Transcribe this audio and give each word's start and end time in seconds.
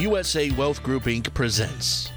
USA 0.00 0.50
Wealth 0.52 0.82
Group 0.82 1.02
Inc. 1.02 1.34
presents 1.34 2.10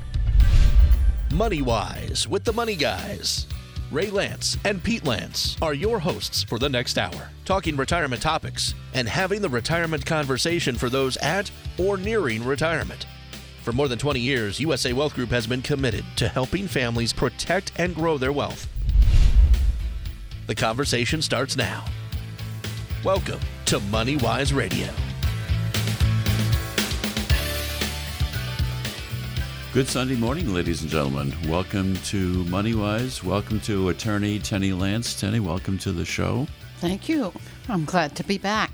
Money 1.34 1.62
Wise 1.62 2.26
with 2.30 2.46
the 2.46 2.54
Money 2.54 2.78
Guys. 2.78 3.46
Ray 3.92 4.10
Lance 4.10 4.58
and 4.64 4.82
Pete 4.82 5.06
Lance 5.06 5.58
are 5.62 5.74
your 5.74 6.00
hosts 6.00 6.44
for 6.44 6.58
the 6.58 6.70
next 6.70 6.98
hour, 6.98 7.30
talking 7.44 7.76
retirement 7.76 8.22
topics 8.22 8.74
and 8.94 9.06
having 9.06 9.42
the 9.42 9.50
retirement 9.50 10.06
conversation 10.06 10.76
for 10.76 10.90
those 10.90 11.18
at 11.18 11.52
or 11.78 11.98
nearing 11.98 12.46
retirement. 12.46 13.06
For 13.64 13.74
more 13.74 13.90
than 13.90 14.00
20 14.00 14.18
years, 14.18 14.62
USA 14.62 14.94
Wealth 14.94 15.14
Group 15.14 15.32
has 15.32 15.46
been 15.46 15.62
committed 15.62 16.06
to 16.16 16.30
helping 16.30 16.70
families 16.70 17.12
protect 17.12 17.74
and 17.78 17.94
grow 17.94 18.18
their 18.18 18.32
wealth. 18.32 18.66
The 20.48 20.56
conversation 20.56 21.22
starts 21.22 21.58
now. 21.58 21.84
Welcome 23.04 23.42
to 23.66 23.82
Money 23.82 24.16
Wise 24.16 24.54
Radio. 24.54 24.88
Good 29.74 29.88
Sunday 29.88 30.16
morning, 30.16 30.54
ladies 30.54 30.84
and 30.84 30.92
gentlemen. 30.92 31.34
Welcome 31.48 31.96
to 31.96 32.44
MoneyWise. 32.44 33.24
Welcome 33.24 33.60
to 33.62 33.90
attorney 33.90 34.38
Tenny 34.38 34.72
Lance. 34.72 35.20
Tenny, 35.20 35.40
welcome 35.40 35.80
to 35.80 35.92
the 35.92 36.06
show. 36.06 36.46
Thank 36.78 37.10
you. 37.10 37.34
I'm 37.68 37.84
glad 37.84 38.16
to 38.18 38.24
be 38.24 38.38
back. 38.38 38.72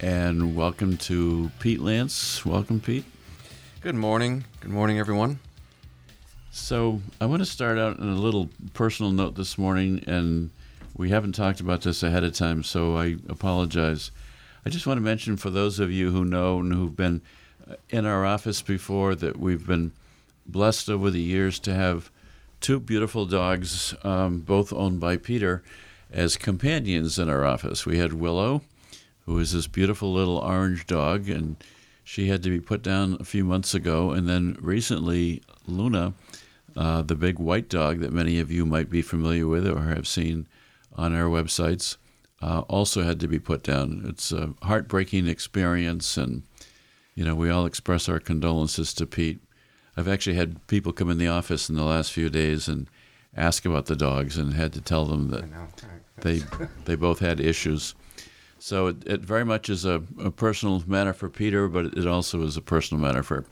And 0.00 0.56
welcome 0.56 0.96
to 0.96 1.48
Pete 1.60 1.80
Lance. 1.80 2.44
Welcome, 2.44 2.80
Pete. 2.80 3.04
Good 3.82 3.94
morning. 3.94 4.44
Good 4.58 4.72
morning, 4.72 4.98
everyone. 4.98 5.38
So, 6.50 7.00
I 7.20 7.26
want 7.26 7.40
to 7.40 7.46
start 7.46 7.78
out 7.78 8.00
on 8.00 8.08
a 8.08 8.16
little 8.16 8.50
personal 8.74 9.12
note 9.12 9.36
this 9.36 9.56
morning, 9.56 10.02
and 10.08 10.50
we 10.96 11.10
haven't 11.10 11.36
talked 11.36 11.60
about 11.60 11.82
this 11.82 12.02
ahead 12.02 12.24
of 12.24 12.34
time, 12.34 12.64
so 12.64 12.96
I 12.96 13.14
apologize. 13.28 14.10
I 14.66 14.70
just 14.70 14.88
want 14.88 14.98
to 14.98 15.02
mention 15.02 15.36
for 15.36 15.50
those 15.50 15.78
of 15.78 15.92
you 15.92 16.10
who 16.10 16.24
know 16.24 16.58
and 16.58 16.72
who've 16.72 16.96
been 16.96 17.22
in 17.90 18.06
our 18.06 18.26
office 18.26 18.60
before 18.60 19.14
that 19.14 19.38
we've 19.38 19.64
been 19.64 19.92
blessed 20.46 20.88
over 20.90 21.10
the 21.10 21.20
years 21.20 21.58
to 21.60 21.74
have 21.74 22.10
two 22.60 22.78
beautiful 22.80 23.26
dogs, 23.26 23.94
um, 24.02 24.40
both 24.40 24.72
owned 24.72 25.00
by 25.00 25.16
Peter, 25.16 25.62
as 26.10 26.36
companions 26.36 27.18
in 27.18 27.28
our 27.28 27.44
office. 27.44 27.86
We 27.86 27.98
had 27.98 28.12
Willow, 28.12 28.62
who 29.26 29.38
is 29.38 29.52
this 29.52 29.66
beautiful 29.66 30.12
little 30.12 30.38
orange 30.38 30.86
dog, 30.86 31.28
and 31.28 31.56
she 32.04 32.28
had 32.28 32.42
to 32.42 32.50
be 32.50 32.60
put 32.60 32.82
down 32.82 33.16
a 33.20 33.24
few 33.24 33.44
months 33.44 33.74
ago. 33.74 34.10
And 34.10 34.28
then 34.28 34.56
recently, 34.60 35.42
Luna, 35.66 36.14
uh, 36.76 37.02
the 37.02 37.14
big 37.14 37.38
white 37.38 37.68
dog 37.68 38.00
that 38.00 38.12
many 38.12 38.38
of 38.38 38.50
you 38.50 38.66
might 38.66 38.90
be 38.90 39.02
familiar 39.02 39.46
with 39.46 39.66
or 39.66 39.82
have 39.82 40.06
seen 40.06 40.46
on 40.94 41.14
our 41.14 41.28
websites, 41.28 41.96
uh, 42.42 42.60
also 42.68 43.02
had 43.02 43.20
to 43.20 43.28
be 43.28 43.38
put 43.38 43.62
down. 43.62 44.02
It's 44.06 44.32
a 44.32 44.54
heartbreaking 44.62 45.28
experience, 45.28 46.16
and 46.16 46.42
you 47.14 47.24
know 47.24 47.34
we 47.34 47.48
all 47.50 47.66
express 47.66 48.08
our 48.08 48.18
condolences 48.18 48.92
to 48.94 49.06
Pete. 49.06 49.40
I've 49.96 50.08
actually 50.08 50.36
had 50.36 50.66
people 50.66 50.92
come 50.92 51.10
in 51.10 51.18
the 51.18 51.28
office 51.28 51.68
in 51.68 51.74
the 51.76 51.84
last 51.84 52.12
few 52.12 52.30
days 52.30 52.68
and 52.68 52.88
ask 53.36 53.64
about 53.64 53.86
the 53.86 53.96
dogs, 53.96 54.36
and 54.36 54.54
had 54.54 54.72
to 54.74 54.80
tell 54.80 55.04
them 55.04 55.28
that 55.28 55.44
they 56.18 56.42
they 56.84 56.94
both 56.94 57.18
had 57.20 57.40
issues. 57.40 57.94
So 58.58 58.86
it, 58.86 58.96
it 59.06 59.20
very 59.22 59.44
much 59.44 59.68
is 59.68 59.84
a, 59.84 60.04
a, 60.20 60.30
personal 60.30 60.84
matter 60.86 61.12
for 61.12 61.28
Peter, 61.28 61.66
but 61.66 61.86
it 61.86 62.06
also 62.06 62.42
is 62.42 62.56
a 62.56 62.60
personal 62.60 63.02
matter 63.02 63.24
for 63.24 63.44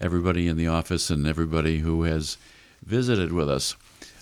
everybody 0.00 0.48
in 0.48 0.56
the 0.56 0.66
office 0.66 1.10
and 1.10 1.26
everybody 1.26 1.80
who 1.80 2.04
has 2.04 2.38
visited 2.82 3.32
with 3.32 3.50
us. 3.50 3.76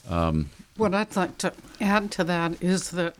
Um, 0.09 0.51
what 0.77 0.93
I'd 0.93 1.15
like 1.15 1.39
to 1.39 1.53
add 1.81 2.11
to 2.13 2.25
that 2.25 2.61
is 2.61 2.91
that 2.91 3.15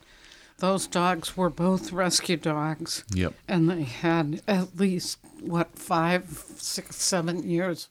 those 0.59 0.89
dogs 0.89 1.37
were 1.37 1.51
both 1.51 1.93
rescue 1.93 2.37
dogs. 2.37 3.05
Yep. 3.15 3.35
And 3.47 3.71
they 3.71 3.85
had 3.85 4.43
at 4.49 4.77
least, 4.77 5.19
what, 5.41 5.79
five, 5.79 6.45
six, 6.57 6.97
seven 6.97 7.49
years 7.49 7.89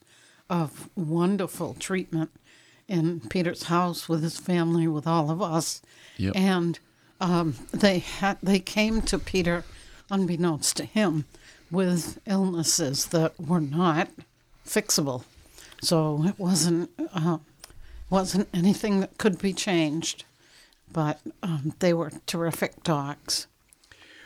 of 0.53 0.87
wonderful 0.95 1.73
treatment 1.79 2.29
in 2.87 3.19
Peter's 3.21 3.63
house 3.63 4.07
with 4.07 4.21
his 4.21 4.37
family, 4.37 4.87
with 4.87 5.07
all 5.07 5.31
of 5.31 5.41
us. 5.41 5.81
Yep. 6.17 6.33
And 6.35 6.79
um, 7.19 7.55
they 7.71 7.97
had 7.99 8.37
they 8.43 8.59
came 8.59 9.01
to 9.03 9.17
Peter, 9.17 9.63
unbeknownst 10.11 10.77
to 10.77 10.85
him, 10.85 11.25
with 11.71 12.19
illnesses 12.27 13.07
that 13.07 13.33
were 13.39 13.61
not 13.61 14.09
fixable. 14.65 15.23
So 15.81 16.23
it 16.25 16.37
wasn't 16.37 16.91
uh, 17.13 17.39
wasn't 18.11 18.47
anything 18.53 18.99
that 18.99 19.17
could 19.17 19.39
be 19.39 19.53
changed, 19.53 20.23
but 20.91 21.19
um, 21.41 21.73
they 21.79 21.95
were 21.95 22.11
terrific 22.27 22.83
dogs. 22.83 23.47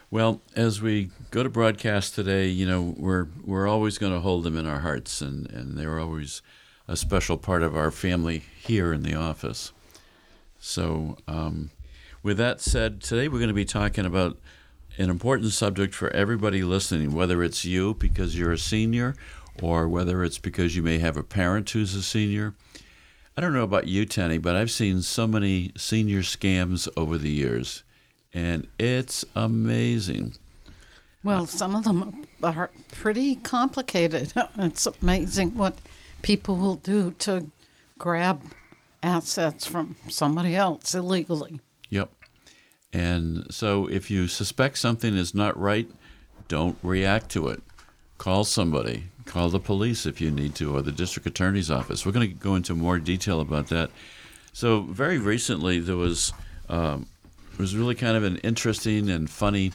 Well, 0.10 0.42
as 0.56 0.82
we 0.82 1.10
go 1.32 1.44
to 1.44 1.50
broadcast 1.50 2.16
today, 2.16 2.48
you 2.48 2.66
know, 2.66 2.96
we're 2.98 3.28
we're 3.44 3.68
always 3.68 3.98
going 3.98 4.14
to 4.14 4.22
hold 4.22 4.46
them 4.46 4.58
in 4.58 4.66
our 4.66 4.80
hearts, 4.80 5.22
and 5.22 5.50
and 5.52 5.78
they're 5.78 6.00
always 6.00 6.42
a 6.88 6.96
special 6.96 7.38
part 7.38 7.62
of 7.62 7.76
our 7.76 7.92
family 7.92 8.44
here 8.58 8.94
in 8.94 9.04
the 9.04 9.16
office. 9.16 9.74
So, 10.60 11.18
um, 11.28 11.72
with 12.24 12.38
that 12.38 12.62
said, 12.62 13.02
today 13.02 13.28
we're 13.28 13.40
going 13.40 13.50
to 13.50 13.54
be 13.54 13.66
talking 13.66 14.06
about 14.06 14.38
an 14.98 15.10
important 15.10 15.52
subject 15.52 15.94
for 15.94 16.10
everybody 16.12 16.64
listening, 16.64 17.14
whether 17.14 17.44
it's 17.44 17.66
you 17.66 17.94
because 17.94 18.40
you're 18.40 18.54
a 18.54 18.58
senior, 18.58 19.14
or 19.62 19.90
whether 19.90 20.24
it's 20.24 20.40
because 20.40 20.74
you 20.78 20.84
may 20.84 21.00
have 21.00 21.18
a 21.18 21.24
parent 21.24 21.70
who's 21.72 21.94
a 21.94 22.02
senior. 22.02 22.56
I 23.36 23.42
don't 23.42 23.54
know 23.54 23.64
about 23.64 23.88
you, 23.88 24.06
Tenny, 24.06 24.38
but 24.38 24.56
I've 24.56 24.72
seen 24.72 25.02
so 25.02 25.28
many 25.28 25.74
senior 25.76 26.22
scams 26.22 26.88
over 26.96 27.18
the 27.18 27.30
years 27.30 27.84
and 28.38 28.68
it's 28.78 29.26
amazing. 29.36 30.36
Well, 31.24 31.48
some 31.48 31.74
of 31.74 31.86
them 31.86 32.28
are 32.44 32.70
pretty 32.92 33.36
complicated. 33.38 34.32
It's 34.60 34.88
amazing 35.02 35.58
what 35.58 35.80
people 36.22 36.56
will 36.56 36.76
do 36.76 37.16
to 37.26 37.50
grab 37.98 38.44
assets 39.02 39.66
from 39.66 39.96
somebody 40.08 40.56
else 40.56 40.94
illegally. 40.94 41.60
Yep. 41.90 42.12
And 42.94 43.48
so 43.50 43.88
if 43.88 44.12
you 44.12 44.28
suspect 44.28 44.78
something 44.78 45.18
is 45.18 45.34
not 45.34 45.60
right, 45.60 45.90
don't 46.48 46.78
react 46.84 47.32
to 47.32 47.48
it. 47.48 47.64
Call 48.20 48.44
somebody. 48.44 49.06
Call 49.26 49.50
the 49.50 49.60
police 49.60 50.06
if 50.06 50.22
you 50.22 50.30
need 50.30 50.54
to, 50.56 50.76
or 50.76 50.84
the 50.84 50.92
district 50.92 51.28
attorney's 51.28 51.72
office. 51.72 52.06
We're 52.06 52.12
going 52.12 52.30
to 52.30 52.36
go 52.36 52.54
into 52.54 52.76
more 52.76 53.00
detail 53.00 53.42
about 53.42 53.68
that. 53.70 53.90
So, 54.54 54.82
very 54.82 55.18
recently, 55.18 55.80
there 55.80 55.98
was 55.98 56.34
um, 56.70 57.08
it 57.58 57.62
was 57.62 57.76
really 57.76 57.96
kind 57.96 58.16
of 58.16 58.24
an 58.24 58.38
interesting 58.38 59.10
and 59.10 59.28
funny 59.28 59.72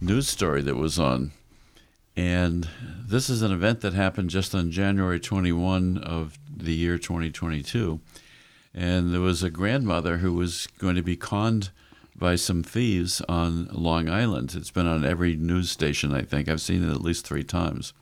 news 0.00 0.28
story 0.28 0.62
that 0.62 0.76
was 0.76 0.96
on. 0.96 1.32
And 2.16 2.68
this 3.04 3.28
is 3.28 3.42
an 3.42 3.50
event 3.50 3.80
that 3.80 3.94
happened 3.94 4.30
just 4.30 4.54
on 4.54 4.70
January 4.70 5.18
21 5.18 5.98
of 5.98 6.38
the 6.56 6.72
year 6.72 6.98
2022. 6.98 7.98
And 8.72 9.12
there 9.12 9.20
was 9.20 9.42
a 9.42 9.50
grandmother 9.50 10.18
who 10.18 10.34
was 10.34 10.68
going 10.78 10.94
to 10.94 11.02
be 11.02 11.16
conned 11.16 11.70
by 12.14 12.36
some 12.36 12.62
thieves 12.62 13.20
on 13.22 13.66
Long 13.72 14.08
Island. 14.08 14.54
It's 14.56 14.70
been 14.70 14.86
on 14.86 15.04
every 15.04 15.34
news 15.34 15.68
station, 15.68 16.14
I 16.14 16.22
think. 16.22 16.48
I've 16.48 16.60
seen 16.60 16.88
it 16.88 16.92
at 16.92 17.00
least 17.02 17.26
three 17.26 17.42
times. 17.42 17.92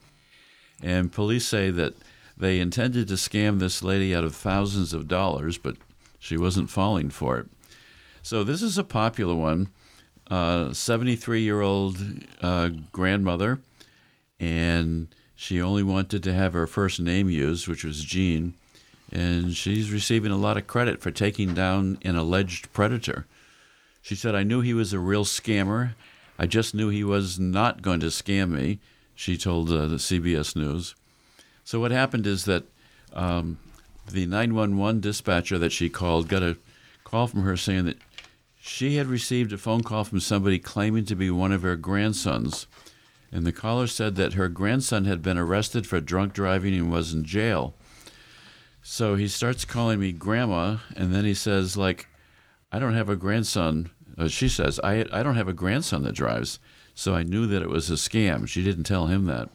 And 0.83 1.11
police 1.11 1.47
say 1.47 1.71
that 1.71 1.95
they 2.37 2.59
intended 2.59 3.07
to 3.07 3.15
scam 3.15 3.57
this 3.57 3.81
lady 3.81 4.13
out 4.13 4.23
of 4.23 4.35
thousands 4.35 4.93
of 4.93 5.07
dollars, 5.07 5.57
but 5.57 5.77
she 6.19 6.37
wasn't 6.37 6.69
falling 6.69 7.09
for 7.09 7.39
it. 7.39 7.47
So 8.29 8.43
this 8.43 8.61
is 8.61 8.77
a 8.77 8.83
popular 8.83 9.33
one. 9.33 9.69
73 10.29 11.39
uh, 11.39 11.41
year 11.41 11.61
old 11.61 11.97
uh, 12.43 12.69
grandmother, 12.91 13.59
and 14.39 15.07
she 15.35 15.59
only 15.59 15.81
wanted 15.81 16.21
to 16.21 16.33
have 16.35 16.53
her 16.53 16.67
first 16.67 16.99
name 16.99 17.31
used, 17.31 17.67
which 17.67 17.83
was 17.83 18.03
Jean. 18.03 18.53
And 19.11 19.55
she's 19.55 19.89
receiving 19.89 20.31
a 20.31 20.37
lot 20.37 20.57
of 20.57 20.67
credit 20.67 21.01
for 21.01 21.09
taking 21.09 21.55
down 21.55 21.97
an 22.03 22.15
alleged 22.15 22.71
predator. 22.71 23.25
She 24.03 24.13
said, 24.13 24.35
I 24.35 24.43
knew 24.43 24.61
he 24.61 24.75
was 24.75 24.93
a 24.93 24.99
real 24.99 25.25
scammer. 25.25 25.95
I 26.37 26.45
just 26.45 26.75
knew 26.75 26.89
he 26.89 27.03
was 27.03 27.39
not 27.39 27.81
going 27.81 27.99
to 28.01 28.11
scam 28.13 28.51
me, 28.51 28.77
she 29.15 29.37
told 29.37 29.71
uh, 29.71 29.87
the 29.87 29.95
CBS 29.95 30.55
News. 30.55 30.93
So, 31.63 31.79
what 31.79 31.89
happened 31.89 32.27
is 32.27 32.45
that 32.45 32.65
um, 33.11 33.57
the 34.07 34.27
911 34.27 35.01
dispatcher 35.01 35.57
that 35.57 35.71
she 35.71 35.89
called 35.89 36.27
got 36.27 36.43
a 36.43 36.57
call 37.03 37.25
from 37.25 37.41
her 37.41 37.57
saying 37.57 37.85
that 37.85 37.97
she 38.69 38.97
had 38.97 39.07
received 39.07 39.51
a 39.51 39.57
phone 39.57 39.81
call 39.81 40.03
from 40.03 40.19
somebody 40.19 40.59
claiming 40.59 41.03
to 41.03 41.15
be 41.15 41.31
one 41.31 41.51
of 41.51 41.63
her 41.63 41.75
grandsons. 41.75 42.67
And 43.31 43.45
the 43.45 43.51
caller 43.51 43.87
said 43.87 44.15
that 44.15 44.33
her 44.33 44.47
grandson 44.47 45.05
had 45.05 45.23
been 45.23 45.39
arrested 45.39 45.87
for 45.87 45.99
drunk 45.99 46.33
driving 46.33 46.75
and 46.75 46.91
was 46.91 47.11
in 47.11 47.23
jail. 47.23 47.73
So 48.83 49.15
he 49.15 49.27
starts 49.27 49.65
calling 49.65 49.99
me 49.99 50.11
grandma, 50.11 50.77
and 50.95 51.13
then 51.13 51.25
he 51.25 51.33
says, 51.33 51.77
like, 51.77 52.07
I 52.71 52.77
don't 52.77 52.93
have 52.93 53.09
a 53.09 53.15
grandson. 53.15 53.89
Uh, 54.17 54.27
she 54.27 54.47
says, 54.47 54.79
I, 54.83 55.03
I 55.11 55.23
don't 55.23 55.35
have 55.35 55.49
a 55.49 55.53
grandson 55.53 56.03
that 56.03 56.15
drives. 56.15 56.59
So 56.93 57.15
I 57.15 57.23
knew 57.23 57.47
that 57.47 57.63
it 57.63 57.69
was 57.69 57.89
a 57.89 57.95
scam. 57.95 58.47
She 58.47 58.63
didn't 58.63 58.83
tell 58.83 59.07
him 59.07 59.25
that. 59.25 59.49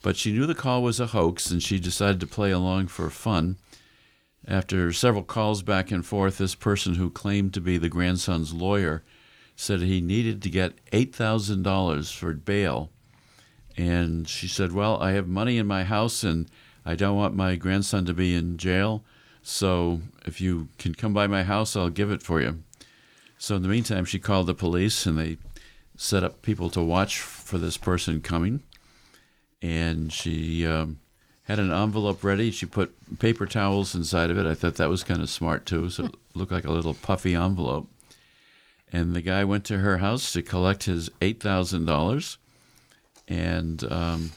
But 0.00 0.16
she 0.16 0.32
knew 0.32 0.46
the 0.46 0.54
call 0.54 0.82
was 0.82 1.00
a 1.00 1.08
hoax, 1.08 1.50
and 1.50 1.60
she 1.60 1.80
decided 1.80 2.20
to 2.20 2.26
play 2.26 2.52
along 2.52 2.86
for 2.86 3.10
fun. 3.10 3.56
After 4.46 4.92
several 4.92 5.24
calls 5.24 5.62
back 5.62 5.90
and 5.90 6.04
forth, 6.04 6.38
this 6.38 6.54
person 6.54 6.94
who 6.94 7.10
claimed 7.10 7.52
to 7.54 7.60
be 7.60 7.76
the 7.76 7.88
grandson's 7.88 8.54
lawyer 8.54 9.02
said 9.56 9.80
he 9.80 10.00
needed 10.00 10.40
to 10.42 10.50
get 10.50 10.84
$8,000 10.92 12.14
for 12.14 12.32
bail. 12.32 12.90
And 13.76 14.28
she 14.28 14.48
said, 14.48 14.72
Well, 14.72 15.00
I 15.02 15.12
have 15.12 15.26
money 15.26 15.58
in 15.58 15.66
my 15.66 15.84
house 15.84 16.22
and 16.22 16.48
I 16.84 16.94
don't 16.94 17.16
want 17.16 17.34
my 17.34 17.56
grandson 17.56 18.04
to 18.06 18.14
be 18.14 18.34
in 18.34 18.56
jail. 18.56 19.04
So 19.42 20.00
if 20.24 20.40
you 20.40 20.68
can 20.78 20.94
come 20.94 21.12
by 21.12 21.26
my 21.26 21.42
house, 21.42 21.76
I'll 21.76 21.90
give 21.90 22.10
it 22.10 22.22
for 22.22 22.40
you. 22.40 22.62
So 23.36 23.56
in 23.56 23.62
the 23.62 23.68
meantime, 23.68 24.04
she 24.04 24.18
called 24.18 24.46
the 24.46 24.54
police 24.54 25.06
and 25.06 25.18
they 25.18 25.38
set 25.96 26.24
up 26.24 26.42
people 26.42 26.70
to 26.70 26.82
watch 26.82 27.20
for 27.20 27.58
this 27.58 27.76
person 27.76 28.20
coming. 28.20 28.62
And 29.60 30.12
she 30.12 30.66
um, 30.66 31.00
had 31.48 31.58
an 31.58 31.72
envelope 31.72 32.22
ready. 32.22 32.50
She 32.50 32.66
put 32.66 33.18
paper 33.18 33.46
towels 33.46 33.94
inside 33.94 34.30
of 34.30 34.36
it. 34.36 34.44
I 34.44 34.54
thought 34.54 34.74
that 34.74 34.90
was 34.90 35.02
kind 35.02 35.22
of 35.22 35.30
smart 35.30 35.64
too. 35.64 35.88
So 35.88 36.04
it 36.04 36.14
looked 36.34 36.52
like 36.52 36.66
a 36.66 36.70
little 36.70 36.92
puffy 36.92 37.34
envelope. 37.34 37.88
And 38.92 39.16
the 39.16 39.22
guy 39.22 39.44
went 39.44 39.64
to 39.66 39.78
her 39.78 39.98
house 39.98 40.32
to 40.34 40.42
collect 40.42 40.84
his 40.84 41.08
$8,000. 41.20 42.36
And 43.28 43.92
um, 43.92 44.32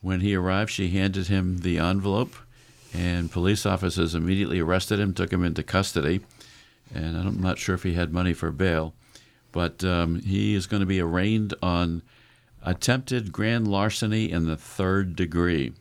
when 0.00 0.20
he 0.20 0.34
arrived, 0.34 0.70
she 0.70 0.88
handed 0.88 1.26
him 1.26 1.58
the 1.58 1.78
envelope. 1.78 2.34
And 2.94 3.30
police 3.30 3.66
officers 3.66 4.14
immediately 4.14 4.60
arrested 4.60 4.98
him, 4.98 5.12
took 5.12 5.32
him 5.32 5.44
into 5.44 5.62
custody. 5.62 6.20
And 6.94 7.18
I'm 7.18 7.40
not 7.40 7.58
sure 7.58 7.74
if 7.74 7.82
he 7.82 7.94
had 7.94 8.14
money 8.14 8.32
for 8.32 8.50
bail. 8.50 8.94
But 9.52 9.84
um, 9.84 10.20
he 10.20 10.54
is 10.54 10.66
going 10.66 10.80
to 10.80 10.86
be 10.86 11.00
arraigned 11.00 11.52
on 11.62 12.02
attempted 12.62 13.30
grand 13.30 13.68
larceny 13.68 14.30
in 14.30 14.46
the 14.46 14.56
third 14.56 15.16
degree. 15.16 15.74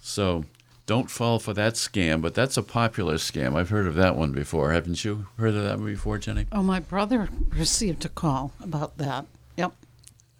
So 0.00 0.44
don't 0.86 1.10
fall 1.10 1.38
for 1.38 1.52
that 1.54 1.74
scam, 1.74 2.20
but 2.20 2.34
that's 2.34 2.56
a 2.56 2.62
popular 2.62 3.14
scam. 3.14 3.54
I've 3.54 3.68
heard 3.68 3.86
of 3.86 3.94
that 3.94 4.16
one 4.16 4.32
before. 4.32 4.72
Haven't 4.72 5.04
you 5.04 5.26
heard 5.38 5.54
of 5.54 5.62
that 5.62 5.78
one 5.78 5.86
before, 5.86 6.18
Jenny? 6.18 6.46
Oh, 6.50 6.62
my 6.62 6.80
brother 6.80 7.28
received 7.50 8.04
a 8.04 8.08
call 8.08 8.52
about 8.62 8.98
that. 8.98 9.26
Yep. 9.56 9.72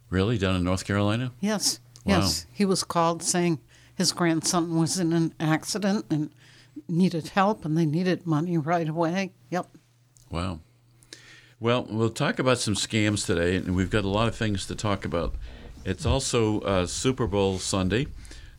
Really? 0.09 0.39
Down 0.39 0.57
in 0.57 0.65
North 0.65 0.85
Carolina? 0.85 1.33
Yes. 1.41 1.79
Wow. 2.05 2.21
Yes. 2.21 2.47
He 2.53 2.65
was 2.65 2.83
called 2.83 3.23
saying 3.23 3.61
his 3.95 4.13
grandson 4.13 4.77
was 4.79 4.99
in 4.99 5.13
an 5.13 5.35
accident 5.39 6.07
and 6.11 6.31
needed 6.89 7.29
help 7.29 7.65
and 7.65 7.77
they 7.77 7.87
needed 7.87 8.27
money 8.27 8.57
right 8.59 8.89
away. 8.89 9.33
Yep. 9.51 9.69
Wow. 10.31 10.61
Well, 11.61 11.87
we'll 11.91 12.09
talk 12.09 12.39
about 12.39 12.59
some 12.59 12.75
scams 12.75 13.27
today, 13.27 13.57
and 13.57 13.77
we've 13.77 13.91
got 13.91 14.05
a 14.05 14.09
lot 14.09 14.29
of 14.29 14.35
things 14.35 14.67
to 14.67 14.75
talk 14.75 15.05
about. 15.05 15.35
It's 15.85 16.07
also 16.07 16.61
uh, 16.61 16.87
Super 16.87 17.27
Bowl 17.27 17.59
Sunday, 17.59 18.07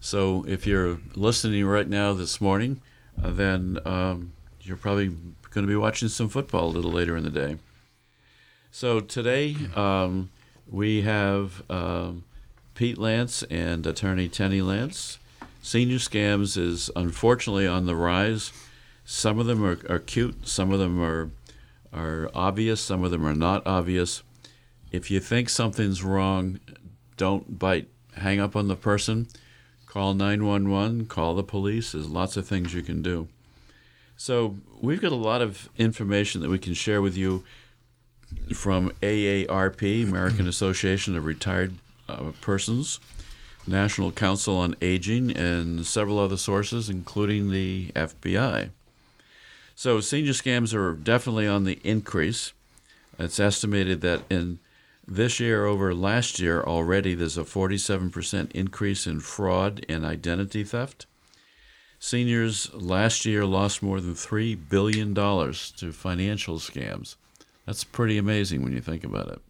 so 0.02 0.44
if 0.48 0.68
you're 0.68 1.00
listening 1.16 1.66
right 1.66 1.88
now 1.88 2.12
this 2.12 2.42
morning, 2.42 2.82
uh, 3.24 3.30
then 3.30 3.78
um, 3.86 4.34
you're 4.62 4.76
probably 4.76 5.08
going 5.52 5.66
to 5.66 5.72
be 5.72 5.76
watching 5.76 6.10
some 6.10 6.28
football 6.28 6.66
a 6.66 6.74
little 6.74 6.92
later 6.92 7.16
in 7.16 7.24
the 7.24 7.30
day. 7.30 7.58
So 8.72 9.00
today 9.00 9.56
um, 9.76 10.32
we 10.68 11.04
have 11.04 11.64
um, 11.70 12.24
Pete 12.74 12.98
Lance 12.98 13.44
and 13.44 13.86
attorney 13.86 14.28
Tenny 14.28 14.62
Lance. 14.62 15.20
Senior 15.62 15.98
scams 15.98 16.58
is 16.58 16.90
unfortunately 16.96 17.68
on 17.68 17.86
the 17.86 17.96
rise. 17.96 18.52
Some 19.06 19.40
of 19.40 19.46
them 19.46 19.64
are, 19.64 19.78
are 19.88 20.00
cute, 20.00 20.48
some 20.48 20.72
of 20.72 20.80
them 20.80 21.02
are 21.02 21.30
are 21.94 22.32
obvious, 22.34 22.80
some 22.82 23.04
of 23.04 23.12
them 23.12 23.26
are 23.26 23.36
not 23.36 23.68
obvious. 23.68 24.24
If 24.92 25.12
you 25.12 25.20
think 25.20 25.50
something's 25.50 26.04
wrong, 26.04 26.60
don't 27.18 27.60
bite. 27.60 27.90
Hang 28.16 28.40
up 28.40 28.56
on 28.56 28.68
the 28.68 28.76
person, 28.76 29.28
call 29.92 30.14
911, 30.14 31.06
call 31.08 31.36
the 31.36 31.44
police. 31.44 31.92
There's 31.92 32.08
lots 32.08 32.38
of 32.38 32.48
things 32.48 32.74
you 32.74 32.82
can 32.82 33.02
do. 33.02 33.28
So, 34.16 34.56
we've 34.80 35.02
got 35.02 35.12
a 35.12 35.16
lot 35.16 35.42
of 35.42 35.68
information 35.78 36.40
that 36.42 36.50
we 36.50 36.60
can 36.60 36.74
share 36.74 37.02
with 37.02 37.18
you 37.18 37.44
from 38.54 38.92
AARP, 39.02 40.08
American 40.08 40.48
Association 40.48 41.18
of 41.18 41.26
Retired 41.26 41.74
uh, 42.08 42.32
Persons, 42.40 43.02
National 43.68 44.14
Council 44.14 44.56
on 44.56 44.78
Aging, 44.82 45.36
and 45.36 45.86
several 45.86 46.20
other 46.20 46.38
sources, 46.38 46.90
including 46.90 47.52
the 47.52 47.92
FBI. 47.94 48.70
So 49.76 50.00
senior 50.00 50.32
scams 50.32 50.74
are 50.74 50.94
definitely 50.94 51.50
on 51.50 51.66
the 51.66 51.82
increase. 51.84 52.54
It's 53.20 53.42
estimated 53.42 54.00
that 54.02 54.22
in 54.30 54.60
this 55.08 55.40
year 55.40 55.66
over 55.66 55.94
last 55.94 56.40
year 56.40 56.62
already 56.62 57.14
there's 57.16 57.38
a 57.38 57.44
47% 57.44 58.52
increase 58.52 59.08
in 59.08 59.20
fraud 59.20 59.86
and 59.90 60.06
identity 60.06 60.64
theft. 60.64 61.06
Seniors 62.00 62.74
last 62.74 63.26
year 63.26 63.46
lost 63.46 63.84
more 63.84 64.02
than 64.02 64.16
$3 64.16 64.58
billion 64.70 65.14
to 65.14 65.92
financial 65.92 66.58
scams. 66.58 67.16
That's 67.66 67.84
pretty 67.84 68.18
amazing 68.18 68.64
when 68.64 68.74
you 68.74 68.82
think 68.82 69.04
about 69.04 69.28
it. 69.28 69.42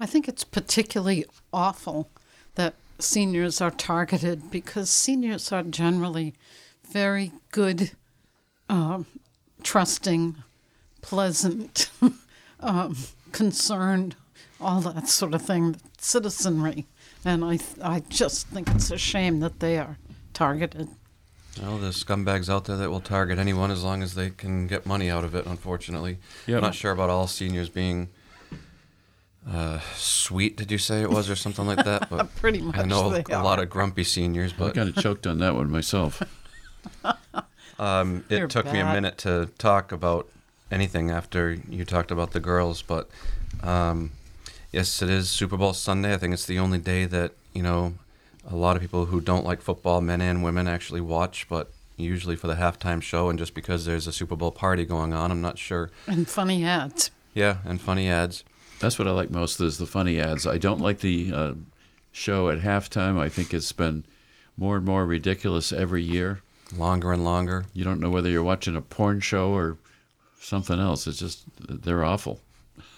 I 0.00 0.06
think 0.06 0.28
it's 0.28 0.44
particularly 0.44 1.24
awful 1.52 2.08
that 2.54 2.74
seniors 2.98 3.60
are 3.60 3.70
targeted 3.70 4.50
because 4.50 4.90
seniors 4.90 5.52
are 5.52 5.62
generally 5.62 6.34
very 6.90 7.32
good, 7.52 7.92
um, 8.68 9.06
trusting, 9.62 10.36
pleasant, 11.00 11.90
um, 12.60 12.96
concerned, 13.32 14.16
all 14.60 14.80
that 14.80 15.08
sort 15.08 15.34
of 15.34 15.42
thing, 15.42 15.76
citizenry. 15.98 16.86
And 17.24 17.44
I, 17.44 17.58
I 17.82 18.00
just 18.08 18.48
think 18.48 18.68
it's 18.70 18.90
a 18.90 18.98
shame 18.98 19.40
that 19.40 19.60
they 19.60 19.78
are 19.78 19.98
targeted. 20.34 20.88
Well, 21.60 21.78
there's 21.78 22.02
scumbags 22.02 22.48
out 22.48 22.66
there 22.66 22.76
that 22.76 22.90
will 22.90 23.00
target 23.00 23.38
anyone 23.38 23.70
as 23.70 23.82
long 23.82 24.02
as 24.02 24.14
they 24.14 24.30
can 24.30 24.66
get 24.68 24.86
money 24.86 25.10
out 25.10 25.24
of 25.24 25.34
it. 25.34 25.46
Unfortunately, 25.46 26.18
Yeah. 26.46 26.56
I'm 26.56 26.62
not 26.62 26.74
sure 26.74 26.92
about 26.92 27.10
all 27.10 27.26
seniors 27.26 27.68
being 27.68 28.08
uh, 29.50 29.80
sweet. 29.96 30.56
Did 30.56 30.70
you 30.70 30.78
say 30.78 31.02
it 31.02 31.10
was 31.10 31.28
or 31.28 31.36
something 31.36 31.66
like 31.66 31.84
that? 31.84 32.08
But 32.10 32.34
Pretty 32.36 32.60
much 32.60 32.76
I 32.76 32.84
know 32.84 33.10
they 33.10 33.24
a 33.32 33.42
lot 33.42 33.58
of 33.58 33.68
grumpy 33.70 34.04
seniors, 34.04 34.52
but. 34.52 34.64
I 34.64 34.68
but 34.68 34.74
kind 34.76 34.88
of 34.90 35.02
choked 35.02 35.26
on 35.26 35.38
that 35.38 35.54
one 35.54 35.70
myself. 35.70 36.22
Um, 37.78 38.24
it 38.28 38.38
You're 38.38 38.48
took 38.48 38.66
me 38.66 38.80
a 38.80 38.92
minute 38.92 39.18
to 39.18 39.50
talk 39.56 39.92
about 39.92 40.28
anything 40.70 41.12
after 41.12 41.52
you 41.68 41.84
talked 41.84 42.10
about 42.10 42.32
the 42.32 42.40
girls, 42.40 42.82
but 42.82 43.08
um, 43.62 44.10
yes, 44.72 45.02
it 45.02 45.10
is 45.10 45.28
Super 45.28 45.56
Bowl 45.56 45.72
Sunday. 45.72 46.14
I 46.14 46.16
think 46.16 46.34
it's 46.34 46.46
the 46.46 46.58
only 46.58 46.78
day 46.78 47.04
that 47.06 47.32
you 47.52 47.62
know 47.62 47.94
a 48.48 48.56
lot 48.56 48.76
of 48.76 48.82
people 48.82 49.06
who 49.06 49.20
don't 49.20 49.44
like 49.44 49.60
football, 49.60 50.00
men 50.00 50.20
and 50.20 50.42
women, 50.42 50.68
actually 50.68 51.00
watch. 51.00 51.46
But 51.48 51.70
usually 51.96 52.36
for 52.36 52.46
the 52.46 52.54
halftime 52.54 53.02
show, 53.02 53.28
and 53.28 53.38
just 53.38 53.54
because 53.54 53.84
there's 53.84 54.06
a 54.06 54.12
Super 54.12 54.36
Bowl 54.36 54.52
party 54.52 54.84
going 54.84 55.12
on, 55.12 55.30
I'm 55.30 55.40
not 55.40 55.58
sure. 55.58 55.90
And 56.06 56.28
funny 56.28 56.64
ads. 56.64 57.10
Yeah, 57.34 57.58
and 57.64 57.80
funny 57.80 58.08
ads. 58.08 58.44
That's 58.80 58.98
what 58.98 59.08
I 59.08 59.10
like 59.10 59.30
most 59.30 59.60
is 59.60 59.78
the 59.78 59.86
funny 59.86 60.20
ads. 60.20 60.46
I 60.46 60.58
don't 60.58 60.80
like 60.80 61.00
the 61.00 61.32
uh, 61.34 61.54
show 62.12 62.48
at 62.48 62.60
halftime. 62.60 63.18
I 63.18 63.28
think 63.28 63.52
it's 63.52 63.72
been 63.72 64.04
more 64.56 64.76
and 64.76 64.84
more 64.84 65.04
ridiculous 65.04 65.72
every 65.72 66.02
year. 66.02 66.42
Longer 66.76 67.12
and 67.12 67.24
longer. 67.24 67.64
You 67.72 67.82
don't 67.84 68.00
know 68.00 68.10
whether 68.10 68.28
you're 68.28 68.42
watching 68.42 68.76
a 68.76 68.82
porn 68.82 69.20
show 69.20 69.50
or 69.50 69.78
something 70.40 70.78
else. 70.78 71.06
It's 71.06 71.18
just 71.18 71.44
they're 71.58 72.04
awful. 72.04 72.40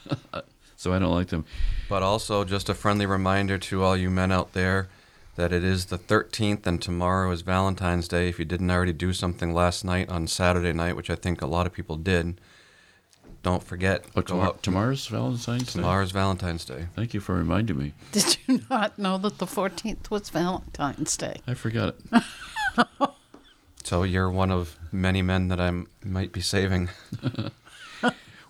so 0.81 0.95
I 0.95 0.99
don't 0.99 1.13
like 1.15 1.29
them. 1.29 1.45
But 1.91 2.03
also, 2.03 2.43
just 2.43 2.71
a 2.71 2.75
friendly 2.75 3.05
reminder 3.05 3.59
to 3.59 3.83
all 3.83 3.95
you 3.99 4.09
men 4.09 4.33
out 4.33 4.55
there 4.55 4.89
that 5.37 5.53
it 5.53 5.63
is 5.63 5.87
the 5.87 5.99
13th 5.99 6.67
and 6.67 6.81
tomorrow 6.81 7.31
is 7.33 7.43
Valentine's 7.43 8.09
Day. 8.09 8.31
If 8.31 8.39
you 8.39 8.47
didn't 8.47 8.71
already 8.71 8.95
do 8.95 9.13
something 9.13 9.53
last 9.53 9.85
night 9.85 10.09
on 10.09 10.27
Saturday 10.27 10.73
night, 10.73 10.97
which 10.97 11.11
I 11.11 11.17
think 11.17 11.43
a 11.43 11.47
lot 11.47 11.67
of 11.67 11.75
people 11.75 11.97
did, 11.97 12.41
don't 13.43 13.63
forget. 13.63 14.05
Oh, 14.17 14.23
go 14.23 14.23
tomorrow, 14.23 14.49
out. 14.49 14.63
tomorr's 14.63 15.07
Valentine's 15.07 15.65
Day. 15.75 15.81
Tomorrow's 15.81 16.13
Valentine's 16.13 16.65
Day. 16.65 16.87
Thank 16.97 17.13
you 17.13 17.21
for 17.21 17.35
reminding 17.35 17.77
me. 17.77 17.93
Did 18.13 18.39
you 18.47 18.61
not 18.71 18.99
know 18.99 19.19
that 19.19 19.37
the 19.37 19.47
14th 19.47 20.09
was 20.09 20.31
Valentine's 20.31 21.15
Day? 21.17 21.41
I 21.47 21.53
forgot 21.55 21.95
it. 22.13 22.23
So 23.83 24.03
you're 24.05 24.31
one 24.31 24.51
of 24.53 24.77
many 24.93 25.21
men 25.21 25.49
that 25.49 25.59
I 25.61 25.69
m- 25.69 25.89
might 26.05 26.33
be 26.33 26.41
saving. 26.41 26.89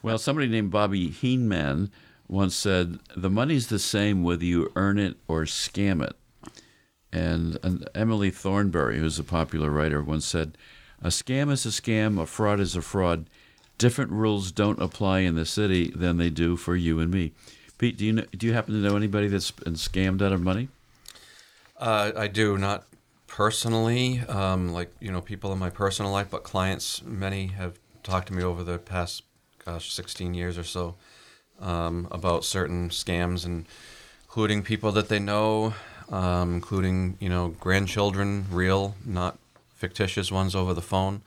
Well, 0.02 0.16
somebody 0.16 0.48
named 0.48 0.70
Bobby 0.70 1.08
Heenan 1.10 1.90
once 2.30 2.54
said, 2.54 2.98
"The 3.16 3.28
money's 3.28 3.66
the 3.66 3.78
same 3.78 4.22
whether 4.22 4.44
you 4.44 4.70
earn 4.76 4.98
it 4.98 5.16
or 5.26 5.42
scam 5.42 6.02
it." 6.02 6.16
And, 7.12 7.58
and 7.62 7.88
Emily 7.94 8.30
Thornberry, 8.30 8.98
who's 8.98 9.18
a 9.18 9.24
popular 9.24 9.70
writer, 9.70 10.02
once 10.02 10.24
said, 10.24 10.56
"A 11.02 11.08
scam 11.08 11.50
is 11.50 11.66
a 11.66 11.70
scam, 11.70 12.20
a 12.20 12.26
fraud 12.26 12.60
is 12.60 12.76
a 12.76 12.82
fraud. 12.82 13.28
Different 13.78 14.12
rules 14.12 14.52
don't 14.52 14.80
apply 14.80 15.20
in 15.20 15.34
the 15.34 15.46
city 15.46 15.90
than 15.90 16.18
they 16.18 16.30
do 16.30 16.56
for 16.56 16.76
you 16.76 17.00
and 17.00 17.10
me." 17.10 17.32
Pete, 17.78 17.96
do 17.96 18.04
you 18.04 18.12
know, 18.12 18.24
do 18.36 18.46
you 18.46 18.52
happen 18.52 18.74
to 18.74 18.80
know 18.80 18.94
anybody 18.94 19.26
that's 19.26 19.50
been 19.50 19.72
scammed 19.72 20.20
out 20.20 20.32
of 20.32 20.42
money? 20.42 20.68
Uh, 21.78 22.12
I 22.14 22.28
do 22.28 22.58
not 22.58 22.84
personally, 23.26 24.20
um, 24.28 24.68
like 24.68 24.92
you 25.00 25.10
know, 25.10 25.22
people 25.22 25.50
in 25.52 25.58
my 25.58 25.70
personal 25.70 26.12
life, 26.12 26.28
but 26.30 26.44
clients. 26.44 27.02
Many 27.02 27.46
have 27.48 27.78
talked 28.02 28.28
to 28.28 28.34
me 28.34 28.42
over 28.42 28.62
the 28.62 28.76
past, 28.78 29.22
gosh, 29.64 29.92
16 29.92 30.34
years 30.34 30.58
or 30.58 30.64
so, 30.64 30.96
um, 31.60 32.08
about 32.10 32.44
certain 32.44 32.88
scams, 32.90 33.44
and 33.44 33.66
including 34.24 34.62
people 34.62 34.92
that 34.92 35.08
they 35.08 35.18
know, 35.18 35.74
um, 36.10 36.54
including 36.54 37.16
you 37.20 37.28
know 37.28 37.54
grandchildren, 37.60 38.46
real, 38.50 38.94
not 39.04 39.38
fictitious 39.74 40.30
ones 40.30 40.54
over 40.54 40.74
the 40.74 40.82
phone. 40.82 41.22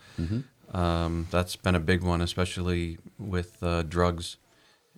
Um, 0.74 1.28
that's 1.30 1.56
been 1.56 1.76
a 1.76 1.80
big 1.80 2.02
one, 2.02 2.22
especially 2.22 2.98
with 3.20 3.62
uh, 3.62 3.84
drugs, 3.84 4.38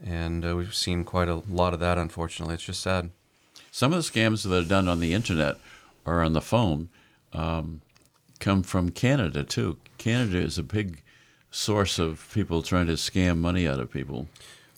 and 0.04 0.46
uh, 0.46 0.56
we've 0.56 0.74
seen 0.76 1.04
quite 1.04 1.28
a 1.28 1.42
lot 1.50 1.74
of 1.74 1.80
that. 1.82 1.98
Unfortunately, 1.98 2.56
it's 2.56 2.64
just 2.64 2.82
sad. 2.82 3.10
Some 3.72 3.92
of 3.92 3.98
the 4.04 4.10
scams 4.10 4.44
that 4.44 4.58
are 4.58 4.68
done 4.68 4.88
on 4.88 5.02
the 5.02 5.14
internet 5.14 5.58
or 6.06 6.22
on 6.22 6.32
the 6.32 6.42
phone 6.42 6.88
um, 7.34 7.82
come 8.40 8.64
from 8.64 8.90
Canada 8.92 9.44
too. 9.44 9.78
Canada 9.98 10.38
is 10.38 10.58
a 10.58 10.64
big 10.64 11.02
source 11.52 12.00
of 12.00 12.30
people 12.34 12.62
trying 12.62 12.88
to 12.88 12.94
scam 12.94 13.38
money 13.38 13.68
out 13.68 13.80
of 13.80 13.92
people. 13.92 14.28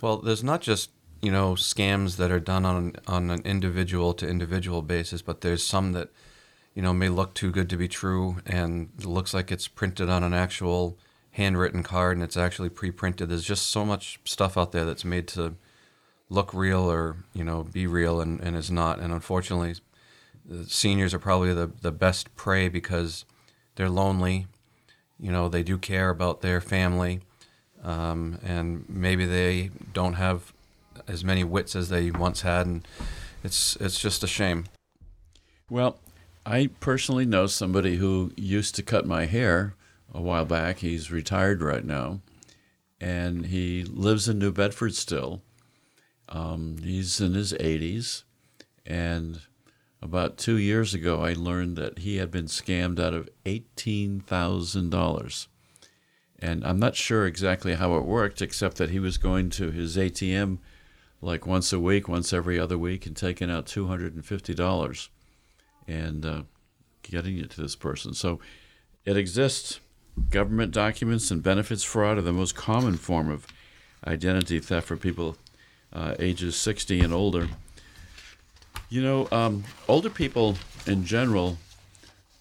Well, 0.02 0.18
there's 0.18 0.44
not 0.44 0.62
just 0.62 0.92
you 1.22 1.32
know 1.32 1.54
scams 1.54 2.18
that 2.18 2.32
are 2.32 2.40
done 2.40 2.66
on 2.66 2.94
on 3.08 3.30
an 3.32 3.42
individual 3.44 4.14
to 4.16 4.28
individual 4.28 4.82
basis, 4.82 5.22
but 5.22 5.42
there's 5.42 5.64
some 5.64 5.94
that 5.94 6.10
you 6.76 6.82
know 6.82 6.94
may 6.94 7.10
look 7.10 7.34
too 7.34 7.52
good 7.52 7.70
to 7.70 7.78
be 7.78 7.88
true 7.88 8.38
and 8.46 8.90
looks 9.04 9.34
like 9.34 9.52
it's 9.52 9.68
printed 9.68 10.10
on 10.10 10.24
an 10.24 10.34
actual 10.34 10.98
handwritten 11.32 11.84
card 11.84 12.18
and 12.18 12.24
it's 12.24 12.38
actually 12.38 12.70
pre-printed. 12.70 13.30
There's 13.30 13.44
just 13.44 13.68
so 13.68 13.86
much 13.86 14.20
stuff 14.26 14.58
out 14.58 14.72
there 14.72 14.86
that's 14.86 15.06
made 15.06 15.28
to 15.30 15.56
look 16.30 16.54
real 16.54 16.92
or 16.92 17.18
you 17.34 17.44
know 17.44 17.64
be 17.64 17.88
real 17.88 18.22
and, 18.22 18.40
and 18.42 18.56
is 18.56 18.70
not. 18.70 19.00
And 19.00 19.12
unfortunately, 19.14 19.76
seniors 20.68 21.14
are 21.14 21.20
probably 21.20 21.54
the 21.54 21.72
the 21.82 21.92
best 21.92 22.36
prey 22.36 22.70
because 22.70 23.26
they're 23.76 23.90
lonely. 23.90 24.48
You 25.20 25.32
know, 25.32 25.50
they 25.50 25.64
do 25.64 25.80
care 25.80 26.12
about 26.12 26.42
their 26.42 26.62
family, 26.62 27.22
um, 27.84 28.40
and 28.44 28.86
maybe 28.90 29.26
they 29.26 29.70
don't 29.94 30.14
have 30.14 30.54
as 31.08 31.24
many 31.24 31.44
wits 31.44 31.76
as 31.76 31.90
they 31.90 32.12
once 32.12 32.42
had, 32.42 32.66
and 32.66 32.88
it's 33.44 33.76
it's 33.78 34.00
just 34.00 34.24
a 34.24 34.28
shame. 34.28 34.66
Well, 35.70 36.00
I 36.46 36.70
personally 36.80 37.26
know 37.26 37.48
somebody 37.48 37.98
who 37.98 38.32
used 38.36 38.76
to 38.76 38.84
cut 38.84 39.06
my 39.06 39.26
hair 39.26 39.76
a 40.14 40.22
while 40.22 40.46
back. 40.46 40.80
He's 40.80 41.12
retired 41.12 41.62
right 41.62 41.84
now, 41.84 42.22
and 43.00 43.48
he 43.48 43.84
lives 43.84 44.30
in 44.30 44.40
New 44.40 44.52
Bedford 44.52 44.96
still. 44.96 45.42
Um, 46.30 46.78
he's 46.84 47.22
in 47.22 47.34
his 47.34 47.54
80s, 47.54 48.24
and 48.86 49.40
about 50.02 50.38
two 50.38 50.58
years 50.58 50.94
ago, 50.94 51.24
I 51.24 51.34
learned 51.34 51.78
that 51.78 52.00
he 52.00 52.18
had 52.18 52.32
been 52.32 52.46
scammed 52.46 53.00
out 53.00 53.14
of 53.14 53.30
$18,000. 53.46 55.48
And 56.40 56.66
I'm 56.66 56.80
not 56.80 56.96
sure 56.96 57.26
exactly 57.26 57.76
how 57.76 57.96
it 57.96 58.06
worked, 58.06 58.42
except 58.42 58.78
that 58.78 58.92
he 58.92 59.00
was 59.00 59.18
going 59.18 59.50
to 59.52 59.72
his 59.72 59.98
ATM 59.98 60.60
like 61.22 61.48
once 61.48 61.74
a 61.74 61.80
week, 61.80 62.08
once 62.08 62.32
every 62.32 62.60
other 62.60 62.78
week, 62.78 63.06
and 63.06 63.16
taking 63.16 63.50
out 63.50 63.66
$250 63.66 65.08
and 65.88 66.26
uh, 66.26 66.42
getting 67.02 67.38
it 67.38 67.50
to 67.52 67.62
this 67.62 67.76
person. 67.76 68.14
So 68.14 68.40
it 69.06 69.18
exists. 69.18 69.80
Government 70.30 70.72
documents 70.72 71.32
and 71.32 71.44
benefits 71.44 71.84
fraud 71.84 72.18
are 72.18 72.22
the 72.22 72.34
most 72.34 72.56
common 72.56 72.98
form 72.98 73.30
of 73.30 73.48
identity 74.06 74.60
theft 74.60 74.88
for 74.88 74.98
people 74.98 75.38
uh, 75.94 76.16
ages 76.20 76.56
60 76.56 77.00
and 77.00 77.14
older. 77.14 77.50
You 78.90 79.02
know, 79.02 79.28
um, 79.32 79.64
older 79.88 80.10
people 80.10 80.58
in 80.86 81.06
general 81.06 81.58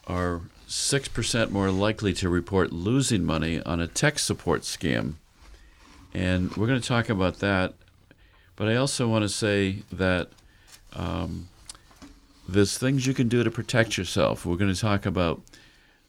are 0.07 0.43
6% 0.69 1.51
more 1.51 1.71
likely 1.71 2.13
to 2.15 2.29
report 2.29 2.73
losing 2.73 3.25
money 3.25 3.63
on 3.63 3.81
a 3.81 3.87
tech 3.87 4.19
support 4.19 4.63
scam. 4.63 5.15
And 6.13 6.55
we're 6.57 6.67
going 6.67 6.81
to 6.81 6.89
talk 6.89 7.09
about 7.09 7.39
that. 7.39 7.75
But 8.57 8.69
I 8.69 8.77
also 8.77 9.07
want 9.07 9.23
to 9.23 9.29
say 9.29 9.83
that 9.93 10.31
um, 10.95 11.49
there's 12.49 12.79
things 12.79 13.07
you 13.07 13.15
can 13.15 13.29
do 13.29 13.45
to 13.45 13.51
protect 13.51 13.99
yourself. 13.99 14.47
We're 14.47 14.57
going 14.57 14.73
to 14.73 14.81
talk 14.81 15.07
about 15.07 15.43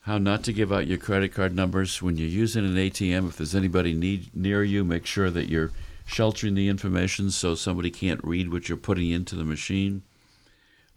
how 0.02 0.18
not 0.18 0.44
to 0.44 0.54
give 0.54 0.72
out 0.72 0.88
your 0.88 0.98
credit 0.98 1.34
card 1.34 1.54
numbers 1.54 2.02
when 2.02 2.16
you're 2.18 2.30
using 2.30 2.66
an 2.66 2.76
ATM. 2.76 3.28
If 3.28 3.38
there's 3.38 3.54
anybody 3.54 3.94
need, 3.94 4.34
near 4.34 4.64
you, 4.64 4.86
make 4.86 5.06
sure 5.06 5.30
that 5.30 5.50
you're 5.50 5.72
sheltering 6.06 6.56
the 6.56 6.70
information 6.70 7.30
so 7.30 7.54
somebody 7.54 7.92
can't 7.92 8.24
read 8.24 8.52
what 8.52 8.70
you're 8.70 8.78
putting 8.78 9.12
into 9.12 9.36
the 9.36 9.44
machine. 9.44 10.04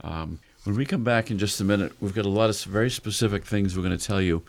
Um, 0.02 0.38
when 0.64 0.76
we 0.76 0.84
come 0.84 1.04
back 1.04 1.30
in 1.30 1.38
just 1.38 1.60
a 1.60 1.64
minute, 1.64 1.92
we've 2.00 2.14
got 2.14 2.26
a 2.26 2.30
lot 2.30 2.50
of 2.50 2.60
very 2.64 2.90
specific 2.90 3.44
things 3.44 3.76
we're 3.76 3.82
going 3.82 3.96
to 3.96 4.04
tell 4.04 4.20
you. 4.20 4.42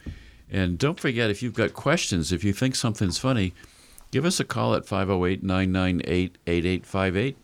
And 0.51 0.77
don't 0.77 0.99
forget, 0.99 1.29
if 1.29 1.41
you've 1.41 1.53
got 1.53 1.73
questions, 1.73 2.31
if 2.33 2.43
you 2.43 2.51
think 2.51 2.75
something's 2.75 3.17
funny, 3.17 3.53
give 4.11 4.25
us 4.25 4.39
a 4.39 4.43
call 4.43 4.75
at 4.75 4.85
508 4.85 5.41
998 5.43 6.37
8858. 6.45 7.37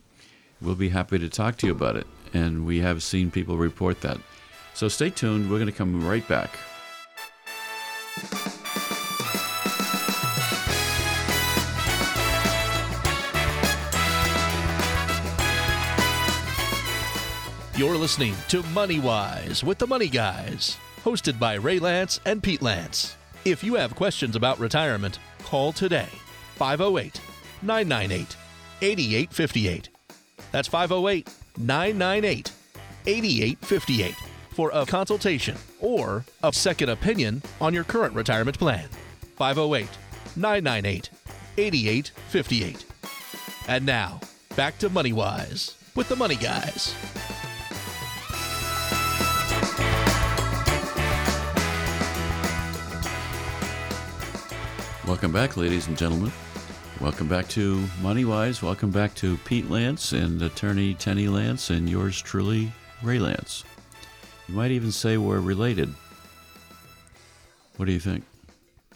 We'll 0.61 0.75
be 0.75 0.89
happy 0.89 1.17
to 1.19 1.29
talk 1.29 1.57
to 1.57 1.67
you 1.67 1.71
about 1.71 1.95
it. 1.95 2.07
And 2.33 2.65
we 2.65 2.79
have 2.79 3.03
seen 3.03 3.31
people 3.31 3.57
report 3.57 4.01
that. 4.01 4.17
So 4.73 4.89
stay 4.89 5.09
tuned. 5.09 5.49
We're 5.49 5.59
going 5.59 5.71
to 5.71 5.77
come 5.77 6.05
right 6.05 6.27
back. 6.27 6.51
You're 17.77 17.95
listening 17.95 18.33
to 18.47 18.63
Money 18.73 18.99
Wise 18.99 19.63
with 19.63 19.77
the 19.77 19.85
Money 19.85 20.07
Guys, 20.07 20.77
hosted 21.03 21.37
by 21.37 21.53
Ray 21.53 21.77
Lance 21.77 22.19
and 22.25 22.41
Pete 22.41 22.63
Lance. 22.63 23.15
If 23.45 23.63
you 23.63 23.75
have 23.75 23.93
questions 23.93 24.35
about 24.35 24.57
retirement, 24.57 25.19
call 25.43 25.71
today 25.71 26.09
508 26.55 27.21
998 27.61 28.35
8858. 28.81 29.89
That's 30.51 30.67
508 30.67 31.29
998 31.59 32.51
8858 33.05 34.15
for 34.49 34.71
a 34.73 34.83
consultation 34.83 35.55
or 35.79 36.25
a 36.41 36.51
second 36.51 36.89
opinion 36.89 37.43
on 37.61 37.75
your 37.75 37.83
current 37.83 38.15
retirement 38.15 38.57
plan. 38.57 38.89
508 39.35 39.87
998 40.35 41.11
8858. 41.59 42.85
And 43.67 43.85
now, 43.85 44.19
back 44.55 44.79
to 44.79 44.89
Money 44.89 45.13
Wise 45.13 45.77
with 45.93 46.09
the 46.09 46.15
Money 46.15 46.37
Guys. 46.37 46.95
Welcome 55.07 55.31
back, 55.31 55.55
ladies 55.55 55.87
and 55.87 55.97
gentlemen. 55.97 56.33
Welcome 56.99 57.29
back 57.29 57.47
to 57.49 57.81
Money 58.01 58.25
Wise. 58.25 58.61
Welcome 58.61 58.91
back 58.91 59.15
to 59.15 59.37
Pete 59.45 59.69
Lance 59.69 60.11
and 60.11 60.41
attorney 60.41 60.95
Tenny 60.95 61.29
Lance 61.29 61.69
and 61.69 61.89
yours 61.89 62.21
truly, 62.21 62.73
Ray 63.01 63.17
Lance. 63.17 63.63
You 64.49 64.55
might 64.55 64.71
even 64.71 64.91
say 64.91 65.15
we're 65.15 65.39
related. 65.39 65.93
What 67.77 67.85
do 67.85 67.93
you 67.93 68.01
think? 68.01 68.25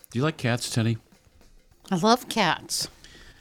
Do 0.10 0.20
you 0.20 0.24
like 0.24 0.36
cats, 0.36 0.70
Tenny? 0.70 0.98
I 1.90 1.96
love 1.96 2.28
cats. 2.28 2.90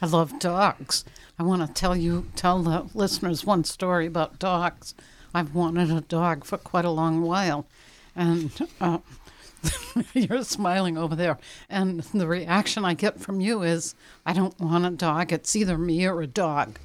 I 0.00 0.06
love 0.06 0.38
dogs. 0.38 1.04
I 1.40 1.42
want 1.42 1.66
to 1.66 1.74
tell 1.74 1.96
you, 1.96 2.28
tell 2.36 2.62
the 2.62 2.88
listeners 2.94 3.44
one 3.44 3.64
story 3.64 4.06
about 4.06 4.38
dogs. 4.38 4.94
I've 5.34 5.56
wanted 5.56 5.90
a 5.90 6.02
dog 6.02 6.44
for 6.44 6.56
quite 6.56 6.84
a 6.84 6.90
long 6.90 7.22
while, 7.22 7.66
and 8.14 8.52
uh, 8.80 8.98
you're 10.14 10.42
smiling 10.44 10.96
over 10.96 11.14
there. 11.14 11.38
And 11.68 12.00
the 12.14 12.26
reaction 12.26 12.84
I 12.84 12.94
get 12.94 13.20
from 13.20 13.40
you 13.40 13.62
is, 13.62 13.94
I 14.24 14.32
don't 14.32 14.58
want 14.60 14.86
a 14.86 14.90
dog. 14.90 15.32
It's 15.32 15.54
either 15.56 15.76
me 15.78 16.06
or 16.06 16.22
a 16.22 16.26
dog. 16.26 16.78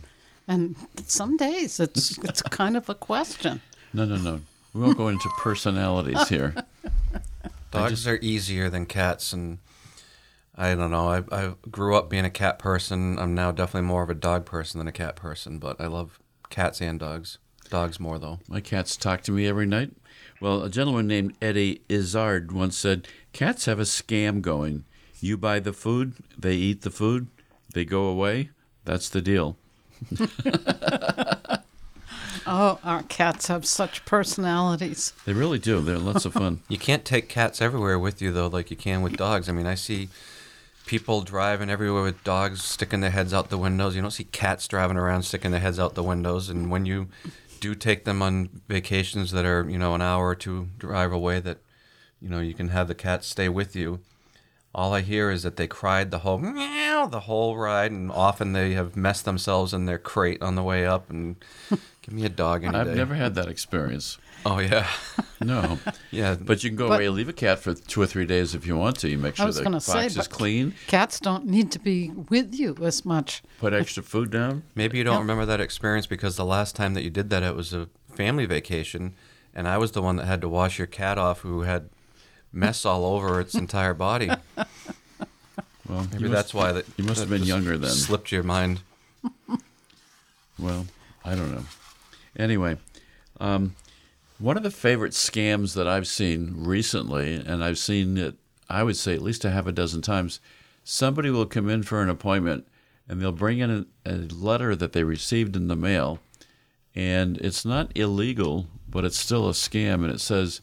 And 0.47 0.75
some 1.05 1.37
days 1.37 1.79
it's 1.79 2.17
it's 2.19 2.41
kind 2.43 2.77
of 2.77 2.87
a 2.89 2.95
question. 2.95 3.61
No, 3.93 4.05
no, 4.05 4.17
no. 4.17 4.41
We 4.73 4.81
won't 4.81 4.97
go 4.97 5.07
into 5.07 5.29
personalities 5.37 6.29
here. 6.29 6.53
Dogs 7.71 8.07
are 8.07 8.19
easier 8.21 8.69
than 8.69 8.85
cats, 8.85 9.33
and 9.33 9.57
I 10.55 10.75
don't 10.75 10.91
know. 10.91 11.09
I, 11.09 11.23
I 11.31 11.53
grew 11.69 11.95
up 11.95 12.09
being 12.09 12.25
a 12.25 12.29
cat 12.29 12.59
person. 12.59 13.17
I'm 13.17 13.33
now 13.33 13.51
definitely 13.51 13.87
more 13.87 14.03
of 14.03 14.09
a 14.09 14.15
dog 14.15 14.45
person 14.45 14.77
than 14.77 14.87
a 14.87 14.93
cat 14.93 15.15
person, 15.15 15.59
but 15.59 15.79
I 15.79 15.87
love 15.87 16.19
cats 16.49 16.81
and 16.81 16.99
dogs. 16.99 17.37
Dogs 17.69 17.99
more, 17.99 18.19
though. 18.19 18.39
My 18.47 18.61
cats 18.61 18.95
talk 18.95 19.21
to 19.23 19.31
me 19.31 19.47
every 19.47 19.65
night. 19.65 19.91
Well, 20.41 20.63
a 20.63 20.69
gentleman 20.69 21.07
named 21.07 21.35
Eddie 21.41 21.81
Izzard 21.89 22.51
once 22.51 22.77
said, 22.77 23.07
Cats 23.33 23.65
have 23.65 23.79
a 23.79 23.83
scam 23.83 24.41
going. 24.41 24.83
You 25.19 25.37
buy 25.37 25.59
the 25.59 25.73
food, 25.73 26.13
they 26.37 26.55
eat 26.55 26.81
the 26.81 26.91
food, 26.91 27.27
they 27.73 27.85
go 27.85 28.05
away. 28.07 28.49
That's 28.83 29.09
the 29.09 29.21
deal. 29.21 29.57
Oh, 32.47 32.79
our 32.83 33.01
cats 33.03 33.47
have 33.47 33.65
such 33.65 34.05
personalities. 34.05 35.13
They 35.25 35.33
really 35.33 35.57
do. 35.57 35.81
They're 35.81 35.97
lots 35.97 36.25
of 36.25 36.33
fun. 36.33 36.61
You 36.69 36.77
can't 36.77 37.03
take 37.03 37.27
cats 37.27 37.61
everywhere 37.61 37.97
with 37.97 38.21
you, 38.21 38.31
though, 38.31 38.47
like 38.47 38.69
you 38.69 38.77
can 38.77 39.01
with 39.01 39.17
dogs. 39.17 39.49
I 39.49 39.51
mean, 39.51 39.65
I 39.65 39.73
see 39.75 40.09
people 40.85 41.21
driving 41.21 41.71
everywhere 41.71 42.03
with 42.03 42.23
dogs 42.23 42.63
sticking 42.63 43.01
their 43.01 43.09
heads 43.09 43.33
out 43.33 43.49
the 43.49 43.57
windows. 43.57 43.95
You 43.95 44.01
don't 44.03 44.11
see 44.11 44.25
cats 44.25 44.67
driving 44.67 44.97
around 44.97 45.23
sticking 45.23 45.51
their 45.51 45.59
heads 45.59 45.79
out 45.79 45.95
the 45.95 46.03
windows. 46.03 46.49
And 46.49 46.69
when 46.69 46.85
you 46.85 47.07
do 47.59 47.75
take 47.75 48.05
them 48.05 48.21
on 48.21 48.61
vacations 48.67 49.31
that 49.31 49.45
are, 49.45 49.69
you 49.69 49.77
know, 49.77 49.95
an 49.95 50.01
hour 50.01 50.27
or 50.29 50.35
two 50.35 50.69
drive 50.77 51.11
away, 51.11 51.39
that, 51.39 51.57
you 52.21 52.29
know, 52.29 52.39
you 52.39 52.53
can 52.53 52.69
have 52.69 52.87
the 52.87 52.95
cats 52.95 53.27
stay 53.27 53.49
with 53.49 53.75
you. 53.75 53.99
All 54.73 54.93
I 54.93 55.01
hear 55.01 55.31
is 55.31 55.43
that 55.43 55.55
they 55.55 55.67
cried 55.67 56.11
the 56.11 56.19
whole 56.19 56.37
meow 56.37 57.07
the 57.07 57.21
whole 57.21 57.55
ride, 57.57 57.91
and 57.91 58.11
often 58.11 58.53
they 58.53 58.73
have 58.73 58.95
messed 58.97 59.23
themselves 59.25 59.73
in 59.73 59.85
their 59.85 59.97
crate 59.97 60.41
on 60.41 60.55
the 60.55 60.63
way 60.63 60.85
up. 60.85 61.09
And 61.09 61.37
give 62.01 62.13
me 62.13 62.25
a 62.25 62.29
dog 62.29 62.63
any 62.63 62.75
I've 62.75 62.87
day. 62.87 62.95
never 62.95 63.15
had 63.15 63.35
that 63.35 63.47
experience. 63.47 64.17
Oh 64.45 64.59
yeah, 64.59 64.87
No. 65.41 65.79
yeah. 66.11 66.35
But 66.39 66.63
you 66.63 66.69
can 66.69 66.77
go 66.77 66.87
But- 66.87 66.95
away 66.95 67.05
and 67.07 67.15
leave 67.15 67.27
a 67.29 67.33
cat 67.33 67.59
for 67.59 67.73
two 67.73 68.01
or 68.01 68.07
three 68.07 68.25
days 68.25 68.55
if 68.55 68.65
you 68.65 68.77
want 68.77 68.97
to. 68.99 69.09
You 69.09 69.17
make 69.17 69.35
sure 69.35 69.45
was 69.45 69.57
the 69.57 69.63
box 69.69 69.85
say, 69.85 70.05
is 70.05 70.27
clean, 70.27 70.73
cats 70.87 71.19
don't 71.19 71.45
need 71.45 71.71
to 71.73 71.79
be 71.79 72.09
with 72.11 72.55
you 72.55 72.75
as 72.81 73.03
much. 73.05 73.43
put 73.59 73.73
extra 73.73 74.01
food 74.01 74.31
down. 74.31 74.63
Maybe 74.75 74.97
you 74.97 75.03
don't 75.03 75.19
remember 75.19 75.45
that 75.45 75.59
experience 75.59 76.07
because 76.07 76.37
the 76.37 76.45
last 76.45 76.75
time 76.75 76.93
that 76.93 77.03
you 77.03 77.09
did 77.09 77.29
that, 77.31 77.43
it 77.43 77.55
was 77.55 77.73
a 77.73 77.89
family 78.13 78.45
vacation, 78.45 79.13
and 79.53 79.67
I 79.67 79.77
was 79.77 79.91
the 79.91 80.01
one 80.01 80.15
that 80.15 80.25
had 80.25 80.39
to 80.41 80.47
wash 80.49 80.77
your 80.77 80.87
cat 80.87 81.17
off, 81.17 81.41
who 81.41 81.61
had 81.63 81.89
mess 82.53 82.85
all 82.85 83.05
over 83.05 83.41
its 83.41 83.53
entire 83.65 83.93
body. 83.93 84.29
Well, 85.87 86.07
Maybe 86.13 86.23
you 86.23 86.29
that's 86.29 86.53
must, 86.53 86.53
why 86.53 86.71
that 86.71 86.85
you 86.97 87.03
must 87.03 87.19
have 87.19 87.29
been 87.29 87.43
younger 87.43 87.77
then. 87.77 87.91
Slipped 87.91 88.31
your 88.31 88.43
mind. 88.43 88.79
Well, 90.57 90.85
I 91.25 91.35
don't 91.35 91.51
know. 91.53 91.65
Anyway, 92.37 92.77
um, 93.41 93.75
one 94.37 94.57
of 94.57 94.63
the 94.63 94.71
favorite 94.71 95.13
scams 95.13 95.75
that 95.75 95.87
I've 95.87 96.07
seen 96.07 96.53
recently, 96.57 97.35
and 97.35 97.63
I've 97.63 97.77
seen 97.77 98.17
it, 98.17 98.35
I 98.69 98.83
would 98.83 98.97
say 98.97 99.13
at 99.13 99.21
least 99.21 99.45
a 99.45 99.51
half 99.51 99.67
a 99.67 99.71
dozen 99.71 100.01
times, 100.01 100.39
somebody 100.83 101.29
will 101.29 101.45
come 101.45 101.69
in 101.69 101.83
for 101.83 102.01
an 102.01 102.09
appointment 102.09 102.67
and 103.07 103.21
they'll 103.21 103.31
bring 103.31 103.59
in 103.59 103.87
a, 104.05 104.09
a 104.09 104.15
letter 104.33 104.75
that 104.75 104.93
they 104.93 105.03
received 105.03 105.55
in 105.55 105.67
the 105.67 105.75
mail, 105.75 106.19
and 106.95 107.37
it's 107.37 107.63
not 107.63 107.95
illegal, 107.95 108.67
but 108.89 109.05
it's 109.05 109.17
still 109.17 109.47
a 109.47 109.51
scam, 109.51 110.03
and 110.03 110.11
it 110.11 110.19
says, 110.21 110.61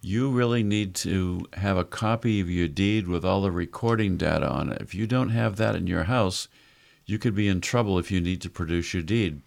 you 0.00 0.30
really 0.30 0.62
need 0.62 0.94
to 0.94 1.44
have 1.54 1.76
a 1.76 1.84
copy 1.84 2.40
of 2.40 2.48
your 2.48 2.68
deed 2.68 3.08
with 3.08 3.24
all 3.24 3.42
the 3.42 3.50
recording 3.50 4.16
data 4.16 4.48
on 4.48 4.70
it. 4.70 4.80
If 4.80 4.94
you 4.94 5.06
don't 5.06 5.30
have 5.30 5.56
that 5.56 5.74
in 5.74 5.86
your 5.86 6.04
house, 6.04 6.48
you 7.04 7.18
could 7.18 7.34
be 7.34 7.48
in 7.48 7.60
trouble 7.60 7.98
if 7.98 8.10
you 8.10 8.20
need 8.20 8.40
to 8.42 8.50
produce 8.50 8.94
your 8.94 9.02
deed. 9.02 9.42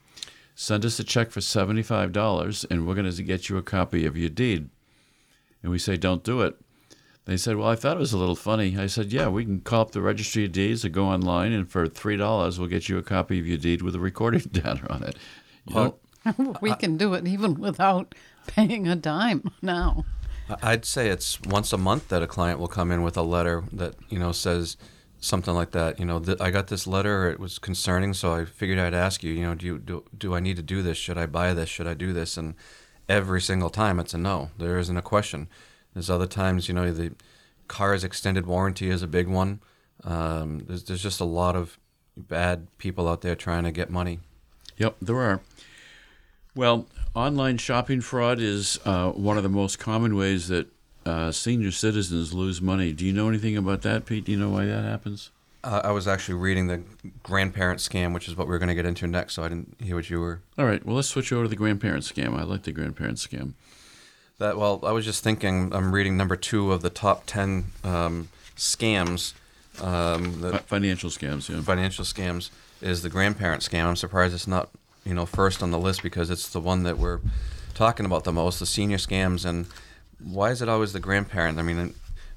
Send 0.62 0.84
us 0.84 1.00
a 1.00 1.06
check 1.06 1.32
for 1.32 1.40
$75 1.40 2.66
and 2.70 2.86
we're 2.86 2.94
going 2.94 3.10
to 3.10 3.24
get 3.24 3.48
you 3.48 3.56
a 3.56 3.62
copy 3.62 4.06
of 4.06 4.18
your 4.18 4.28
deed. 4.30 4.70
And 5.64 5.72
we 5.72 5.80
say, 5.80 5.96
don't 5.96 6.22
do 6.22 6.42
it. 6.42 6.58
They 7.24 7.38
said, 7.38 7.56
well, 7.56 7.70
I 7.70 7.76
thought 7.76 7.96
it 7.96 8.02
was 8.02 8.12
a 8.12 8.18
little 8.18 8.36
funny. 8.36 8.78
I 8.78 8.88
said, 8.88 9.14
yeah, 9.14 9.30
we 9.30 9.46
can 9.46 9.62
call 9.62 9.84
up 9.84 9.92
the 9.92 10.02
registry 10.02 10.44
of 10.44 10.52
deeds 10.52 10.84
or 10.84 10.90
go 10.90 11.06
online, 11.06 11.54
and 11.54 11.72
for 11.72 11.88
$3, 11.88 12.60
we'll 12.60 12.68
get 12.68 12.90
you 12.90 12.98
a 12.98 13.02
copy 13.02 13.40
of 13.40 13.48
your 13.48 13.58
deed 13.58 13.82
with 13.82 13.96
a 13.96 14.00
recording 14.00 14.42
data 14.52 14.86
on 14.92 15.04
it. 15.04 15.16
You 15.66 15.76
don't, 16.26 16.62
we 16.62 16.76
can 16.76 16.98
do 16.98 17.14
it 17.14 17.26
even 17.26 17.54
without 17.54 18.14
paying 18.46 18.86
a 18.86 18.98
dime 18.98 19.50
now. 19.62 20.04
I'd 20.62 20.84
say 20.84 21.08
it's 21.08 21.40
once 21.40 21.72
a 21.72 21.78
month 21.78 22.10
that 22.10 22.22
a 22.22 22.28
client 22.28 22.60
will 22.60 22.68
come 22.68 22.92
in 22.92 23.02
with 23.02 23.16
a 23.16 23.22
letter 23.22 23.64
that 23.72 23.96
you 24.10 24.20
know 24.20 24.34
says 24.34 24.76
something 25.20 25.54
like 25.54 25.72
that. 25.72 26.00
You 26.00 26.06
know, 26.06 26.20
th- 26.20 26.40
I 26.40 26.52
got 26.52 26.68
this 26.68 26.88
letter. 26.88 27.30
It 27.30 27.40
was 27.40 27.60
concerning, 27.60 28.14
so 28.14 28.34
I 28.34 28.46
figured 28.46 28.80
I'd 28.80 28.94
ask 28.94 29.24
you. 29.24 29.34
You 29.34 29.42
know, 29.44 29.56
do 29.56 29.66
you 29.66 29.78
do, 29.78 30.04
do 30.18 30.36
I 30.36 30.40
need 30.40 30.56
to 30.58 30.64
do 30.64 30.82
this? 30.82 30.98
Should 30.98 31.18
I 31.18 31.26
buy 31.26 31.54
this? 31.54 31.70
Should 31.70 31.88
I 31.88 31.94
do 31.94 32.14
this? 32.14 32.38
And 32.38 32.56
every 33.08 33.42
single 33.42 33.70
time, 33.70 34.00
it's 34.00 34.14
a 34.14 34.18
no. 34.18 34.52
There 34.58 34.78
isn't 34.78 34.98
a 34.98 35.02
question. 35.02 35.48
There's 35.94 36.10
other 36.10 36.28
times, 36.28 36.68
you 36.68 36.74
know, 36.74 36.92
the 36.92 37.14
car's 37.68 38.04
extended 38.04 38.46
warranty 38.46 38.90
is 38.90 39.02
a 39.02 39.08
big 39.08 39.28
one. 39.28 39.60
Um, 40.04 40.60
there's 40.68 40.84
there's 40.84 41.04
just 41.04 41.20
a 41.20 41.26
lot 41.26 41.56
of 41.56 41.78
bad 42.16 42.68
people 42.78 43.08
out 43.08 43.22
there 43.22 43.36
trying 43.36 43.64
to 43.64 43.72
get 43.72 43.90
money. 43.90 44.20
Yep, 44.78 44.98
there 45.02 45.20
are. 45.20 45.42
Well, 46.56 46.88
online 47.14 47.58
shopping 47.58 48.02
fraud 48.02 48.40
is 48.40 48.80
uh, 48.86 49.12
one 49.12 49.38
of 49.38 49.44
the 49.44 49.50
most 49.50 49.80
common 49.80 50.16
ways 50.16 50.48
that 50.48 50.68
uh, 51.10 51.32
senior 51.32 51.72
citizens 51.72 52.34
lose 52.34 52.62
money. 52.62 52.94
Do 52.94 53.06
you 53.06 53.14
know 53.14 53.28
anything 53.28 53.58
about 53.58 53.82
that, 53.82 54.06
Pete? 54.06 54.26
Do 54.26 54.32
you 54.32 54.38
know 54.38 54.50
why 54.50 54.66
that 54.66 54.84
happens? 54.84 55.32
Uh, 55.64 55.82
I 55.84 55.92
was 55.92 56.08
actually 56.08 56.36
reading 56.36 56.68
the 56.68 56.84
grandparent 57.24 57.80
scam, 57.80 58.14
which 58.14 58.28
is 58.28 58.38
what 58.38 58.48
we 58.48 58.56
are 58.56 58.60
going 58.60 58.70
to 58.70 58.76
get 58.76 58.86
into 58.86 59.08
next. 59.08 59.34
So 59.34 59.44
I 59.44 59.50
didn't 59.50 59.76
hear 59.82 59.96
what 59.96 60.10
you 60.10 60.20
were. 60.20 60.42
All 60.58 60.66
right, 60.66 60.86
well, 60.86 60.96
let's 60.96 61.10
switch 61.10 61.34
over 61.34 61.44
to 61.44 61.50
the 61.50 61.56
grandparent 61.56 62.04
scam. 62.04 62.38
I 62.40 62.44
like 62.44 62.64
the 62.64 62.72
grandparent 62.72 63.18
scam. 63.18 63.54
That 64.38 64.56
well, 64.58 64.80
I 64.84 64.92
was 64.92 65.04
just 65.04 65.24
thinking. 65.24 65.74
I'm 65.74 65.94
reading 65.94 66.16
number 66.16 66.36
two 66.36 66.72
of 66.72 66.82
the 66.82 66.90
top 66.90 67.24
ten 67.26 67.66
um, 67.84 68.30
scams. 68.56 69.34
Um, 69.82 70.42
that 70.42 70.66
financial 70.68 71.10
scams, 71.10 71.50
yeah. 71.50 71.62
financial 71.62 72.06
scams 72.06 72.50
is 72.82 73.02
the 73.02 73.10
grandparent 73.10 73.64
scam. 73.64 73.86
I'm 73.86 73.96
surprised 73.96 74.34
it's 74.34 74.48
not 74.48 74.70
you 75.06 75.14
know 75.14 75.26
first 75.26 75.64
on 75.64 75.72
the 75.72 75.80
list 75.80 76.04
because 76.04 76.30
it's 76.30 76.50
the 76.50 76.62
one 76.62 76.84
that 76.84 76.98
we're 76.98 77.20
talking 77.74 78.06
about 78.06 78.24
the 78.24 78.32
most. 78.32 78.60
The 78.60 78.66
senior 78.66 78.98
scams 78.98 79.44
and 79.46 79.66
why 80.24 80.52
is 80.52 80.62
it 80.62 80.70
always 80.70 80.94
the 80.94 81.00
grandparent? 81.00 81.60
I 81.60 81.62
mean, 81.62 81.94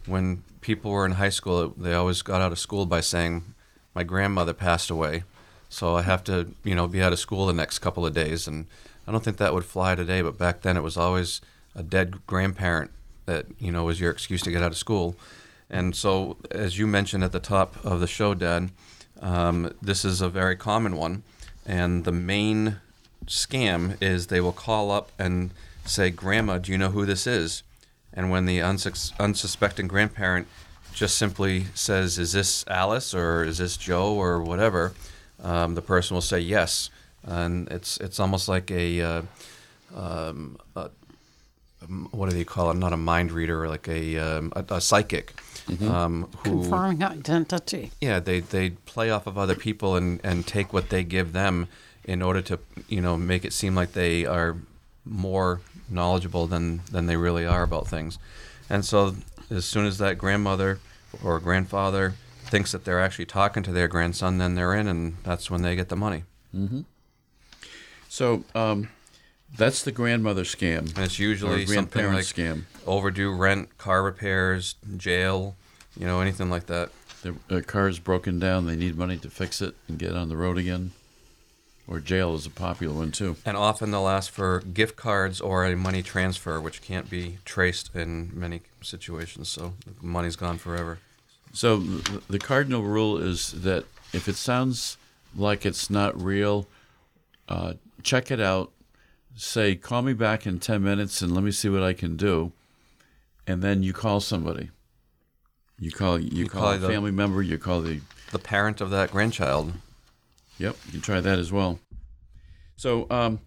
when 0.07 0.43
people 0.61 0.91
were 0.91 1.07
in 1.07 1.13
high 1.13 1.31
school, 1.31 1.69
they 1.77 1.95
always 1.95 2.23
got 2.23 2.41
out 2.41 2.53
of 2.53 2.59
school 2.59 2.87
by 2.87 3.01
saying, 3.01 3.55
"My 3.95 4.05
grandmother 4.05 4.55
passed 4.55 4.91
away." 4.91 5.25
So 5.69 5.97
I 5.97 6.03
have 6.03 6.23
to, 6.25 6.49
you 6.65 6.75
know, 6.75 6.87
be 6.87 7.03
out 7.03 7.13
of 7.13 7.19
school 7.19 7.47
the 7.47 7.53
next 7.53 7.79
couple 7.79 8.05
of 8.05 8.15
days, 8.15 8.47
and 8.47 8.67
I 9.07 9.13
don't 9.13 9.25
think 9.25 9.39
that 9.39 9.55
would 9.55 9.65
fly 9.65 9.95
today. 9.95 10.23
But 10.23 10.39
back 10.39 10.63
then, 10.63 10.77
it 10.77 10.83
was 10.83 10.97
always 10.97 11.41
a 11.75 11.83
dead 11.83 12.27
grandparent 12.27 12.91
that 13.27 13.47
you 13.59 13.73
know 13.73 13.85
was 13.85 14.01
your 14.01 14.11
excuse 14.11 14.43
to 14.43 14.51
get 14.51 14.63
out 14.63 14.73
of 14.73 14.77
school. 14.77 15.17
And 15.71 15.97
so, 15.97 16.37
as 16.51 16.79
you 16.79 16.87
mentioned 16.87 17.25
at 17.25 17.33
the 17.33 17.41
top 17.41 17.83
of 17.85 18.01
the 18.01 18.07
show, 18.07 18.35
Dad, 18.35 18.71
um, 19.21 19.73
this 19.81 20.05
is 20.05 20.21
a 20.21 20.29
very 20.29 20.57
common 20.57 20.97
one. 20.97 21.23
And 21.65 22.05
the 22.05 22.13
main 22.13 22.77
scam 23.27 23.97
is 24.03 24.27
they 24.27 24.41
will 24.41 24.53
call 24.53 24.91
up 24.91 25.11
and 25.19 25.53
say, 25.87 26.11
"Grandma, 26.11 26.59
do 26.59 26.73
you 26.73 26.79
know 26.79 26.91
who 26.91 27.07
this 27.07 27.27
is?" 27.27 27.63
And 28.15 28.31
when 28.31 28.47
the 28.47 28.59
unsus- 28.59 29.13
unsuspecting 29.19 29.89
grandparent 29.89 30.47
just 30.93 31.17
simply 31.17 31.67
says, 31.75 32.19
"Is 32.19 32.33
this 32.33 32.65
Alice 32.69 33.15
or 33.15 33.43
is 33.45 33.59
this 33.59 33.77
Joe 33.77 34.15
or 34.15 34.43
whatever?" 34.43 34.93
Um, 35.43 35.75
the 35.75 35.83
person 35.83 36.15
will 36.15 36.21
say 36.21 36.39
yes, 36.41 36.91
and 37.25 37.69
it's 37.69 37.97
it's 37.99 38.21
almost 38.21 38.49
like 38.49 38.71
a, 38.71 39.01
uh, 39.01 39.23
um, 39.97 40.59
a 40.77 40.91
um, 41.83 42.09
what 42.13 42.29
do 42.31 42.37
they 42.37 42.45
call 42.45 42.71
it? 42.71 42.77
Not 42.77 42.93
a 42.93 42.97
mind 42.97 43.33
reader, 43.33 43.67
like 43.69 43.89
a 43.89 44.19
um, 44.19 44.53
a, 44.55 44.65
a 44.75 44.81
psychic, 44.81 45.35
um, 45.89 46.29
who 46.45 46.63
Confirming 46.63 47.03
identity. 47.03 47.91
yeah 48.01 48.21
they 48.21 48.41
they 48.41 48.71
play 48.71 49.11
off 49.11 49.27
of 49.27 49.37
other 49.39 49.55
people 49.57 49.97
and 49.97 50.21
and 50.23 50.47
take 50.47 50.73
what 50.73 50.91
they 50.91 51.03
give 51.03 51.33
them 51.33 51.69
in 52.05 52.21
order 52.23 52.43
to 52.43 52.59
you 52.89 53.01
know 53.01 53.17
make 53.17 53.45
it 53.45 53.53
seem 53.53 53.75
like 53.75 53.93
they 53.93 54.27
are 54.27 54.57
more 55.05 55.61
knowledgeable 55.93 56.47
than 56.47 56.81
than 56.91 57.07
they 57.07 57.17
really 57.17 57.47
are 57.47 57.63
about 57.63 57.87
things 57.87 58.19
and 58.71 58.85
so 58.85 59.15
as 59.51 59.65
soon 59.65 59.87
as 59.87 59.99
that 59.99 60.17
grandmother 60.19 60.79
or 61.23 61.39
grandfather 61.39 62.15
thinks 62.45 62.73
that 62.73 62.85
they're 62.85 63.01
actually 63.01 63.27
talking 63.27 63.63
to 63.63 63.73
their 63.73 63.89
grandson 63.89 64.39
then 64.39 64.55
they're 64.55 64.75
in 64.75 64.89
and 64.89 65.17
that's 65.25 65.51
when 65.51 65.63
they 65.63 65.77
get 65.77 65.89
the 65.89 65.97
money 65.97 66.25
Mm-hmm. 66.55 66.81
So 68.09 68.45
um, 68.55 68.91
that's 69.57 69.83
the 69.83 69.93
grandmother 69.93 70.45
scam. 70.45 70.81
and 70.95 70.99
it's 70.99 71.19
usually 71.19 71.65
something 71.67 72.13
like 72.13 72.25
scam. 72.25 72.65
overdue 72.87 73.33
rent 73.35 73.79
car 73.79 74.03
repairs 74.03 74.75
jail 74.99 75.57
you 75.99 76.07
know 76.07 76.21
anything 76.21 76.51
like 76.51 76.67
that 76.67 76.91
Their, 77.23 77.35
their 77.49 77.63
car 77.63 77.89
is 77.89 77.99
broken 77.99 78.39
down. 78.39 78.67
They 78.67 78.77
need 78.77 78.97
money 78.99 79.17
to 79.19 79.31
fix 79.31 79.63
it 79.63 79.75
and 79.89 79.99
get 79.99 80.13
on 80.15 80.29
the 80.29 80.37
road 80.37 80.59
again. 80.59 80.91
Or 81.89 81.99
jail 82.01 82.35
is 82.35 82.47
a 82.47 82.51
popular 82.51 82.95
one 82.95 83.11
too. 83.13 83.37
And 83.45 83.57
often 83.57 83.91
they'll 83.91 84.09
ask 84.09 84.31
for 84.33 84.61
gift 84.61 84.97
cards 84.97 85.41
or 85.41 85.65
a 85.67 85.77
money 85.77 86.03
transfer, 86.03 86.61
which 86.61 86.81
can't 86.81 87.11
be 87.11 87.39
traced 87.45 87.95
in 87.95 88.31
many 88.33 88.63
situations. 88.81 89.49
So 89.49 89.75
the 89.85 90.07
money's 90.07 90.37
gone 90.37 90.59
forever. 90.59 90.99
So 91.53 91.79
the 91.79 92.39
cardinal 92.39 92.83
rule 92.83 93.19
is 93.19 93.53
that 93.63 93.85
if 94.13 94.29
it 94.29 94.37
sounds 94.37 94.97
like 95.37 95.67
it's 95.67 95.91
not 95.91 96.21
real, 96.21 96.67
uh, 97.49 97.75
check 98.03 98.31
it 98.31 98.41
out. 98.41 98.71
Say, 99.35 99.75
call 99.75 100.03
me 100.03 100.13
back 100.13 100.47
in 100.47 100.61
10 100.61 100.83
minutes 100.83 101.21
and 101.21 101.35
let 101.35 101.43
me 101.43 101.51
see 101.51 101.69
what 101.69 101.83
I 101.83 101.95
can 101.95 102.17
do. 102.17 102.53
And 103.47 103.61
then 103.63 103.83
you 103.83 103.93
call 103.93 104.21
somebody. 104.21 104.71
You 105.79 105.91
call 105.91 106.19
you, 106.21 106.31
You 106.45 106.49
call, 106.49 106.63
call 106.63 106.73
a 106.75 106.79
the- 106.79 106.89
family 106.89 107.11
member. 107.11 107.43
You 107.43 107.59
call 107.59 107.81
the 107.81 108.01
The 108.31 108.39
parent 108.39 108.81
of 108.81 108.91
that 108.91 109.11
grandchild. 109.11 109.73
Yep, 110.63 110.77
you 110.87 110.93
can 110.93 111.01
try 111.01 111.21
that 111.21 111.41
as 111.41 111.51
well. 111.51 111.81
So, 112.77 113.09
um, 113.11 113.41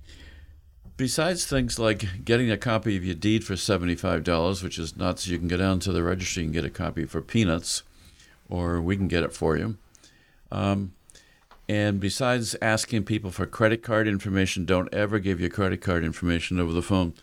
besides 0.98 1.46
things 1.46 1.80
like 1.80 2.26
getting 2.26 2.52
a 2.52 2.58
copy 2.58 2.98
of 2.98 3.06
your 3.06 3.16
deed 3.16 3.46
for 3.46 3.56
seventy-five 3.56 4.26
dollars, 4.26 4.62
which 4.62 4.78
is 4.78 4.98
nuts, 4.98 5.26
you 5.26 5.40
can 5.40 5.48
go 5.48 5.56
down 5.56 5.80
to 5.80 5.94
the 5.94 6.04
registry 6.04 6.44
and 6.44 6.52
get 6.52 6.66
a 6.66 6.70
copy 6.70 7.06
for 7.06 7.22
peanuts, 7.22 7.84
or 8.50 8.82
we 8.82 8.98
can 8.98 9.08
get 9.08 9.24
it 9.24 9.32
for 9.32 9.56
you. 9.56 9.78
Um, 10.52 10.92
and 11.70 12.02
besides 12.02 12.54
asking 12.62 13.06
people 13.06 13.32
for 13.32 13.46
credit 13.46 13.82
card 13.82 14.10
information, 14.10 14.66
don't 14.66 14.94
ever 14.94 15.18
give 15.20 15.40
your 15.40 15.50
credit 15.50 15.80
card 15.80 16.04
information 16.04 16.60
over 16.60 16.74
the 16.74 16.82
phone. 16.82 17.14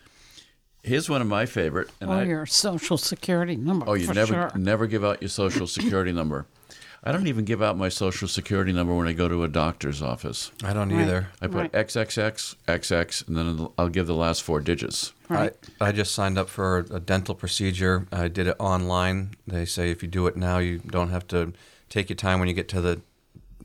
Here's 0.83 1.11
one 1.11 1.21
of 1.21 1.29
my 1.29 1.45
favorite, 1.45 1.91
and 2.01 2.09
or 2.09 2.15
I, 2.15 2.23
your 2.23 2.47
social 2.47 2.97
security 2.97 3.57
number. 3.57 3.85
Oh, 3.87 3.93
you 3.93 4.11
never 4.15 4.33
sure. 4.33 4.53
never 4.57 4.87
give 4.87 5.05
out 5.05 5.21
your 5.21 5.29
social 5.29 5.67
security 5.67 6.13
number. 6.13 6.47
I 7.05 7.11
don't 7.11 7.27
even 7.27 7.45
give 7.45 7.61
out 7.63 7.77
my 7.77 7.89
social 7.89 8.29
security 8.29 8.73
number 8.73 8.95
when 8.95 9.09
I 9.09 9.13
go 9.13 9.27
to 9.29 9.43
a 9.43 9.49
doctor's 9.49 10.01
office. 10.01 10.53
I 10.63 10.73
don't 10.73 10.93
Right. 10.93 11.03
either. 11.03 11.29
I 11.41 11.49
put 11.49 11.57
Right. 11.57 11.73
XXX, 11.75 12.55
XX, 12.69 13.27
and 13.27 13.37
then 13.37 13.69
I'll 13.77 13.89
give 13.89 14.07
the 14.07 14.15
last 14.15 14.43
four 14.45 14.61
digits. 14.61 15.13
Right. 15.29 15.53
I, 15.81 15.89
I 15.89 15.93
just 15.93 16.15
signed 16.15 16.39
up 16.39 16.49
for 16.49 16.87
a 16.91 17.01
dental 17.01 17.35
procedure. 17.35 18.07
I 18.13 18.29
did 18.29 18.47
it 18.47 18.55
online. 18.61 19.31
They 19.49 19.65
say 19.65 19.91
if 19.91 20.03
you 20.03 20.09
do 20.09 20.27
it 20.29 20.37
now, 20.37 20.59
you 20.59 20.79
don't 20.79 21.11
have 21.11 21.27
to 21.29 21.53
take 21.89 22.09
your 22.09 22.17
time 22.17 22.39
when 22.39 22.47
you 22.49 22.55
get 22.55 22.69
to 22.69 22.81
the 22.81 23.01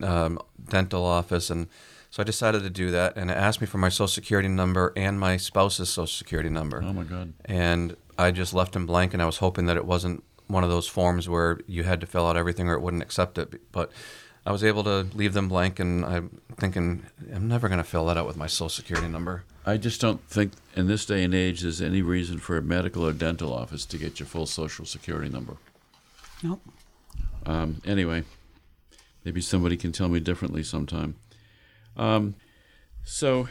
um, 0.02 0.40
dental 0.70 1.04
office. 1.06 1.52
And 1.52 1.68
so 2.10 2.22
I 2.22 2.24
decided 2.24 2.64
to 2.64 2.70
do 2.72 2.90
that. 2.90 3.16
And 3.18 3.30
it 3.30 3.38
asked 3.38 3.62
me 3.62 3.68
for 3.68 3.78
my 3.78 3.90
social 3.90 4.08
security 4.08 4.48
number 4.50 4.94
and 4.96 5.20
my 5.20 5.38
spouse's 5.38 5.90
social 5.90 6.08
security 6.08 6.50
number. 6.50 6.82
Oh 6.84 6.92
my 6.94 7.04
God. 7.04 7.34
and 7.46 7.96
I 8.18 8.32
just 8.32 8.52
left 8.52 8.74
them 8.74 8.88
blank, 8.88 9.14
and 9.14 9.22
I 9.22 9.28
was 9.28 9.38
hoping 9.38 9.68
that 9.68 9.78
it 9.78 9.86
wasn't 9.86 10.24
one 10.48 10.64
of 10.64 10.70
those 10.70 10.88
forms 10.88 11.28
where 11.30 11.60
you 11.68 11.84
had 11.84 12.02
to 12.02 12.08
fill 12.08 12.26
out 12.26 12.38
everything 12.38 12.70
or 12.70 12.74
it 12.74 12.82
wouldn't 12.82 13.04
accept 13.04 13.38
it. 13.38 13.72
But 13.72 13.92
I 14.46 14.52
was 14.52 14.64
able 14.64 14.84
to 14.86 15.08
leave 15.14 15.34
them 15.34 15.50
blank, 15.50 15.78
and 15.80 16.06
I'm 16.06 16.42
thinking 16.56 17.06
I'm 17.34 17.48
never 17.50 17.68
going 17.68 17.80
to 17.80 17.84
fill 17.84 18.06
that 18.06 18.18
out 18.18 18.26
with 18.26 18.38
my 18.38 18.48
social 18.48 18.70
security 18.70 19.10
number. 19.10 19.44
I 19.66 19.76
just 19.76 20.00
don't 20.00 20.22
think 20.30 20.54
in 20.76 20.88
this 20.88 21.06
day 21.06 21.24
and 21.26 21.36
age 21.36 21.62
there's 21.62 21.82
any 21.82 22.02
reason 22.02 22.40
for 22.40 22.58
a 22.58 22.62
medical 22.62 23.06
or 23.06 23.12
dental 23.12 23.54
office 23.54 23.86
to 23.88 23.98
get 23.98 24.20
your 24.22 24.28
full 24.28 24.46
social 24.46 24.86
security 24.86 25.30
number. 25.30 25.58
Nope. 26.42 26.62
Um, 27.46 27.82
anyway, 27.86 28.24
maybe 29.26 29.42
somebody 29.42 29.76
can 29.76 29.92
tell 29.92 30.08
me 30.08 30.22
differently 30.22 30.64
sometime. 30.64 31.16
Um, 31.98 32.36
so, 33.04 33.50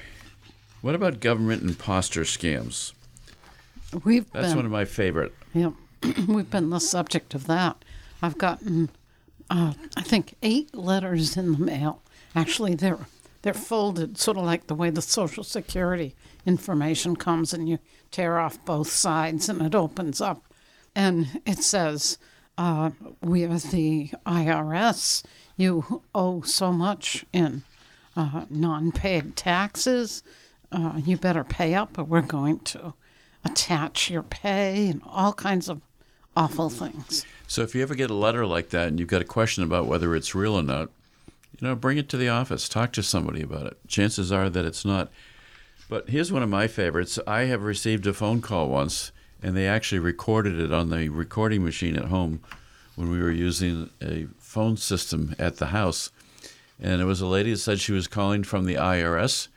what 0.80 0.94
about 0.94 1.20
government 1.20 1.62
imposter 1.62 2.22
scams? 2.22 2.92
We've 4.04 4.30
That's 4.32 4.48
been 4.48 4.56
one 4.56 4.64
of 4.64 4.72
my 4.72 4.87
favorite. 4.87 5.35
Yeah, 5.52 5.72
we've 6.28 6.50
been 6.50 6.70
the 6.70 6.80
subject 6.80 7.35
of 7.35 7.46
that. 7.46 7.85
I've 8.22 8.38
gotten, 8.38 8.90
uh, 9.50 9.74
I 9.96 10.02
think, 10.02 10.35
eight 10.42 10.74
letters 10.74 11.37
in 11.37 11.52
the 11.52 11.59
mail. 11.59 12.02
Actually, 12.35 12.74
they're 12.74 13.06
they're 13.42 13.54
folded, 13.54 14.18
sort 14.18 14.37
of 14.37 14.44
like 14.44 14.66
the 14.66 14.74
way 14.74 14.90
the 14.90 15.02
Social 15.02 15.44
Security 15.44 16.16
information 16.44 17.14
comes, 17.14 17.52
and 17.52 17.68
you 17.68 17.78
tear 18.11 18.38
off 18.38 18.64
both 18.64 18.90
sides, 18.90 19.48
and 19.48 19.62
it 19.62 19.74
opens 19.74 20.20
up, 20.20 20.42
and 20.94 21.40
it 21.46 21.59
says, 21.59 22.18
uh, 22.59 22.90
"We 23.22 23.44
are 23.44 23.59
the 23.59 24.11
IRS. 24.26 25.22
You 25.56 26.02
owe 26.14 26.42
so 26.42 26.72
much 26.72 27.24
in 27.32 27.62
uh, 28.16 28.46
non-paid 28.50 29.37
taxes. 29.37 30.22
Uh, 30.72 31.00
you 31.04 31.16
better 31.16 31.44
pay 31.44 31.74
up, 31.74 31.98
or 31.98 32.04
we're 32.04 32.22
going 32.22 32.61
to." 32.61 32.94
attach 33.46 34.11
your 34.11 34.24
pay 34.24 34.88
and 34.88 35.00
all 35.06 35.32
kinds 35.32 35.68
of 35.68 35.80
awful 36.37 36.68
things. 36.68 37.25
So, 37.49 37.62
if 37.62 37.75
you 37.75 37.83
ever 37.83 37.94
get 37.94 38.11
a 38.11 38.14
letter 38.14 38.44
like 38.46 38.70
that 38.70 38.88
and 38.88 38.99
you've 38.99 39.09
got 39.09 39.22
a 39.22 39.27
question 39.27 39.62
about 39.64 39.87
whether 39.87 40.14
it's 40.14 40.35
real 40.35 40.55
or 40.55 40.62
not, 40.62 40.90
you 41.59 41.66
know, 41.66 41.75
bring 41.75 41.96
it 41.99 42.09
to 42.11 42.16
the 42.16 42.29
office. 42.29 42.68
Talk 42.68 42.92
to 42.92 43.03
somebody 43.03 43.42
about 43.42 43.66
it. 43.66 43.79
Chances 43.88 44.31
are 44.31 44.51
that 44.51 44.64
it's 44.64 44.85
not. 44.85 45.11
But 45.88 46.09
here's 46.09 46.33
one 46.33 46.42
of 46.42 46.49
my 46.49 46.66
favorites. 46.66 47.18
I 47.27 47.42
have 47.42 47.62
received 47.62 48.07
a 48.07 48.12
phone 48.12 48.42
call 48.42 48.68
once, 48.68 49.12
and 49.42 49.57
they 49.57 49.66
actually 49.66 50.01
recorded 50.01 50.59
it 50.59 50.72
on 50.72 50.90
the 50.90 51.09
recording 51.09 51.64
machine 51.64 51.96
at 51.96 52.07
home 52.07 52.40
when 52.96 53.11
we 53.11 53.20
were 53.20 53.31
using 53.31 53.90
a 54.03 54.27
phone 54.38 54.77
system 54.77 55.35
at 55.38 55.57
the 55.59 55.66
house. 55.66 56.11
And 56.81 57.01
it 57.01 57.05
was 57.05 57.20
a 57.20 57.27
lady 57.27 57.53
that 57.53 57.59
said 57.59 57.81
she 57.81 57.92
was 57.92 58.09
calling 58.09 58.42
from 58.42 58.66
the 58.66 58.75
IRS, 58.75 59.49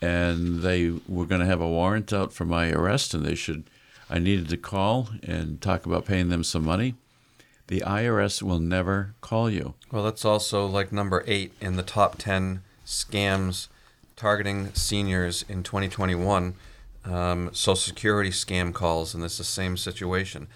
and 0.00 0.60
they 0.62 0.90
were 1.06 1.26
going 1.26 1.40
to 1.40 1.46
have 1.46 1.60
a 1.60 1.68
warrant 1.68 2.12
out 2.12 2.32
for 2.32 2.44
my 2.44 2.70
arrest, 2.70 3.14
and 3.14 3.24
they 3.24 3.34
should. 3.34 3.64
I 4.08 4.18
needed 4.18 4.48
to 4.50 4.56
call 4.56 5.08
and 5.22 5.60
talk 5.60 5.86
about 5.86 6.04
paying 6.04 6.28
them 6.28 6.44
some 6.44 6.64
money. 6.64 6.94
The 7.66 7.80
IRS 7.80 8.42
will 8.42 8.58
never 8.58 9.14
call 9.20 9.48
you. 9.48 9.74
Well, 9.90 10.04
that's 10.04 10.24
also 10.24 10.66
like 10.66 10.92
number 10.92 11.24
eight 11.26 11.52
in 11.60 11.76
the 11.76 11.82
top 11.82 12.18
10 12.18 12.62
scams 12.84 13.68
targeting 14.16 14.72
seniors 14.74 15.44
in 15.48 15.62
2021. 15.62 16.54
Um, 17.04 17.50
Social 17.52 17.76
Security 17.76 18.30
scam 18.30 18.72
calls, 18.72 19.14
and 19.14 19.22
it's 19.24 19.38
the 19.38 19.44
same 19.44 19.76
situation. 19.76 20.46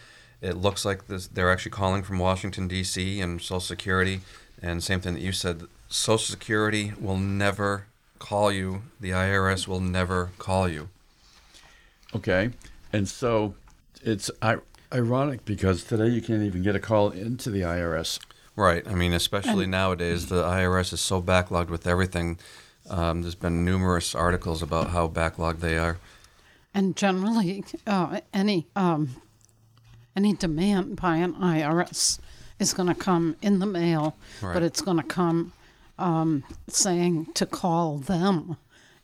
It 0.40 0.56
looks 0.56 0.84
like 0.84 1.08
this, 1.08 1.26
they're 1.26 1.50
actually 1.50 1.72
calling 1.72 2.02
from 2.02 2.18
Washington, 2.18 2.68
D.C., 2.68 3.20
and 3.20 3.40
Social 3.40 3.60
Security, 3.60 4.20
and 4.62 4.82
same 4.82 5.00
thing 5.00 5.14
that 5.14 5.20
you 5.20 5.32
said. 5.32 5.62
Social 5.88 6.18
Security 6.18 6.92
will 7.00 7.16
never 7.16 7.86
call 8.18 8.52
you, 8.52 8.82
the 9.00 9.10
IRS 9.10 9.66
will 9.66 9.80
never 9.80 10.30
call 10.38 10.68
you. 10.68 10.88
Okay. 12.14 12.50
And 12.92 13.08
so 13.08 13.54
it's 14.02 14.30
I- 14.42 14.58
ironic 14.92 15.44
because 15.44 15.84
today 15.84 16.08
you 16.08 16.22
can't 16.22 16.42
even 16.42 16.62
get 16.62 16.74
a 16.76 16.80
call 16.80 17.10
into 17.10 17.50
the 17.50 17.60
IRS. 17.62 18.18
Right. 18.56 18.86
I 18.88 18.94
mean, 18.94 19.12
especially 19.12 19.66
nowadays, 19.66 20.26
the 20.26 20.42
IRS 20.42 20.92
is 20.92 21.00
so 21.00 21.22
backlogged 21.22 21.68
with 21.68 21.86
everything. 21.86 22.38
Um, 22.90 23.22
there's 23.22 23.34
been 23.36 23.64
numerous 23.64 24.14
articles 24.14 24.62
about 24.62 24.88
how 24.90 25.06
backlogged 25.08 25.60
they 25.60 25.78
are. 25.78 25.98
And 26.74 26.96
generally, 26.96 27.64
uh, 27.86 28.20
any 28.32 28.66
um, 28.74 29.16
any 30.16 30.32
demand 30.32 30.96
by 31.00 31.16
an 31.16 31.34
IRS 31.34 32.18
is 32.58 32.72
going 32.74 32.88
to 32.88 32.94
come 32.94 33.36
in 33.42 33.58
the 33.60 33.66
mail, 33.66 34.16
Right. 34.42 34.54
but 34.54 34.62
it's 34.64 34.80
going 34.80 34.96
to 34.96 35.02
come 35.04 35.52
um, 35.98 36.42
saying 36.68 37.26
to 37.34 37.46
call 37.46 37.98
them, 37.98 38.56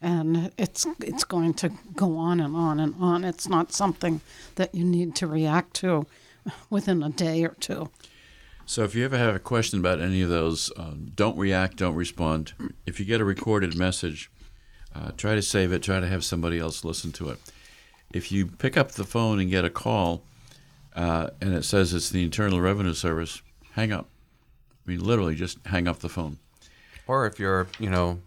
and 0.04 0.52
it's 0.58 0.86
it's 1.00 1.24
going 1.24 1.54
to 1.54 1.70
go 1.96 2.18
on 2.18 2.38
and 2.38 2.54
on 2.54 2.78
and 2.78 2.94
on. 3.00 3.24
It's 3.24 3.48
not 3.48 3.72
something 3.72 4.20
that 4.56 4.74
you 4.74 4.84
need 4.84 5.16
to 5.16 5.26
react 5.26 5.74
to 5.76 6.06
within 6.68 7.02
a 7.02 7.08
day 7.08 7.42
or 7.42 7.56
two. 7.58 7.88
So 8.66 8.84
if 8.84 8.94
you 8.94 9.04
ever 9.04 9.16
have 9.16 9.34
a 9.34 9.38
question 9.38 9.78
about 9.78 10.00
any 10.00 10.20
of 10.20 10.28
those, 10.28 10.70
um, 10.76 11.10
don't 11.14 11.36
react, 11.38 11.76
don't 11.76 11.94
respond. 11.94 12.52
If 12.86 13.00
you 13.00 13.06
get 13.06 13.20
a 13.20 13.24
recorded 13.24 13.76
message, 13.76 14.30
uh, 14.94 15.10
try 15.16 15.34
to 15.34 15.42
save 15.42 15.72
it, 15.72 15.82
try 15.82 16.00
to 16.00 16.06
have 16.06 16.24
somebody 16.24 16.58
else 16.58 16.84
listen 16.84 17.10
to 17.12 17.30
it. 17.30 17.38
If 18.12 18.30
you 18.30 18.46
pick 18.46 18.76
up 18.76 18.92
the 18.92 19.04
phone 19.04 19.40
and 19.40 19.50
get 19.50 19.64
a 19.64 19.70
call 19.70 20.22
uh, 20.94 21.30
and 21.40 21.54
it 21.54 21.64
says 21.64 21.92
it's 21.94 22.10
the 22.10 22.22
Internal 22.22 22.60
Revenue 22.60 22.94
Service, 22.94 23.42
hang 23.72 23.90
up. 23.90 24.08
I 24.86 24.90
mean, 24.90 25.04
literally, 25.04 25.34
just 25.34 25.58
hang 25.66 25.88
up 25.88 26.00
the 26.00 26.10
phone. 26.10 26.38
Or 27.06 27.26
if 27.26 27.38
you're, 27.38 27.66
you 27.78 27.90
know, 27.90 28.20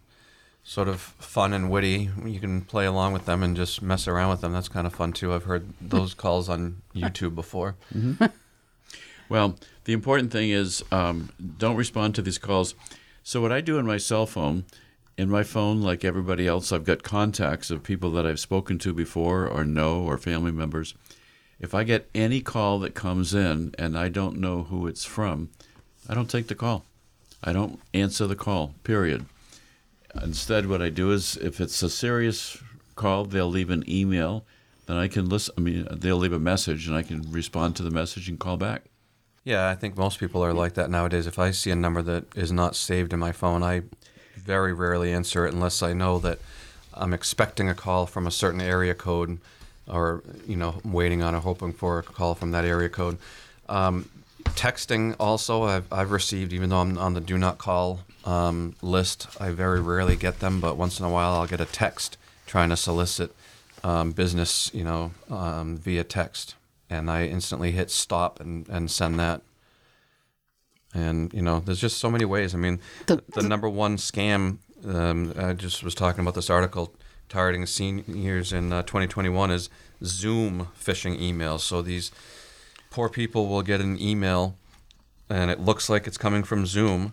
sort 0.68 0.86
of 0.86 1.00
fun 1.00 1.54
and 1.54 1.70
witty, 1.70 2.10
you 2.26 2.38
can 2.38 2.60
play 2.60 2.84
along 2.84 3.14
with 3.14 3.24
them 3.24 3.42
and 3.42 3.56
just 3.56 3.80
mess 3.80 4.06
around 4.06 4.28
with 4.28 4.42
them. 4.42 4.52
That's 4.52 4.68
kind 4.68 4.86
of 4.86 4.94
fun 4.94 5.14
too. 5.14 5.32
I've 5.32 5.44
heard 5.44 5.66
those 5.80 6.12
calls 6.12 6.50
on 6.50 6.82
YouTube 6.94 7.34
before. 7.34 7.76
Well, 9.30 9.58
the 9.84 9.92
important 9.92 10.32
thing 10.32 10.48
is 10.48 10.82
um, 10.90 11.28
don't 11.58 11.76
respond 11.76 12.14
to 12.14 12.22
these 12.22 12.38
calls. 12.38 12.74
So, 13.22 13.42
what 13.42 13.52
I 13.52 13.60
do 13.60 13.76
in 13.76 13.84
my 13.84 13.98
cell 13.98 14.24
phone, 14.24 14.64
in 15.18 15.28
my 15.28 15.42
phone, 15.42 15.82
like 15.82 16.02
everybody 16.02 16.46
else, 16.46 16.72
I've 16.72 16.86
got 16.86 17.02
contacts 17.02 17.70
of 17.70 17.82
people 17.82 18.10
that 18.12 18.24
I've 18.24 18.40
spoken 18.40 18.78
to 18.78 18.94
before 18.94 19.46
or 19.46 19.66
know 19.66 20.00
or 20.00 20.16
family 20.16 20.50
members. 20.50 20.94
If 21.60 21.74
I 21.74 21.84
get 21.84 22.08
any 22.14 22.40
call 22.40 22.78
that 22.78 22.94
comes 22.94 23.34
in 23.34 23.74
and 23.78 23.98
I 23.98 24.08
don't 24.08 24.38
know 24.38 24.62
who 24.62 24.86
it's 24.86 25.04
from, 25.04 25.50
I 26.08 26.14
don't 26.14 26.30
take 26.30 26.46
the 26.46 26.54
call. 26.54 26.86
I 27.44 27.52
don't 27.52 27.80
answer 27.92 28.26
the 28.26 28.34
call, 28.34 28.72
period. 28.82 29.26
Instead, 30.22 30.66
what 30.66 30.82
I 30.82 30.88
do 30.88 31.10
is 31.12 31.36
if 31.36 31.60
it's 31.60 31.82
a 31.82 31.90
serious 31.90 32.58
call, 32.96 33.24
they'll 33.24 33.48
leave 33.48 33.70
an 33.70 33.84
email. 33.88 34.44
Then 34.86 34.96
I 34.96 35.08
can 35.08 35.28
listen. 35.28 35.54
I 35.58 35.60
mean, 35.60 35.86
they'll 35.90 36.16
leave 36.16 36.32
a 36.32 36.38
message 36.38 36.86
and 36.86 36.96
I 36.96 37.02
can 37.02 37.30
respond 37.30 37.76
to 37.76 37.82
the 37.82 37.90
message 37.90 38.28
and 38.28 38.38
call 38.38 38.56
back. 38.56 38.84
Yeah, 39.44 39.68
I 39.68 39.74
think 39.74 39.96
most 39.96 40.18
people 40.18 40.44
are 40.44 40.52
like 40.52 40.74
that 40.74 40.90
nowadays. 40.90 41.26
If 41.26 41.38
I 41.38 41.50
see 41.52 41.70
a 41.70 41.76
number 41.76 42.02
that 42.02 42.24
is 42.36 42.52
not 42.52 42.74
saved 42.74 43.12
in 43.12 43.18
my 43.18 43.32
phone, 43.32 43.62
I 43.62 43.82
very 44.36 44.72
rarely 44.72 45.12
answer 45.12 45.46
it 45.46 45.54
unless 45.54 45.82
I 45.82 45.92
know 45.92 46.18
that 46.20 46.38
I'm 46.94 47.12
expecting 47.12 47.68
a 47.68 47.74
call 47.74 48.06
from 48.06 48.26
a 48.26 48.30
certain 48.30 48.60
area 48.60 48.94
code 48.94 49.38
or, 49.86 50.22
you 50.46 50.56
know, 50.56 50.80
waiting 50.84 51.22
on 51.22 51.34
or 51.34 51.40
hoping 51.40 51.72
for 51.72 51.98
a 51.98 52.02
call 52.02 52.34
from 52.34 52.50
that 52.50 52.64
area 52.64 52.88
code. 52.88 53.18
Um, 53.68 54.08
texting 54.44 55.14
also, 55.18 55.64
I've, 55.64 55.92
I've 55.92 56.10
received, 56.10 56.52
even 56.52 56.70
though 56.70 56.78
I'm 56.78 56.98
on 56.98 57.14
the 57.14 57.20
do 57.20 57.38
not 57.38 57.58
call 57.58 58.00
um, 58.24 58.74
list, 58.82 59.26
I 59.40 59.50
very 59.50 59.80
rarely 59.80 60.16
get 60.16 60.40
them, 60.40 60.60
but 60.60 60.76
once 60.76 60.98
in 60.98 61.04
a 61.04 61.10
while 61.10 61.32
I'll 61.32 61.46
get 61.46 61.60
a 61.60 61.64
text 61.64 62.16
trying 62.46 62.70
to 62.70 62.76
solicit 62.76 63.34
um, 63.84 64.12
business, 64.12 64.70
you 64.74 64.84
know, 64.84 65.12
um, 65.30 65.76
via 65.76 66.04
text. 66.04 66.54
And 66.90 67.10
I 67.10 67.26
instantly 67.26 67.72
hit 67.72 67.90
stop 67.90 68.40
and, 68.40 68.68
and 68.68 68.90
send 68.90 69.20
that. 69.20 69.42
And, 70.94 71.32
you 71.34 71.42
know, 71.42 71.60
there's 71.60 71.80
just 71.80 71.98
so 71.98 72.10
many 72.10 72.24
ways. 72.24 72.54
I 72.54 72.58
mean, 72.58 72.80
The- 73.06 73.22
the, 73.34 73.42
number 73.42 73.68
one 73.68 73.98
scam, 73.98 74.58
um, 74.86 75.34
I 75.38 75.52
just 75.52 75.82
was 75.84 75.94
talking 75.94 76.20
about 76.22 76.34
this 76.34 76.48
article 76.48 76.94
targeting 77.28 77.66
seniors 77.66 78.54
in 78.54 78.72
uh, 78.72 78.82
2021 78.82 79.50
is 79.50 79.68
Zoom 80.02 80.68
phishing 80.80 81.20
emails. 81.20 81.60
So 81.60 81.82
these 81.82 82.10
poor 82.98 83.08
people 83.08 83.46
will 83.46 83.62
get 83.62 83.80
an 83.80 83.96
email 84.02 84.56
and 85.30 85.52
it 85.52 85.60
looks 85.60 85.88
like 85.88 86.08
it's 86.08 86.18
coming 86.18 86.42
from 86.42 86.66
Zoom 86.66 87.12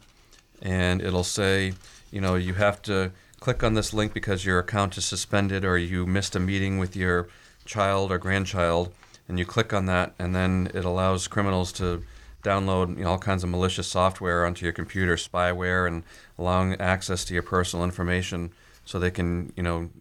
and 0.60 1.00
it'll 1.00 1.24
say, 1.24 1.74
you 2.12 2.19
know, 2.19 2.34
you 2.34 2.56
have 2.56 2.82
to 2.82 3.12
click 3.39 3.62
on 3.63 3.76
this 3.76 3.93
link 3.93 4.12
because 4.12 4.43
your 4.43 4.58
account 4.58 4.98
is 4.98 5.06
suspended 5.06 5.63
or 5.63 5.78
you 5.78 6.08
missed 6.08 6.36
a 6.36 6.39
meeting 6.39 6.80
with 6.80 6.95
your 6.95 7.28
child 7.65 8.12
or 8.12 8.17
grandchild 8.17 8.91
and 9.30 9.38
you 9.38 9.45
click 9.45 9.74
on 9.74 9.86
that 9.86 10.15
and 10.17 10.36
then 10.36 10.71
it 10.74 10.86
allows 10.86 11.28
criminals 11.28 11.71
to 11.71 12.02
download 12.41 12.98
you 12.98 13.04
know, 13.04 13.12
all 13.12 13.19
kinds 13.19 13.43
of 13.43 13.52
malicious 13.52 13.86
software 13.86 14.43
onto 14.43 14.65
your 14.65 14.74
computer 14.74 15.15
spyware 15.15 15.86
and 15.86 16.02
allowing 16.39 16.74
access 16.82 17.24
to 17.24 17.36
your 17.36 17.43
personal 17.43 17.86
information 17.86 18.50
so 18.86 18.98
they 18.98 19.12
can 19.12 19.54
you 19.56 19.62
know 19.62 19.91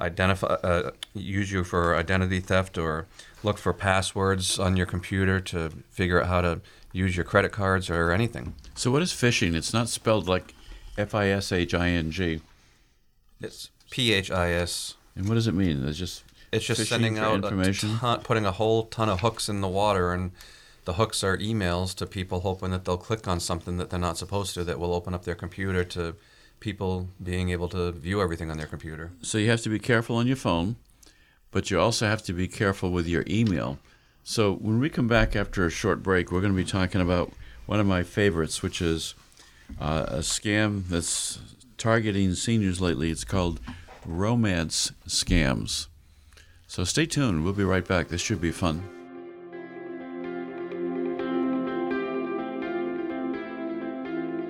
identify 0.00 0.46
uh, 0.46 0.90
use 1.12 1.52
you 1.52 1.64
for 1.64 1.94
identity 1.96 2.40
theft 2.40 2.78
or 2.78 3.06
look 3.42 3.58
for 3.58 3.72
passwords 3.72 4.58
on 4.58 4.76
your 4.76 4.86
computer 4.86 5.40
to 5.40 5.70
figure 5.90 6.20
out 6.20 6.28
how 6.28 6.40
to 6.40 6.60
use 6.92 7.16
your 7.16 7.24
credit 7.24 7.52
cards 7.52 7.88
or 7.90 8.10
anything 8.10 8.54
So 8.74 8.90
what 8.90 9.02
is 9.02 9.12
phishing? 9.12 9.54
It's 9.54 9.72
not 9.72 9.88
spelled 9.88 10.26
like 10.28 10.54
F 10.96 11.14
I 11.14 11.28
S 11.28 11.52
H 11.52 11.74
I 11.74 11.88
N 11.90 12.10
G. 12.10 12.40
it's 13.40 13.70
p-h-i-s 13.90 14.94
And 15.16 15.28
what 15.28 15.34
does 15.34 15.46
it 15.46 15.54
mean? 15.54 15.86
It's 15.86 15.98
just 15.98 16.24
It's 16.52 16.64
just 16.66 16.86
sending 16.88 17.18
out 17.18 17.36
information. 17.44 17.94
a 17.96 17.98
ton, 17.98 18.20
putting 18.20 18.46
a 18.46 18.52
whole 18.52 18.84
ton 18.86 19.08
of 19.08 19.20
hooks 19.20 19.48
in 19.48 19.60
the 19.60 19.68
water 19.68 20.12
and 20.12 20.32
the 20.84 20.94
hooks 20.94 21.22
are 21.22 21.36
emails 21.36 21.94
to 21.96 22.06
people 22.06 22.40
hoping 22.40 22.70
that 22.70 22.84
they'll 22.86 22.96
click 22.96 23.28
on 23.28 23.40
something 23.40 23.76
that 23.76 23.90
they're 23.90 23.98
not 24.00 24.16
supposed 24.16 24.54
to 24.54 24.64
that 24.64 24.78
will 24.80 24.94
open 24.94 25.12
up 25.14 25.24
their 25.24 25.34
computer 25.34 25.84
to 25.84 26.14
people 26.60 27.08
being 27.22 27.50
able 27.50 27.68
to 27.68 27.92
view 27.92 28.20
everything 28.22 28.50
on 28.50 28.56
their 28.56 28.66
computer. 28.66 29.10
So 29.22 29.36
you 29.38 29.50
have 29.50 29.60
to 29.62 29.68
be 29.68 29.78
careful 29.78 30.16
on 30.16 30.26
your 30.26 30.36
phone, 30.36 30.76
but 31.50 31.70
you 31.70 31.80
also 31.80 32.06
have 32.06 32.22
to 32.24 32.32
be 32.32 32.48
careful 32.48 32.90
with 32.90 33.06
your 33.06 33.24
email. 33.28 33.78
So 34.24 34.54
when 34.54 34.78
we 34.78 34.90
come 34.90 35.08
back 35.08 35.34
after 35.34 35.64
a 35.64 35.70
short 35.70 36.02
break, 36.02 36.30
we're 36.30 36.40
going 36.40 36.52
to 36.52 36.56
be 36.56 36.68
talking 36.68 37.00
about 37.00 37.32
one 37.66 37.80
of 37.80 37.86
my 37.86 38.02
favorites, 38.02 38.62
which 38.62 38.82
is 38.82 39.14
uh, 39.80 40.06
a 40.08 40.18
scam 40.18 40.86
that's 40.88 41.38
targeting 41.78 42.34
seniors 42.34 42.80
lately. 42.80 43.10
It's 43.10 43.24
called 43.24 43.60
romance 44.04 44.92
scams. 45.06 45.86
So 46.66 46.84
stay 46.84 47.06
tuned. 47.06 47.44
We'll 47.44 47.54
be 47.54 47.64
right 47.64 47.86
back. 47.86 48.08
This 48.08 48.20
should 48.20 48.40
be 48.40 48.52
fun. 48.52 48.82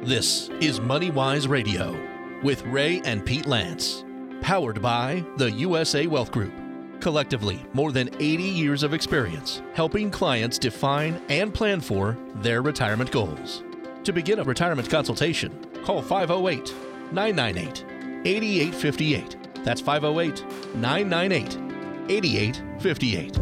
This 0.05 0.49
is 0.61 0.81
MoneyWise 0.81 1.49
Radio 1.49 1.97
with 2.43 2.65
Ray 2.67 3.03
and 3.05 3.25
Pete 3.25 3.47
Lance, 3.47 4.05
powered 4.41 4.81
by 4.81 5.25
the 5.37 5.51
USA 5.51 6.07
Wealth 6.07 6.33
Group. 6.33 6.67
Collectively, 7.01 7.65
more 7.73 7.93
than 7.93 8.11
80 8.15 8.43
years 8.43 8.83
of 8.83 8.93
experience 8.93 9.63
helping 9.75 10.11
clients 10.11 10.59
define 10.59 11.21
and 11.29 11.55
plan 11.55 11.81
for 11.81 12.19
their 12.37 12.63
retirement 12.63 13.11
goals. 13.13 13.63
To 14.05 14.13
begin 14.13 14.41
a 14.41 14.45
retirement 14.45 14.91
consultation, 14.91 15.53
call 15.85 16.03
508 16.03 16.75
998 17.13 17.85
8858. 18.27 19.65
That's 19.65 19.81
508 19.81 20.45
998 20.77 22.11
8858. 22.11 23.39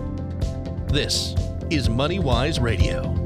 This 0.88 1.34
is 1.70 1.88
MoneyWise 1.88 2.60
Radio. 2.60 3.25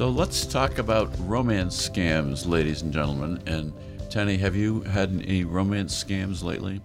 So 0.00 0.08
let's 0.08 0.46
talk 0.46 0.78
about 0.78 1.14
romance 1.28 1.90
scams, 1.90 2.46
ladies 2.46 2.80
and 2.80 2.90
gentlemen. 2.90 3.42
And 3.44 3.70
Tanny, 4.08 4.38
have 4.38 4.56
you 4.56 4.80
had 4.80 5.10
any 5.10 5.44
romance 5.44 5.92
scams 6.02 6.42
lately? 6.42 6.80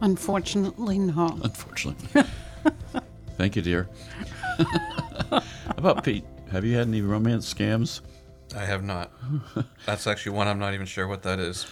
Unfortunately, 0.00 0.96
no. 1.00 1.26
Unfortunately. 1.42 2.22
Thank 3.36 3.56
you, 3.56 3.62
dear. 3.62 3.88
How 4.58 5.42
about 5.76 6.04
Pete? 6.04 6.24
Have 6.52 6.64
you 6.64 6.76
had 6.76 6.86
any 6.86 7.00
romance 7.00 7.52
scams? 7.52 8.00
I 8.54 8.64
have 8.64 8.84
not. 8.84 9.10
That's 9.84 10.06
actually 10.06 10.36
one 10.36 10.46
I'm 10.46 10.60
not 10.60 10.72
even 10.72 10.86
sure 10.86 11.08
what 11.08 11.24
that 11.24 11.40
is. 11.40 11.66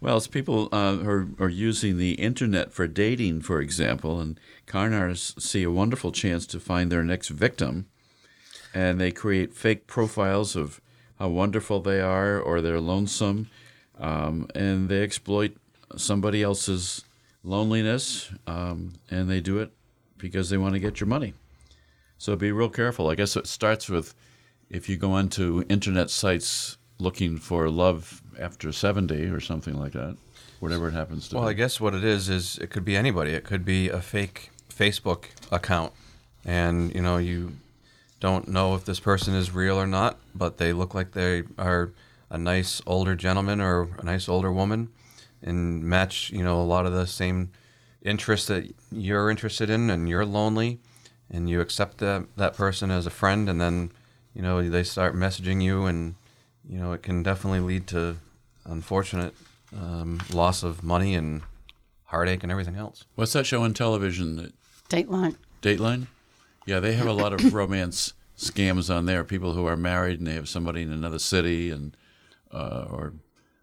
Well, 0.00 0.16
it's 0.16 0.26
people 0.26 0.68
uh, 0.72 0.96
who 0.96 1.08
are, 1.08 1.28
are 1.38 1.48
using 1.48 1.96
the 1.96 2.14
internet 2.14 2.72
for 2.72 2.88
dating, 2.88 3.42
for 3.42 3.60
example, 3.60 4.20
and 4.20 4.40
con 4.66 4.92
artists 4.92 5.48
see 5.48 5.62
a 5.62 5.70
wonderful 5.70 6.10
chance 6.10 6.44
to 6.48 6.58
find 6.58 6.90
their 6.90 7.04
next 7.04 7.28
victim, 7.28 7.86
and 8.74 9.00
they 9.00 9.12
create 9.12 9.54
fake 9.54 9.86
profiles 9.86 10.56
of 10.56 10.80
how 11.18 11.28
wonderful 11.28 11.80
they 11.80 12.00
are 12.00 12.40
or 12.40 12.60
they're 12.60 12.80
lonesome, 12.80 13.48
um, 13.98 14.48
and 14.54 14.88
they 14.88 15.02
exploit 15.02 15.56
somebody 15.96 16.42
else's 16.42 17.04
loneliness, 17.44 18.30
um, 18.46 18.94
and 19.10 19.30
they 19.30 19.40
do 19.40 19.58
it 19.58 19.70
because 20.18 20.50
they 20.50 20.56
want 20.56 20.74
to 20.74 20.80
get 20.80 21.00
your 21.00 21.06
money. 21.06 21.34
So 22.18 22.34
be 22.36 22.50
real 22.50 22.68
careful. 22.68 23.08
I 23.10 23.14
guess 23.14 23.36
it 23.36 23.46
starts 23.46 23.88
with 23.88 24.14
if 24.70 24.88
you 24.88 24.96
go 24.96 25.12
onto 25.12 25.64
internet 25.68 26.10
sites 26.10 26.78
looking 26.98 27.36
for 27.38 27.68
love 27.68 28.22
after 28.40 28.72
70 28.72 29.26
or 29.26 29.40
something 29.40 29.78
like 29.78 29.92
that, 29.92 30.16
whatever 30.58 30.88
it 30.88 30.92
happens 30.92 31.28
to 31.28 31.36
Well, 31.36 31.42
be. 31.42 31.44
Well, 31.44 31.50
I 31.50 31.54
guess 31.54 31.80
what 31.80 31.94
it 31.94 32.02
is 32.02 32.28
is 32.28 32.58
it 32.58 32.70
could 32.70 32.84
be 32.84 32.96
anybody. 32.96 33.32
It 33.32 33.44
could 33.44 33.64
be 33.64 33.88
a 33.88 34.00
fake 34.00 34.50
Facebook 34.68 35.26
account, 35.52 35.92
and 36.44 36.92
you 36.94 37.02
know 37.02 37.18
you 37.18 37.52
don't 38.24 38.48
know 38.48 38.74
if 38.74 38.86
this 38.86 39.00
person 39.00 39.34
is 39.34 39.54
real 39.54 39.76
or 39.76 39.86
not, 39.86 40.18
but 40.34 40.56
they 40.56 40.72
look 40.72 40.94
like 40.94 41.12
they 41.12 41.42
are 41.58 41.92
a 42.30 42.38
nice 42.38 42.80
older 42.86 43.14
gentleman 43.14 43.60
or 43.60 43.86
a 43.98 44.02
nice 44.02 44.30
older 44.30 44.50
woman, 44.50 44.88
and 45.42 45.84
match 45.84 46.30
you 46.30 46.42
know 46.42 46.58
a 46.62 46.64
lot 46.74 46.86
of 46.86 46.92
the 46.94 47.06
same 47.06 47.50
interests 48.02 48.46
that 48.48 48.64
you're 48.90 49.28
interested 49.28 49.68
in, 49.68 49.90
and 49.90 50.08
you're 50.08 50.24
lonely, 50.24 50.78
and 51.30 51.50
you 51.50 51.60
accept 51.60 51.98
that 51.98 52.24
that 52.36 52.54
person 52.56 52.90
as 52.90 53.06
a 53.06 53.10
friend, 53.10 53.46
and 53.50 53.60
then 53.60 53.92
you 54.34 54.40
know 54.40 54.66
they 54.70 54.84
start 54.84 55.14
messaging 55.14 55.62
you, 55.62 55.84
and 55.84 56.14
you 56.66 56.78
know 56.78 56.94
it 56.94 57.02
can 57.02 57.22
definitely 57.22 57.60
lead 57.60 57.86
to 57.88 58.16
unfortunate 58.64 59.34
um, 59.78 60.18
loss 60.32 60.62
of 60.62 60.82
money 60.82 61.14
and 61.14 61.42
heartache 62.04 62.42
and 62.42 62.50
everything 62.50 62.76
else. 62.76 63.04
What's 63.16 63.34
that 63.34 63.44
show 63.44 63.62
on 63.64 63.74
television? 63.74 64.36
that- 64.36 64.54
Dateline. 64.88 65.36
Dateline? 65.60 66.06
Yeah, 66.66 66.80
they 66.80 66.94
have 66.94 67.06
a 67.06 67.12
lot 67.12 67.32
of 67.32 67.52
romance 67.54 68.14
scams 68.36 68.94
on 68.94 69.06
there. 69.06 69.24
People 69.24 69.54
who 69.54 69.66
are 69.66 69.76
married 69.76 70.18
and 70.18 70.26
they 70.26 70.34
have 70.34 70.48
somebody 70.48 70.82
in 70.82 70.92
another 70.92 71.18
city, 71.18 71.70
and 71.70 71.96
uh, 72.52 72.86
or 72.90 73.14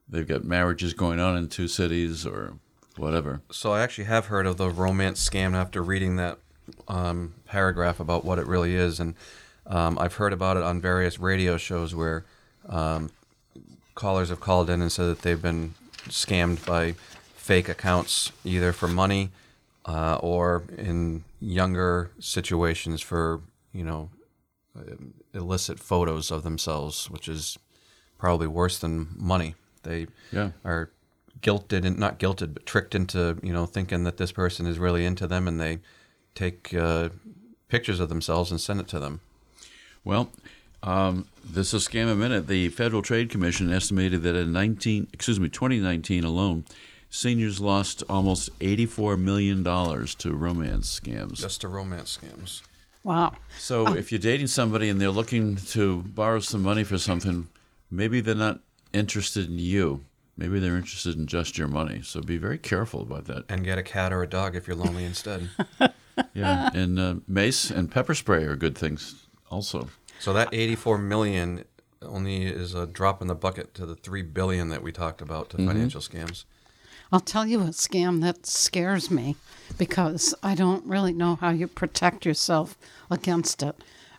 they've 0.08 0.28
got 0.28 0.44
marriages 0.44 0.94
going 0.94 1.20
on 1.20 1.38
in 1.38 1.48
two 1.48 1.68
cities, 1.68 2.26
or 2.26 2.54
whatever. 2.98 3.42
So 3.52 3.72
I 3.72 3.82
actually 3.82 4.06
have 4.06 4.28
heard 4.28 4.46
of 4.46 4.58
the 4.58 4.70
romance 4.70 5.28
scam 5.28 5.54
after 5.54 5.82
reading 5.82 6.18
that 6.18 6.38
um, 6.88 7.36
paragraph 7.46 8.00
about 8.00 8.24
what 8.24 8.40
it 8.40 8.48
really 8.48 8.76
is, 8.76 9.00
and 9.00 9.16
um, 9.66 9.98
I've 10.00 10.16
heard 10.16 10.34
about 10.34 10.58
it 10.58 10.64
on 10.64 10.82
various 10.82 11.20
radio 11.20 11.58
shows 11.58 11.96
where 11.96 12.26
um, 12.70 13.10
callers 13.96 14.30
have 14.30 14.40
called 14.40 14.70
in 14.70 14.82
and 14.82 14.92
said 14.92 15.08
that 15.08 15.22
they've 15.22 15.42
been 15.42 15.74
scammed 16.08 16.66
by 16.66 16.94
fake 17.36 17.70
accounts, 17.70 18.32
either 18.44 18.72
for 18.72 18.88
money 18.88 19.32
uh, 19.86 20.18
or 20.22 20.64
in 20.78 21.24
younger 21.40 22.12
situations 22.20 23.02
for 23.02 23.42
you 23.74 23.84
know 23.84 24.10
um, 24.76 25.14
illicit 25.34 25.80
photos 25.80 26.32
of 26.32 26.44
themselves, 26.44 27.10
which 27.10 27.28
is 27.28 27.58
probably 28.18 28.48
worse 28.48 28.78
than 28.80 29.08
money. 29.18 29.56
They 29.84 30.08
Yeah. 30.32 30.52
are 30.64 30.90
guilted 31.42 31.86
and 31.86 31.98
not 31.98 32.20
guilted, 32.20 32.54
but 32.54 32.66
tricked 32.66 32.94
into 32.96 33.38
you 33.42 33.52
know 33.54 33.66
thinking 33.66 34.04
that 34.04 34.18
this 34.18 34.32
person 34.32 34.66
is 34.68 34.78
really 34.80 35.06
into 35.06 35.28
them, 35.28 35.48
and 35.48 35.60
they 35.60 35.80
take 36.36 36.74
uh, 36.74 37.10
pictures 37.68 38.00
of 38.00 38.10
themselves 38.10 38.52
and 38.52 38.62
send 38.62 38.80
it 38.80 38.88
to 38.90 39.00
them. 39.00 39.20
Well, 40.04 40.32
um, 40.84 41.28
this 41.44 41.74
is 41.74 41.88
scam 41.88 42.12
a 42.12 42.16
minute. 42.16 42.48
The 42.48 42.70
Federal 42.70 43.02
Trade 43.02 43.30
Commission 43.30 43.72
estimated 43.72 44.24
that 44.24 44.36
in 44.36 44.52
19, 44.52 45.08
excuse 45.14 45.40
me, 45.40 45.48
2019 45.50 46.24
alone, 46.24 46.64
seniors 47.12 47.60
lost 47.60 48.02
almost 48.10 48.50
84 48.60 49.18
million 49.18 49.62
dollars 49.62 50.16
to 50.16 50.34
romance 50.34 51.00
scams. 51.00 51.36
Just 51.36 51.62
to 51.62 51.68
romance 51.68 52.18
scams. 52.18 52.64
Wow. 53.04 53.34
So 53.60 53.94
if 53.96 54.12
you're 54.12 54.20
dating 54.20 54.48
somebody 54.48 54.90
and 54.90 55.00
they're 55.00 55.10
looking 55.10 55.58
to 55.58 56.02
borrow 56.02 56.40
some 56.40 56.64
money 56.64 56.84
for 56.84 56.98
something, 56.98 57.48
maybe 57.92 58.22
they're 58.22 58.34
not 58.34 58.62
interested 58.94 59.48
in 59.48 59.60
you. 59.60 60.04
Maybe 60.38 60.60
they're 60.60 60.78
interested 60.78 61.18
in 61.18 61.28
just 61.28 61.58
your 61.58 61.68
money. 61.68 62.02
So 62.04 62.22
be 62.22 62.38
very 62.38 62.58
careful 62.58 63.02
about 63.02 63.26
that. 63.26 63.46
And 63.50 63.64
get 63.64 63.78
a 63.78 63.84
cat 63.84 64.12
or 64.14 64.24
a 64.24 64.28
dog 64.28 64.56
if 64.56 64.66
you're 64.68 64.76
lonely 64.78 65.06
instead. 65.06 65.50
Yeah, 66.34 66.70
and 66.74 67.00
uh, 67.00 67.16
mace 67.28 67.72
and 67.72 67.90
pepper 67.90 68.14
spray 68.14 68.44
are 68.44 68.56
good 68.56 68.78
things 68.78 69.26
also. 69.50 69.88
So 70.20 70.34
that 70.34 70.50
84 70.52 70.98
million 70.98 71.64
only 72.02 72.44
is 72.46 72.74
a 72.76 72.86
drop 72.86 73.22
in 73.22 73.28
the 73.28 73.36
bucket 73.36 73.74
to 73.76 73.86
the 73.86 73.96
3 73.96 74.22
billion 74.24 74.70
that 74.70 74.84
we 74.84 74.92
talked 74.92 75.22
about 75.22 75.50
to 75.52 75.58
financial 75.58 76.02
scams. 76.02 76.46
I'll 77.12 77.20
tell 77.20 77.46
you 77.46 77.62
a 77.62 77.66
scam 77.66 78.22
that 78.22 78.46
scares 78.46 79.12
me 79.12 79.36
because 79.78 80.34
I 80.42 80.56
don't 80.56 80.86
really 80.86 81.14
know 81.14 81.36
how 81.36 81.50
you 81.50 81.68
protect 81.68 82.26
yourself 82.26 82.78
against 83.10 83.62
it. 83.62 83.76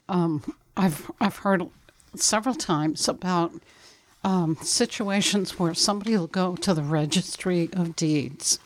Um, 0.09 0.55
I've 0.76 1.11
I've 1.20 1.38
heard 1.38 1.68
several 2.14 2.55
times 2.55 3.09
about 3.09 3.52
um, 4.24 4.57
situations 4.61 5.59
where 5.59 5.74
somebody 5.74 6.16
will 6.16 6.26
go 6.26 6.55
to 6.57 6.74
the 6.74 6.83
registry 6.83 7.70
of 7.72 7.96
deeds 7.96 8.59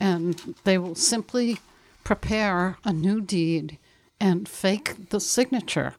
and 0.00 0.54
they 0.64 0.78
will 0.78 0.94
simply 0.94 1.58
prepare 2.04 2.78
a 2.84 2.92
new 2.92 3.20
deed 3.20 3.78
and 4.20 4.48
fake 4.48 5.10
the 5.10 5.20
signature 5.20 5.94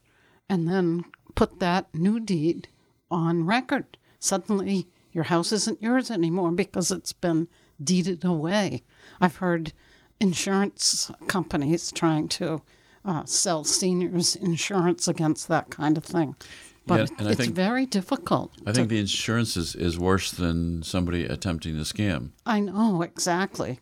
and 0.47 0.67
then 0.67 1.05
put 1.35 1.59
that 1.59 1.93
new 1.93 2.19
deed 2.19 2.67
on 3.11 3.45
record. 3.45 3.97
Suddenly, 4.19 4.87
your 5.11 5.25
house 5.25 5.51
isn't 5.51 5.81
yours 5.81 6.11
anymore 6.11 6.51
because 6.51 6.91
it's 6.91 7.13
been 7.13 7.47
deeded 7.83 8.23
away. 8.25 8.83
I've 9.21 9.37
heard 9.37 9.73
insurance 10.19 11.11
companies 11.27 11.91
trying 11.91 12.27
to 12.27 12.61
uh, 13.05 13.23
sell 13.25 13.63
seniors 13.63 14.35
insurance 14.35 15.07
against 15.07 15.47
that 15.47 15.69
kind 15.69 15.97
of 15.97 16.03
thing. 16.03 16.35
But 16.85 16.99
Yeah, 17.01 17.15
and 17.19 17.27
I 17.27 17.31
it's 17.31 17.41
think- 17.41 17.55
very 17.55 17.85
difficult. 17.85 18.51
I 18.65 18.71
think 18.73 18.89
the 18.89 18.99
insurance 18.99 19.55
is, 19.55 19.75
is 19.75 19.97
worse 19.97 20.31
than 20.31 20.83
somebody 20.83 21.25
attempting 21.25 21.75
to 21.75 21.81
scam. 21.83 22.31
I 22.45 22.59
know 22.59 23.01
exactly, 23.01 23.79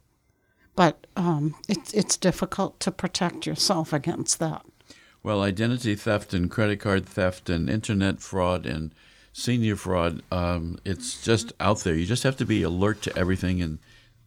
but 0.75 1.07
um, 1.15 1.55
it's 1.67 1.93
it's 1.93 2.17
difficult 2.17 2.79
to 2.81 2.91
protect 2.91 3.45
yourself 3.47 3.93
against 3.93 4.39
that. 4.39 4.65
Well, 5.23 5.41
identity 5.41 5.95
theft 5.95 6.33
and 6.33 6.49
credit 6.51 6.79
card 6.79 7.05
theft 7.05 7.49
and 7.49 7.69
internet 7.69 8.19
fraud 8.21 8.65
and 8.65 8.93
senior 9.37 9.75
fraud, 9.75 10.23
um, 10.31 10.79
it's 10.83 11.23
just 11.23 11.53
out 11.59 11.79
there. 11.81 11.93
You 11.93 12.07
just 12.07 12.23
have 12.23 12.37
to 12.37 12.45
be 12.45 12.63
alert 12.63 13.03
to 13.03 13.15
everything 13.15 13.61
and 13.61 13.77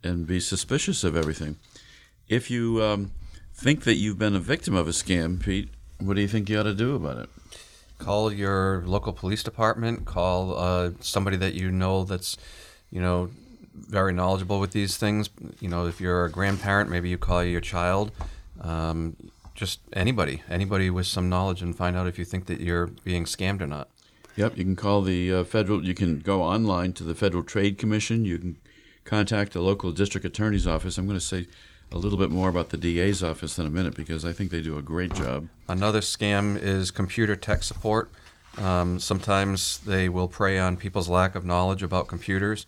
and 0.02 0.26
be 0.26 0.40
suspicious 0.40 1.04
of 1.04 1.14
everything. 1.14 1.56
If 2.28 2.50
you 2.50 2.82
um, 2.82 3.10
think 3.52 3.82
that 3.82 3.96
you've 3.96 4.18
been 4.18 4.34
a 4.34 4.40
victim 4.40 4.74
of 4.74 4.88
a 4.88 4.92
scam, 4.92 5.42
Pete, 5.42 5.68
what 5.98 6.14
do 6.14 6.22
you 6.22 6.28
think 6.28 6.48
you 6.48 6.58
ought 6.58 6.62
to 6.62 6.74
do 6.74 6.94
about 6.94 7.18
it? 7.18 7.28
Call 7.98 8.32
your 8.32 8.82
local 8.86 9.12
police 9.12 9.42
department. 9.42 10.06
Call 10.06 10.56
uh, 10.56 10.92
somebody 11.00 11.36
that 11.36 11.52
you 11.52 11.70
know 11.70 12.04
that's, 12.04 12.38
you 12.90 13.02
know, 13.02 13.28
very 13.74 14.14
knowledgeable 14.14 14.58
with 14.58 14.70
these 14.70 14.96
things. 14.96 15.28
You 15.60 15.68
know, 15.68 15.86
if 15.86 16.00
you're 16.00 16.24
a 16.24 16.30
grandparent, 16.30 16.88
maybe 16.88 17.10
you 17.10 17.18
call 17.18 17.44
your 17.44 17.60
child. 17.60 18.10
Um, 18.62 19.16
just 19.54 19.80
anybody, 19.92 20.42
anybody 20.48 20.88
with 20.88 21.06
some 21.06 21.28
knowledge, 21.28 21.60
and 21.60 21.76
find 21.76 21.94
out 21.94 22.06
if 22.06 22.18
you 22.18 22.24
think 22.24 22.46
that 22.46 22.60
you're 22.60 22.86
being 22.86 23.24
scammed 23.24 23.60
or 23.60 23.66
not. 23.66 23.88
Yep, 24.40 24.56
you 24.56 24.64
can 24.64 24.74
call 24.76 25.02
the 25.02 25.34
uh, 25.34 25.44
federal. 25.44 25.84
You 25.84 25.92
can 25.92 26.20
go 26.20 26.42
online 26.42 26.94
to 26.94 27.04
the 27.04 27.14
Federal 27.14 27.42
Trade 27.42 27.76
Commission. 27.76 28.24
You 28.24 28.38
can 28.38 28.56
contact 29.04 29.52
the 29.52 29.60
local 29.60 29.92
district 29.92 30.24
attorney's 30.24 30.66
office. 30.66 30.96
I'm 30.96 31.04
going 31.04 31.18
to 31.18 31.24
say 31.24 31.46
a 31.92 31.98
little 31.98 32.16
bit 32.16 32.30
more 32.30 32.48
about 32.48 32.70
the 32.70 32.78
DA's 32.78 33.22
office 33.22 33.58
in 33.58 33.66
a 33.66 33.70
minute 33.70 33.94
because 33.94 34.24
I 34.24 34.32
think 34.32 34.50
they 34.50 34.62
do 34.62 34.78
a 34.78 34.82
great 34.82 35.12
job. 35.12 35.50
Another 35.68 36.00
scam 36.00 36.58
is 36.58 36.90
computer 36.90 37.36
tech 37.36 37.62
support. 37.62 38.10
Um, 38.56 38.98
sometimes 38.98 39.80
they 39.80 40.08
will 40.08 40.26
prey 40.26 40.58
on 40.58 40.78
people's 40.78 41.10
lack 41.10 41.34
of 41.34 41.44
knowledge 41.44 41.82
about 41.82 42.08
computers, 42.08 42.64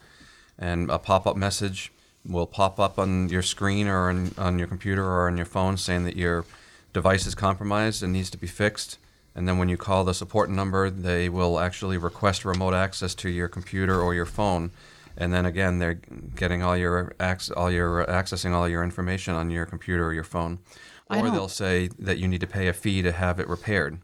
and 0.59 0.91
a 0.91 0.99
pop 0.99 1.27
up 1.27 1.39
message 1.39 1.91
will 2.27 2.47
pop 2.47 2.79
up 2.81 2.99
on 2.99 3.31
your 3.31 3.41
screen 3.41 3.89
or 3.89 4.11
on, 4.11 4.35
on 4.37 4.59
your 4.59 4.69
computer 4.69 5.07
or 5.07 5.27
on 5.27 5.39
your 5.39 5.47
phone 5.47 5.79
saying 5.79 6.05
that 6.05 6.17
your 6.17 6.45
device 6.93 7.27
is 7.27 7.35
compromised 7.35 8.03
and 8.03 8.13
needs 8.13 8.29
to 8.29 8.37
be 8.37 8.47
fixed. 8.47 8.99
And 9.35 9.49
then 9.49 9.57
when 9.59 9.69
you 9.69 9.77
call 9.77 10.05
the 10.05 10.13
support 10.15 10.51
number, 10.51 10.91
they 10.91 11.29
will 11.29 11.59
actually 11.59 11.97
request 11.97 12.45
remote 12.45 12.75
access 12.75 13.15
to 13.17 13.31
your 13.31 13.49
computer 13.49 14.01
or 14.01 14.15
your 14.15 14.27
phone. 14.27 14.71
And 15.17 15.33
then 15.33 15.47
again, 15.47 15.79
they're 15.79 16.01
getting 16.37 16.63
all 16.63 16.77
your 16.77 17.13
ac- 17.21 17.53
all 17.55 17.71
your 17.71 18.05
accessing 18.07 18.53
all 18.53 18.69
your 18.69 18.83
information 18.83 19.35
on 19.35 19.51
your 19.51 19.67
computer 19.67 20.07
or 20.07 20.13
your 20.15 20.25
phone. 20.25 20.59
I 21.11 21.19
Or 21.19 21.23
don't- 21.25 21.33
they'll 21.35 21.49
say 21.49 21.89
that 21.99 22.19
you 22.19 22.29
need 22.29 22.41
to 22.41 22.47
pay 22.47 22.69
a 22.69 22.73
fee 22.73 23.03
to 23.03 23.13
have 23.13 23.39
it 23.41 23.49
repaired. 23.49 23.99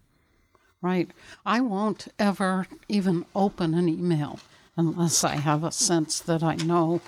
Right. 0.80 1.10
I 1.44 1.60
won't 1.60 2.08
ever 2.18 2.66
even 2.88 3.24
open 3.34 3.74
an 3.74 3.88
email 3.88 4.38
unless 4.76 5.24
I 5.24 5.36
have 5.36 5.64
a 5.64 5.72
sense 5.72 6.20
that 6.20 6.42
I 6.42 6.54
know 6.54 7.00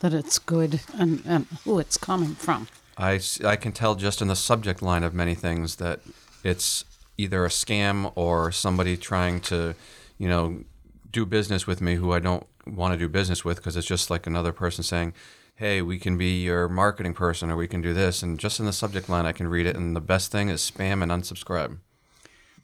that 0.00 0.14
it's 0.14 0.38
good 0.38 0.80
and, 0.94 1.22
and 1.26 1.46
who 1.64 1.78
it's 1.78 1.96
coming 1.98 2.34
from. 2.36 2.68
I, 2.96 3.20
I 3.44 3.56
can 3.56 3.72
tell 3.72 3.96
just 3.96 4.22
in 4.22 4.28
the 4.28 4.36
subject 4.36 4.80
line 4.82 5.02
of 5.04 5.12
many 5.14 5.34
things 5.34 5.76
that 5.76 6.00
it's 6.42 6.84
either 7.18 7.44
a 7.44 7.48
scam 7.48 8.12
or 8.14 8.50
somebody 8.50 8.96
trying 8.96 9.40
to, 9.40 9.74
you 10.16 10.28
know, 10.28 10.64
do 11.10 11.26
business 11.26 11.66
with 11.66 11.80
me 11.80 11.96
who 11.96 12.12
I 12.12 12.20
don't 12.20 12.46
want 12.66 12.94
to 12.94 12.98
do 12.98 13.08
business 13.08 13.44
with 13.44 13.58
because 13.58 13.76
it's 13.76 13.86
just 13.86 14.08
like 14.08 14.26
another 14.26 14.52
person 14.52 14.84
saying, 14.84 15.12
hey, 15.56 15.82
we 15.82 15.98
can 15.98 16.16
be 16.16 16.42
your 16.42 16.68
marketing 16.68 17.14
person 17.14 17.50
or 17.50 17.56
we 17.56 17.66
can 17.66 17.82
do 17.82 17.92
this. 17.92 18.22
And 18.22 18.38
just 18.38 18.60
in 18.60 18.66
the 18.66 18.72
subject 18.72 19.08
line, 19.08 19.26
I 19.26 19.32
can 19.32 19.48
read 19.48 19.66
it. 19.66 19.76
And 19.76 19.96
the 19.96 20.00
best 20.00 20.30
thing 20.30 20.48
is 20.48 20.70
spam 20.70 21.02
and 21.02 21.10
unsubscribe. 21.10 21.78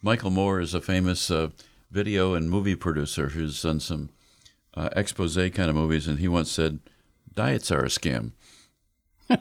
Michael 0.01 0.31
Moore 0.31 0.61
is 0.61 0.75
a 0.75 0.81
famous 0.81 1.31
uh, 1.31 1.49
video 1.90 2.35
and 2.35 2.51
movie 2.51 2.77
producer 2.77 3.31
who's 3.31 3.62
done 3.62 3.81
some 3.81 4.11
uh, 4.75 4.90
expose 4.95 5.37
kind 5.37 5.71
of 5.71 5.75
movies, 5.75 6.07
and 6.07 6.19
he 6.19 6.29
once 6.29 6.51
said, 6.51 6.81
"Diets 7.35 7.71
are 7.73 7.85
a 7.85 7.88
scam." 7.88 8.33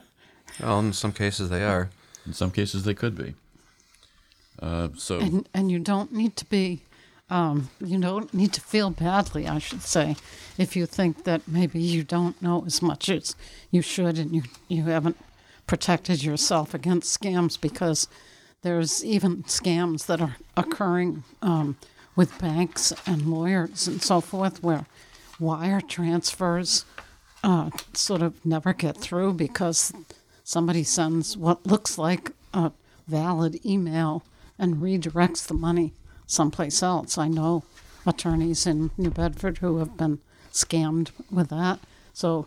Well, 0.60 0.78
in 0.78 0.92
some 0.92 1.12
cases, 1.12 1.50
they 1.50 1.64
are. 1.64 1.90
In 2.24 2.32
some 2.32 2.52
cases, 2.52 2.84
they 2.84 2.94
could 2.94 3.16
be. 3.16 3.34
Uh, 4.64 4.88
so 4.96 5.20
And, 5.20 5.48
and 5.52 5.70
you 5.70 5.78
don't 5.78 6.10
need 6.10 6.36
to 6.36 6.46
be, 6.46 6.80
um, 7.28 7.68
you 7.84 7.98
don't 7.98 8.32
need 8.32 8.54
to 8.54 8.62
feel 8.62 8.88
badly, 8.88 9.46
I 9.46 9.58
should 9.58 9.82
say, 9.82 10.16
if 10.56 10.74
you 10.74 10.86
think 10.86 11.24
that 11.24 11.46
maybe 11.46 11.80
you 11.80 12.02
don't 12.02 12.40
know 12.40 12.64
as 12.64 12.80
much 12.80 13.10
as 13.10 13.36
you 13.70 13.82
should 13.82 14.18
and 14.18 14.34
you, 14.34 14.42
you 14.68 14.84
haven't 14.84 15.18
protected 15.66 16.24
yourself 16.24 16.72
against 16.72 17.20
scams 17.20 17.60
because 17.60 18.08
there's 18.62 19.04
even 19.04 19.42
scams 19.42 20.06
that 20.06 20.22
are 20.22 20.36
occurring 20.56 21.24
um, 21.42 21.76
with 22.16 22.38
banks 22.38 22.90
and 23.06 23.26
lawyers 23.26 23.86
and 23.86 24.00
so 24.02 24.22
forth 24.22 24.62
where 24.62 24.86
wire 25.38 25.82
transfers 25.82 26.86
uh, 27.42 27.68
sort 27.92 28.22
of 28.22 28.32
never 28.46 28.72
get 28.72 28.96
through 28.96 29.34
because 29.34 29.92
somebody 30.42 30.82
sends 30.82 31.36
what 31.36 31.66
looks 31.66 31.98
like 31.98 32.30
a 32.54 32.72
valid 33.06 33.58
email 33.66 34.22
and 34.58 34.76
redirects 34.76 35.46
the 35.46 35.54
money 35.54 35.92
someplace 36.26 36.82
else. 36.82 37.18
I 37.18 37.28
know 37.28 37.64
attorneys 38.06 38.66
in 38.66 38.90
New 38.96 39.10
Bedford 39.10 39.58
who 39.58 39.78
have 39.78 39.96
been 39.96 40.20
scammed 40.52 41.10
with 41.30 41.48
that. 41.48 41.80
So 42.12 42.46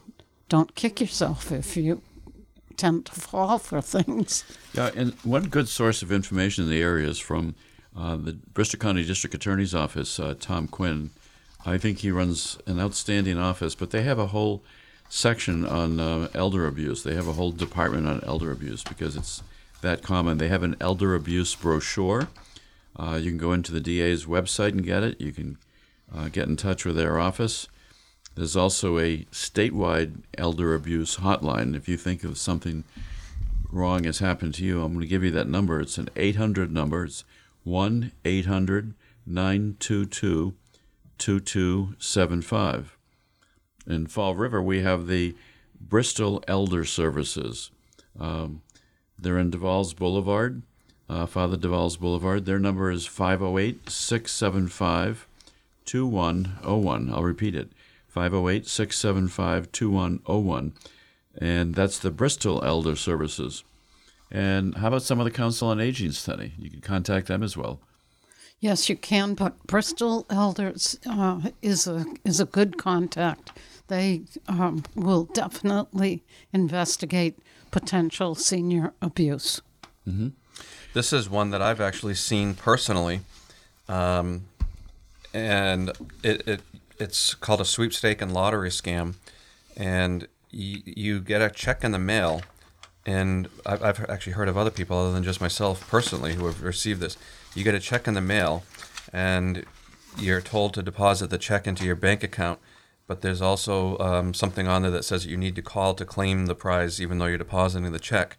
don't 0.49 0.75
kick 0.75 1.01
yourself 1.01 1.51
if 1.51 1.75
you 1.75 2.01
tend 2.77 3.05
to 3.07 3.13
fall 3.13 3.57
for 3.57 3.81
things. 3.81 4.43
Yeah, 4.73 4.91
and 4.95 5.13
one 5.23 5.47
good 5.49 5.67
source 5.67 6.01
of 6.01 6.11
information 6.11 6.63
in 6.63 6.69
the 6.69 6.81
area 6.81 7.07
is 7.07 7.19
from 7.19 7.55
uh, 7.95 8.15
the 8.15 8.33
Bristol 8.33 8.79
County 8.79 9.03
District 9.03 9.33
Attorney's 9.33 9.73
Office, 9.73 10.19
uh, 10.19 10.35
Tom 10.39 10.67
Quinn. 10.67 11.09
I 11.65 11.77
think 11.77 11.99
he 11.99 12.11
runs 12.11 12.57
an 12.67 12.79
outstanding 12.79 13.37
office, 13.37 13.75
but 13.75 13.89
they 13.89 14.03
have 14.03 14.19
a 14.19 14.27
whole 14.27 14.63
section 15.09 15.65
on 15.65 15.99
uh, 15.99 16.29
elder 16.33 16.67
abuse. 16.67 17.03
They 17.03 17.15
have 17.15 17.27
a 17.27 17.33
whole 17.33 17.51
department 17.51 18.07
on 18.07 18.23
elder 18.23 18.51
abuse 18.51 18.83
because 18.83 19.15
it's 19.15 19.41
that 19.81 20.01
common. 20.03 20.37
They 20.37 20.47
have 20.47 20.63
an 20.63 20.75
elder 20.79 21.15
abuse 21.15 21.55
brochure. 21.55 22.27
Uh, 22.95 23.19
you 23.21 23.29
can 23.29 23.37
go 23.37 23.53
into 23.53 23.71
the 23.71 23.79
DA's 23.79 24.25
website 24.25 24.69
and 24.69 24.83
get 24.83 25.03
it. 25.03 25.21
You 25.21 25.31
can 25.31 25.57
uh, 26.13 26.29
get 26.29 26.47
in 26.47 26.57
touch 26.57 26.85
with 26.85 26.95
their 26.95 27.19
office. 27.19 27.67
There's 28.35 28.55
also 28.55 28.99
a 28.99 29.25
statewide 29.31 30.21
elder 30.37 30.75
abuse 30.75 31.17
hotline. 31.17 31.75
If 31.75 31.87
you 31.89 31.97
think 31.97 32.23
of 32.23 32.37
something 32.37 32.83
wrong 33.71 34.03
has 34.03 34.19
happened 34.19 34.53
to 34.55 34.63
you, 34.63 34.81
I'm 34.81 34.93
going 34.93 35.01
to 35.01 35.07
give 35.07 35.23
you 35.23 35.31
that 35.31 35.49
number. 35.49 35.81
It's 35.81 35.97
an 35.97 36.09
800 36.15 36.71
number. 36.71 37.05
It's 37.05 37.23
1 37.63 38.11
800 38.23 38.93
922 39.25 40.53
2275. 41.17 42.97
In 43.87 44.07
Fall 44.07 44.35
River, 44.35 44.61
we 44.61 44.81
have 44.81 45.07
the 45.07 45.35
Bristol 45.79 46.43
Elder 46.47 46.85
Services. 46.85 47.71
Um, 48.19 48.61
they're 49.19 49.39
in 49.39 49.51
DeValles 49.51 49.95
Boulevard, 49.95 50.61
uh, 51.09 51.25
Father 51.25 51.57
DeValles 51.57 51.99
Boulevard. 51.99 52.45
Their 52.45 52.59
number 52.59 52.91
is 52.91 53.05
508 53.05 53.89
675 53.89 55.27
2101. 55.85 57.09
I'll 57.13 57.23
repeat 57.23 57.55
it 57.55 57.69
508 58.07 58.67
675 58.67 59.71
2101. 59.71 60.73
And 61.39 61.75
that's 61.75 61.99
the 61.99 62.11
Bristol 62.11 62.63
Elder 62.63 62.95
Services. 62.95 63.63
And 64.31 64.75
how 64.75 64.89
about 64.89 65.03
some 65.03 65.19
of 65.19 65.25
the 65.25 65.31
Council 65.31 65.69
on 65.69 65.79
Aging 65.79 66.11
study? 66.11 66.53
You 66.57 66.69
can 66.69 66.81
contact 66.81 67.27
them 67.27 67.43
as 67.43 67.55
well. 67.55 67.79
Yes, 68.59 68.89
you 68.89 68.95
can, 68.95 69.35
but 69.35 69.65
Bristol 69.67 70.25
Elders 70.31 70.97
uh, 71.05 71.41
is 71.61 71.85
a 71.85 72.05
is 72.25 72.39
a 72.39 72.45
good 72.45 72.77
contact. 72.77 73.51
They 73.87 74.23
um, 74.47 74.83
will 74.95 75.25
definitely 75.25 76.23
investigate 76.51 77.37
potential 77.71 78.35
senior 78.35 78.93
abuse. 79.01 79.61
This 80.93 81.11
is 81.13 81.29
one 81.29 81.49
that 81.51 81.61
I've 81.61 81.81
actually 81.81 82.15
seen 82.15 82.55
personally, 82.55 83.21
um, 83.89 84.45
and 85.33 85.91
it, 86.23 86.47
it 86.47 86.61
it's 86.97 87.35
called 87.35 87.61
a 87.61 87.65
sweepstake 87.65 88.21
and 88.21 88.33
lottery 88.33 88.69
scam, 88.69 89.15
and 89.75 90.23
y- 90.51 90.81
you 90.85 91.19
get 91.19 91.41
a 91.41 91.49
check 91.49 91.83
in 91.83 91.91
the 91.91 91.99
mail, 91.99 92.41
and 93.05 93.47
I've, 93.65 93.83
I've 93.83 94.09
actually 94.09 94.33
heard 94.33 94.47
of 94.47 94.57
other 94.57 94.71
people 94.71 94.97
other 94.97 95.11
than 95.11 95.23
just 95.23 95.39
myself 95.41 95.87
personally 95.89 96.33
who 96.35 96.45
have 96.47 96.63
received 96.63 97.01
this. 97.01 97.17
You 97.53 97.63
get 97.63 97.75
a 97.75 97.79
check 97.79 98.07
in 98.07 98.13
the 98.13 98.21
mail, 98.21 98.63
and 99.13 99.65
you're 100.17 100.41
told 100.41 100.73
to 100.75 100.81
deposit 100.81 101.29
the 101.29 101.37
check 101.37 101.67
into 101.67 101.85
your 101.85 101.95
bank 101.95 102.23
account. 102.23 102.59
But 103.07 103.21
there's 103.21 103.41
also 103.41 103.97
um, 103.99 104.33
something 104.33 104.67
on 104.67 104.81
there 104.81 104.91
that 104.91 105.05
says 105.05 105.23
that 105.23 105.29
you 105.29 105.37
need 105.37 105.55
to 105.55 105.61
call 105.61 105.93
to 105.95 106.05
claim 106.05 106.45
the 106.45 106.55
prize, 106.55 107.01
even 107.01 107.17
though 107.17 107.25
you're 107.25 107.37
depositing 107.37 107.91
the 107.91 107.99
check. 107.99 108.37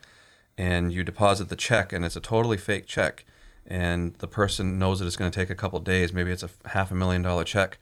And 0.58 0.92
you 0.92 1.04
deposit 1.04 1.48
the 1.48 1.56
check 1.56 1.92
and 1.92 2.04
it's 2.04 2.16
a 2.16 2.20
totally 2.20 2.58
fake 2.58 2.86
check. 2.86 3.24
And 3.66 4.14
the 4.16 4.26
person 4.26 4.78
knows 4.78 4.98
that 4.98 5.06
it's 5.06 5.16
going 5.16 5.30
to 5.30 5.38
take 5.38 5.50
a 5.50 5.54
couple 5.54 5.78
days. 5.80 6.12
Maybe 6.12 6.30
it's 6.30 6.42
a 6.42 6.50
half 6.66 6.90
a 6.90 6.94
million 6.94 7.22
dollar 7.22 7.44
check. 7.44 7.78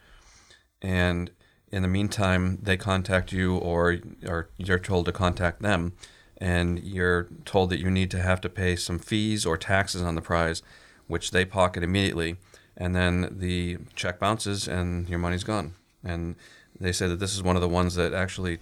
And 0.80 1.30
in 1.72 1.82
the 1.82 1.88
meantime 1.88 2.58
they 2.62 2.76
contact 2.76 3.32
you 3.32 3.56
or 3.56 3.98
or 4.26 4.50
you're 4.56 4.78
told 4.78 5.06
to 5.06 5.12
contact 5.12 5.62
them. 5.62 5.94
And 6.38 6.84
you're 6.84 7.28
told 7.46 7.70
that 7.70 7.80
you 7.80 7.90
need 7.90 8.10
to 8.12 8.20
have 8.20 8.42
to 8.42 8.48
pay 8.48 8.76
some 8.76 8.98
fees 8.98 9.46
or 9.46 9.56
taxes 9.56 10.02
on 10.02 10.14
the 10.14 10.20
prize 10.20 10.62
which 11.06 11.30
they 11.30 11.44
pocket 11.44 11.82
immediately. 11.82 12.36
And 12.76 12.94
then 12.94 13.36
the 13.38 13.78
check 13.94 14.18
bounces 14.20 14.68
and 14.68 15.08
your 15.08 15.18
money's 15.18 15.44
gone 15.44 15.74
and 16.06 16.36
they 16.78 16.92
say 16.92 17.08
that 17.08 17.20
this 17.20 17.34
is 17.34 17.42
one 17.42 17.56
of 17.56 17.62
the 17.62 17.68
ones 17.68 17.94
that 17.96 18.14
actually 18.14 18.58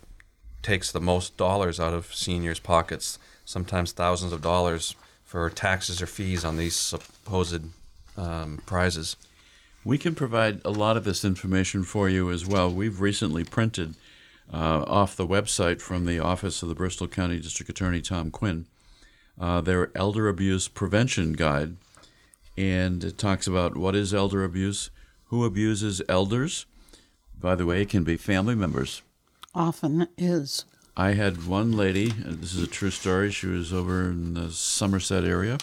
takes 0.62 0.90
the 0.90 1.00
most 1.00 1.36
dollars 1.36 1.78
out 1.78 1.92
of 1.92 2.14
seniors' 2.14 2.58
pockets, 2.58 3.18
sometimes 3.44 3.92
thousands 3.92 4.32
of 4.32 4.40
dollars 4.40 4.94
for 5.24 5.50
taxes 5.50 6.00
or 6.00 6.06
fees 6.06 6.44
on 6.44 6.56
these 6.56 6.74
supposed 6.76 7.64
um, 8.16 8.62
prizes. 8.66 9.16
We 9.84 9.98
can 9.98 10.14
provide 10.14 10.60
a 10.64 10.70
lot 10.70 10.96
of 10.96 11.04
this 11.04 11.24
information 11.24 11.84
for 11.84 12.08
you 12.08 12.30
as 12.30 12.46
well. 12.46 12.70
We've 12.70 13.00
recently 13.00 13.44
printed 13.44 13.94
uh, 14.52 14.84
off 14.86 15.16
the 15.16 15.26
website 15.26 15.80
from 15.80 16.06
the 16.06 16.18
office 16.18 16.62
of 16.62 16.68
the 16.68 16.74
Bristol 16.74 17.08
County 17.08 17.38
District 17.38 17.68
Attorney 17.68 18.00
Tom 18.00 18.30
Quinn. 18.30 18.66
Uh, 19.38 19.60
their 19.60 19.90
elder 19.94 20.28
abuse 20.28 20.68
prevention 20.68 21.32
guide, 21.32 21.76
and 22.56 23.02
it 23.02 23.18
talks 23.18 23.46
about 23.46 23.76
what 23.76 23.96
is 23.96 24.14
elder 24.14 24.44
abuse, 24.44 24.90
who 25.26 25.44
abuses 25.44 26.00
elders. 26.08 26.66
By 27.44 27.54
the 27.56 27.66
way, 27.66 27.82
it 27.82 27.90
can 27.90 28.04
be 28.04 28.16
family 28.16 28.54
members. 28.54 29.02
Often 29.54 30.08
is. 30.16 30.64
I 30.96 31.12
had 31.12 31.46
one 31.46 31.72
lady, 31.72 32.08
this 32.08 32.54
is 32.54 32.62
a 32.62 32.66
true 32.66 32.88
story. 32.88 33.30
She 33.30 33.48
was 33.48 33.70
over 33.70 34.04
in 34.04 34.32
the 34.32 34.50
Somerset 34.50 35.24
area, 35.24 35.58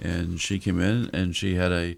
and 0.00 0.40
she 0.40 0.60
came 0.60 0.78
in 0.78 1.10
and 1.12 1.34
she 1.34 1.56
had 1.56 1.72
a 1.72 1.96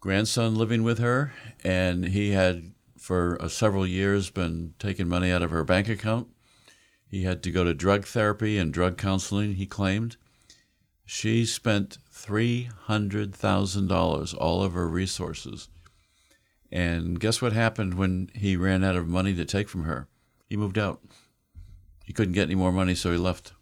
grandson 0.00 0.54
living 0.54 0.82
with 0.82 0.98
her, 0.98 1.32
and 1.64 2.08
he 2.08 2.32
had 2.32 2.72
for 2.98 3.40
uh, 3.40 3.48
several 3.48 3.86
years 3.86 4.28
been 4.28 4.74
taking 4.78 5.08
money 5.08 5.32
out 5.32 5.40
of 5.40 5.50
her 5.50 5.64
bank 5.64 5.88
account. 5.88 6.28
He 7.08 7.22
had 7.22 7.42
to 7.44 7.50
go 7.50 7.64
to 7.64 7.72
drug 7.72 8.04
therapy 8.04 8.58
and 8.58 8.70
drug 8.70 8.98
counseling, 8.98 9.54
he 9.54 9.64
claimed. 9.64 10.18
She 11.06 11.46
spent 11.46 11.96
$300,000, 12.12 14.34
all 14.38 14.62
of 14.62 14.74
her 14.74 14.88
resources. 14.90 15.70
And 16.74 17.20
guess 17.20 17.40
what 17.40 17.52
happened 17.52 17.94
when 17.94 18.30
he 18.34 18.56
ran 18.56 18.82
out 18.82 18.96
of 18.96 19.06
money 19.06 19.32
to 19.36 19.44
take 19.44 19.68
from 19.68 19.84
her? 19.84 20.08
He 20.50 20.56
moved 20.56 20.76
out. 20.76 21.00
He 22.04 22.12
couldn't 22.12 22.34
get 22.34 22.48
any 22.48 22.56
more 22.56 22.72
money, 22.72 22.96
so 22.96 23.12
he 23.12 23.16
left. 23.16 23.52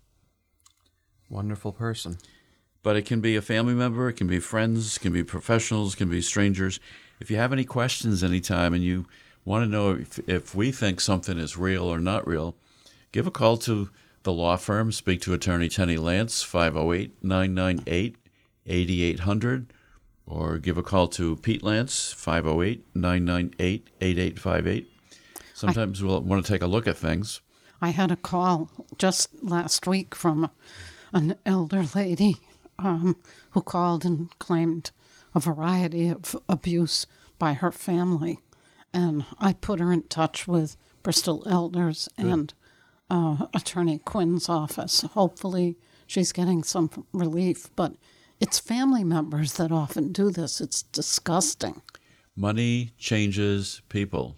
Wonderful 1.29 1.73
person. 1.73 2.17
But 2.83 2.97
it 2.97 3.05
can 3.05 3.21
be 3.21 3.37
a 3.37 3.43
family 3.43 3.75
member, 3.75 4.09
it 4.09 4.15
can 4.15 4.29
be 4.29 4.41
friends, 4.41 4.97
it 4.97 5.01
can 5.01 5.13
be 5.13 5.23
professionals, 5.23 5.93
it 5.93 5.99
can 5.99 6.09
be 6.09 6.23
strangers. 6.23 6.81
If 7.21 7.31
you 7.31 7.37
have 7.37 7.53
any 7.53 7.65
questions 7.65 8.25
anytime 8.25 8.73
and 8.73 8.83
you 8.83 9.05
want 9.45 9.63
to 9.63 9.71
know 9.71 9.93
if, 9.93 10.19
if 10.27 10.55
we 10.55 10.73
think 10.73 10.99
something 10.99 11.39
is 11.39 11.59
real 11.59 11.85
or 11.85 12.01
not 12.01 12.27
real, 12.27 12.57
give 13.13 13.27
a 13.27 13.31
call 13.31 13.59
to 13.59 13.91
the 14.23 14.33
law 14.33 14.57
firm. 14.57 14.91
Speak 14.91 15.21
to 15.23 15.35
attorney 15.35 15.69
Tenny 15.69 15.99
Lance, 15.99 16.43
508 16.43 17.23
998 17.23 18.17
8800, 18.65 19.73
or 20.27 20.59
give 20.59 20.79
a 20.79 20.83
call 20.83 21.09
to 21.09 21.37
Pete 21.37 21.63
Lance, 21.63 22.13
508 22.13 22.87
998 22.95 23.91
8858. 24.01 24.91
Sometimes 25.55 26.03
we'll 26.03 26.21
want 26.21 26.45
to 26.45 26.53
take 26.53 26.63
a 26.63 26.67
look 26.67 26.87
at 26.87 26.97
things. 26.97 27.41
I 27.81 27.91
had 27.91 28.11
a 28.11 28.17
call 28.17 28.71
just 28.99 29.29
last 29.43 29.87
week 29.87 30.15
from 30.15 30.51
an 31.13 31.37
elder 31.45 31.85
lady 31.95 32.37
um, 32.79 33.17
who 33.51 33.63
called 33.63 34.05
and 34.05 34.37
claimed 34.39 34.91
a 35.35 35.41
variety 35.41 36.09
of 36.09 36.37
abuse 36.49 37.07
by 37.39 37.55
her 37.55 37.73
family. 37.73 38.39
And 38.95 39.25
I 39.39 39.53
put 39.55 39.81
her 39.81 39.93
in 39.93 40.03
touch 40.05 40.47
with 40.47 40.77
Bristol 41.03 41.43
Elders 41.47 42.09
and 42.17 42.53
uh, 43.11 43.47
Attorney 43.55 43.99
Quinn's 43.99 44.49
office. 44.49 45.03
Hopefully, 45.03 45.77
she's 46.07 46.33
getting 46.33 46.63
some 46.63 47.07
relief. 47.13 47.71
But 47.75 47.95
it's 48.43 48.59
family 48.59 49.05
members 49.05 49.53
that 49.53 49.71
often 49.71 50.11
do 50.11 50.29
this. 50.29 50.61
It's 50.61 50.83
disgusting. 50.83 51.81
Money 52.35 52.91
changes 52.99 53.83
people, 53.89 54.37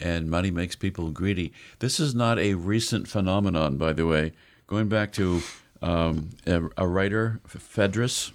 and 0.00 0.28
money 0.28 0.50
makes 0.50 0.74
people 0.74 1.12
greedy. 1.12 1.52
This 1.78 2.00
is 2.00 2.16
not 2.16 2.40
a 2.40 2.54
recent 2.54 3.06
phenomenon, 3.06 3.76
by 3.76 3.92
the 3.92 4.08
way. 4.08 4.32
Going 4.66 4.88
back 4.88 5.12
to 5.12 5.40
um, 5.80 6.30
a, 6.44 6.62
a, 6.76 6.88
writer, 6.88 7.40
Phaedrus, 7.46 8.32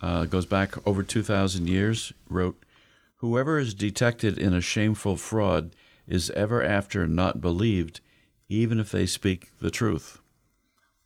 uh, 0.00 0.24
goes 0.24 0.46
back 0.46 0.74
over 0.86 1.02
2,000 1.02 1.68
years, 1.68 2.14
wrote, 2.30 2.64
Whoever 3.16 3.58
is 3.58 3.74
detected 3.74 4.38
in 4.38 4.54
a 4.54 4.62
shameful 4.62 5.16
fraud 5.16 5.76
is 6.08 6.30
ever 6.30 6.62
after 6.62 7.06
not 7.06 7.42
believed, 7.42 8.00
even 8.48 8.80
if 8.80 8.90
they 8.90 9.04
speak 9.04 9.50
the 9.60 9.70
truth. 9.70 10.20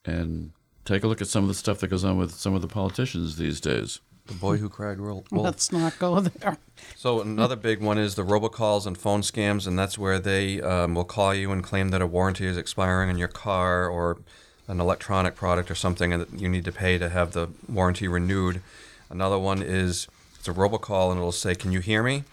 And 0.04 0.52
take 0.88 1.04
a 1.04 1.06
look 1.06 1.20
at 1.20 1.28
some 1.28 1.44
of 1.44 1.48
the 1.48 1.54
stuff 1.54 1.78
that 1.80 1.88
goes 1.88 2.04
on 2.04 2.16
with 2.16 2.32
some 2.32 2.54
of 2.54 2.62
the 2.62 2.68
politicians 2.68 3.36
these 3.36 3.60
days. 3.60 4.00
The 4.26 4.34
boy 4.34 4.56
who 4.58 4.68
cried 4.68 5.00
wolf. 5.00 5.26
Let's 5.30 5.72
not 5.72 5.98
go 5.98 6.20
there. 6.20 6.58
So 6.96 7.20
another 7.20 7.56
big 7.56 7.80
one 7.80 7.98
is 7.98 8.14
the 8.14 8.24
robocalls 8.24 8.86
and 8.86 8.96
phone 8.96 9.22
scams, 9.22 9.66
and 9.66 9.78
that's 9.78 9.96
where 9.96 10.18
they 10.18 10.60
um, 10.60 10.94
will 10.94 11.04
call 11.04 11.34
you 11.34 11.50
and 11.50 11.62
claim 11.62 11.90
that 11.90 12.02
a 12.02 12.06
warranty 12.06 12.46
is 12.46 12.56
expiring 12.56 13.08
on 13.08 13.16
your 13.16 13.28
car 13.28 13.88
or 13.88 14.18
an 14.66 14.80
electronic 14.80 15.34
product 15.34 15.70
or 15.70 15.74
something, 15.74 16.12
and 16.12 16.22
that 16.22 16.40
you 16.40 16.48
need 16.48 16.64
to 16.66 16.72
pay 16.72 16.98
to 16.98 17.08
have 17.08 17.32
the 17.32 17.48
warranty 17.68 18.06
renewed. 18.06 18.60
Another 19.08 19.38
one 19.38 19.62
is 19.62 20.08
it's 20.38 20.48
a 20.48 20.52
robocall, 20.52 21.10
and 21.10 21.18
it'll 21.18 21.32
say, 21.32 21.54
"Can 21.54 21.72
you 21.72 21.80
hear 21.80 22.02
me?" 22.02 22.24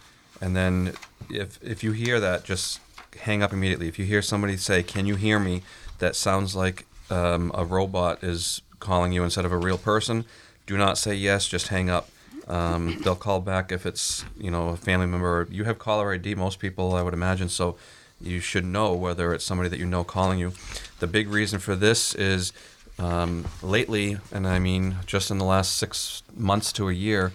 And 0.42 0.54
then 0.54 0.94
if 1.30 1.60
if 1.64 1.82
you 1.82 1.94
hear 1.94 2.20
that, 2.20 2.44
just 2.44 2.82
hang 3.22 3.42
up 3.42 3.54
immediately. 3.54 3.88
If 3.88 3.98
you 3.98 4.06
hear 4.06 4.22
somebody 4.22 4.58
say, 4.58 4.84
"Can 4.84 5.06
you 5.06 5.16
hear 5.16 5.40
me?" 5.40 5.62
that 6.00 6.16
sounds 6.16 6.56
like 6.56 6.86
um, 7.10 7.52
a 7.54 7.66
robot 7.66 8.24
is 8.24 8.62
calling 8.80 9.12
you 9.12 9.24
instead 9.24 9.46
of 9.46 9.52
a 9.52 9.58
real 9.58 9.78
person 9.78 10.26
do 10.66 10.78
not 10.78 10.98
say 10.98 11.14
yes. 11.14 11.48
Just 11.48 11.68
hang 11.68 11.90
up. 11.90 12.10
Um, 12.48 13.00
they'll 13.04 13.16
call 13.16 13.40
back 13.40 13.72
if 13.72 13.86
it's 13.86 14.24
you 14.38 14.52
know 14.52 14.70
a 14.70 14.78
family 14.78 15.08
member. 15.08 15.48
You 15.50 15.64
have 15.66 15.80
caller 15.80 16.14
ID. 16.14 16.36
Most 16.36 16.60
people, 16.60 16.96
I 16.96 17.02
would 17.02 17.14
imagine, 17.14 17.50
so 17.50 17.76
you 18.22 18.40
should 18.40 18.66
know 18.66 18.94
whether 18.94 19.34
it's 19.34 19.44
somebody 19.44 19.70
that 19.70 19.80
you 19.80 19.86
know 19.86 20.04
calling 20.04 20.40
you. 20.40 20.54
The 21.00 21.08
big 21.08 21.30
reason 21.30 21.60
for 21.60 21.76
this 21.76 22.16
is 22.16 22.54
um, 22.98 23.46
lately, 23.62 24.18
and 24.32 24.48
I 24.48 24.60
mean 24.60 24.98
just 25.06 25.32
in 25.32 25.38
the 25.38 25.46
last 25.46 25.78
six 25.78 26.24
months 26.36 26.72
to 26.74 26.90
a 26.90 26.94
year, 26.94 27.34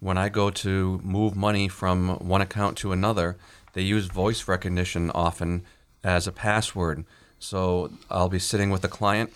when 0.00 0.18
I 0.18 0.28
go 0.28 0.50
to 0.50 1.00
move 1.02 1.36
money 1.36 1.68
from 1.68 2.18
one 2.18 2.40
account 2.40 2.76
to 2.78 2.92
another, 2.92 3.36
they 3.72 3.82
use 3.82 4.06
voice 4.06 4.46
recognition 4.48 5.10
often 5.10 5.62
as 6.02 6.26
a 6.26 6.32
password. 6.32 7.04
So 7.38 7.90
I'll 8.10 8.28
be 8.28 8.38
sitting 8.38 8.70
with 8.70 8.84
a 8.84 8.88
client, 8.88 9.32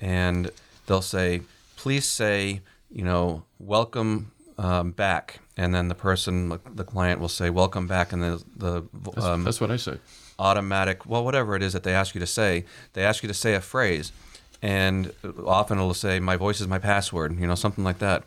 and 0.00 0.50
they'll 0.86 1.02
say, 1.02 1.42
"Please 1.76 2.04
say." 2.04 2.62
you 2.92 3.04
know, 3.04 3.42
welcome 3.58 4.30
um, 4.58 4.90
back, 4.92 5.40
and 5.56 5.74
then 5.74 5.88
the 5.88 5.94
person, 5.94 6.58
the 6.74 6.84
client, 6.84 7.20
will 7.20 7.28
say, 7.28 7.50
"Welcome 7.50 7.86
back," 7.86 8.12
and 8.12 8.22
the 8.22 8.44
the 8.56 8.82
that's, 8.92 9.24
um, 9.24 9.44
that's 9.44 9.60
what 9.60 9.70
I 9.70 9.76
say. 9.76 9.98
Automatic, 10.38 11.06
well, 11.06 11.24
whatever 11.24 11.56
it 11.56 11.62
is 11.62 11.72
that 11.72 11.82
they 11.82 11.94
ask 11.94 12.14
you 12.14 12.20
to 12.20 12.26
say, 12.26 12.64
they 12.92 13.02
ask 13.02 13.22
you 13.22 13.28
to 13.28 13.34
say 13.34 13.54
a 13.54 13.60
phrase, 13.60 14.12
and 14.60 15.12
often 15.46 15.78
it'll 15.78 15.94
say, 15.94 16.20
"My 16.20 16.36
voice 16.36 16.60
is 16.60 16.68
my 16.68 16.78
password," 16.78 17.38
you 17.38 17.46
know, 17.46 17.54
something 17.54 17.84
like 17.84 17.98
that, 17.98 18.24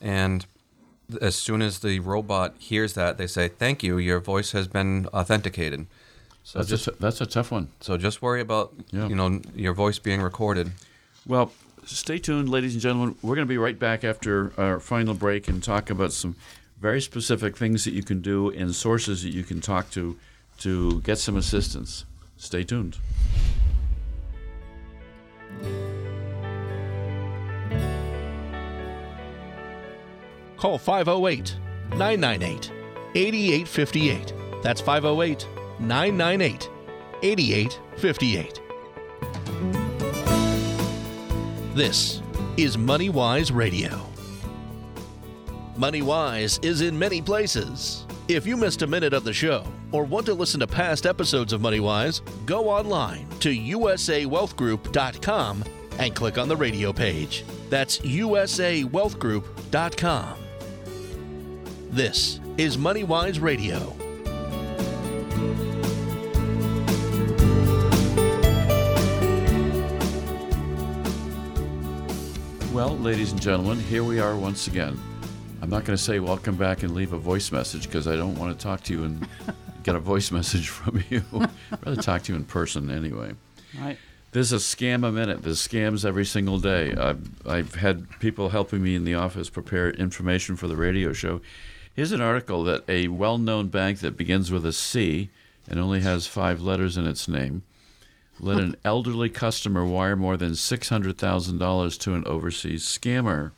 and 0.00 0.46
as 1.20 1.34
soon 1.34 1.60
as 1.60 1.80
the 1.80 1.98
robot 2.00 2.54
hears 2.58 2.94
that, 2.94 3.18
they 3.18 3.26
say, 3.26 3.48
"Thank 3.48 3.82
you, 3.82 3.98
your 3.98 4.20
voice 4.20 4.52
has 4.52 4.68
been 4.68 5.06
authenticated." 5.08 5.86
So 6.44 6.58
that's 6.58 6.68
just, 6.68 6.88
a, 6.88 6.90
that's 7.00 7.20
a 7.22 7.26
tough 7.26 7.50
one. 7.50 7.68
So 7.80 7.96
just 7.96 8.20
worry 8.20 8.42
about 8.42 8.74
yeah. 8.92 9.08
you 9.08 9.16
know 9.16 9.40
your 9.56 9.72
voice 9.72 9.98
being 9.98 10.20
recorded. 10.20 10.70
Well, 11.26 11.50
stay 11.86 12.18
tuned, 12.18 12.50
ladies 12.50 12.74
and 12.74 12.82
gentlemen. 12.82 13.16
We're 13.22 13.34
going 13.34 13.46
to 13.46 13.52
be 13.52 13.58
right 13.58 13.78
back 13.78 14.04
after 14.04 14.52
our 14.58 14.78
final 14.78 15.14
break 15.14 15.48
and 15.48 15.62
talk 15.62 15.88
about 15.88 16.12
some 16.12 16.36
very 16.80 17.00
specific 17.00 17.56
things 17.56 17.84
that 17.84 17.94
you 17.94 18.02
can 18.02 18.20
do 18.20 18.50
and 18.50 18.74
sources 18.74 19.22
that 19.22 19.30
you 19.30 19.42
can 19.42 19.62
talk 19.62 19.90
to 19.92 20.18
to 20.58 21.00
get 21.00 21.18
some 21.18 21.36
assistance. 21.36 22.04
Stay 22.36 22.62
tuned. 22.62 22.98
Call 30.58 30.76
508 30.78 31.56
998 31.96 32.70
8858. 33.14 34.34
That's 34.62 34.80
508 34.82 35.46
998 35.78 36.68
8858. 37.22 38.60
This 41.74 42.20
is 42.56 42.76
MoneyWise 42.76 43.54
Radio. 43.54 44.00
MoneyWise 45.76 46.64
is 46.64 46.82
in 46.82 46.96
many 46.96 47.20
places. 47.20 48.06
If 48.28 48.46
you 48.46 48.56
missed 48.56 48.82
a 48.82 48.86
minute 48.86 49.12
of 49.12 49.24
the 49.24 49.32
show 49.32 49.66
or 49.90 50.04
want 50.04 50.24
to 50.26 50.34
listen 50.34 50.60
to 50.60 50.68
past 50.68 51.04
episodes 51.04 51.52
of 51.52 51.60
MoneyWise, 51.60 52.20
go 52.46 52.68
online 52.68 53.28
to 53.40 53.48
usawealthgroup.com 53.50 55.64
and 55.98 56.14
click 56.14 56.38
on 56.38 56.46
the 56.48 56.56
radio 56.56 56.92
page. 56.92 57.44
That's 57.70 57.98
usawealthgroup.com. 57.98 60.34
This 61.90 62.38
is 62.56 62.76
MoneyWise 62.76 63.40
Radio. 63.40 63.96
Well, 72.74 72.98
ladies 72.98 73.30
and 73.30 73.40
gentlemen, 73.40 73.78
here 73.78 74.02
we 74.02 74.18
are 74.18 74.36
once 74.36 74.66
again. 74.66 75.00
I'm 75.62 75.70
not 75.70 75.84
going 75.84 75.96
to 75.96 76.02
say 76.02 76.18
welcome 76.18 76.56
back 76.56 76.82
and 76.82 76.92
leave 76.92 77.12
a 77.12 77.18
voice 77.18 77.52
message 77.52 77.84
because 77.84 78.08
I 78.08 78.16
don't 78.16 78.34
want 78.36 78.58
to 78.58 78.62
talk 78.62 78.82
to 78.82 78.92
you 78.92 79.04
and 79.04 79.28
get 79.84 79.94
a 79.94 80.00
voice 80.00 80.30
message 80.30 80.68
from 80.68 81.02
you. 81.08 81.22
I'd 81.32 81.86
rather 81.86 82.02
talk 82.02 82.22
to 82.24 82.32
you 82.32 82.36
in 82.36 82.44
person 82.44 82.90
anyway. 82.90 83.34
Right. 83.80 83.96
There's 84.32 84.52
a 84.52 84.56
scam 84.56 85.06
a 85.06 85.12
minute. 85.12 85.44
There's 85.44 85.66
scams 85.66 86.04
every 86.04 86.24
single 86.24 86.58
day. 86.58 86.92
I've, 86.92 87.46
I've 87.46 87.76
had 87.76 88.08
people 88.18 88.48
helping 88.48 88.82
me 88.82 88.96
in 88.96 89.04
the 89.04 89.14
office 89.14 89.48
prepare 89.48 89.90
information 89.90 90.56
for 90.56 90.66
the 90.66 90.76
radio 90.76 91.12
show. 91.12 91.40
Here's 91.94 92.10
an 92.10 92.20
article 92.20 92.64
that 92.64 92.82
a 92.88 93.06
well 93.06 93.38
known 93.38 93.68
bank 93.68 94.00
that 94.00 94.16
begins 94.16 94.50
with 94.50 94.66
a 94.66 94.72
C 94.72 95.30
and 95.68 95.78
only 95.78 96.00
has 96.00 96.26
five 96.26 96.60
letters 96.60 96.96
in 96.96 97.06
its 97.06 97.28
name. 97.28 97.62
Let 98.40 98.58
an 98.58 98.74
elderly 98.84 99.28
customer 99.28 99.84
wire 99.86 100.16
more 100.16 100.36
than 100.36 100.52
$600,000 100.52 102.00
to 102.00 102.14
an 102.14 102.24
overseas 102.26 102.82
scammer. 102.82 103.52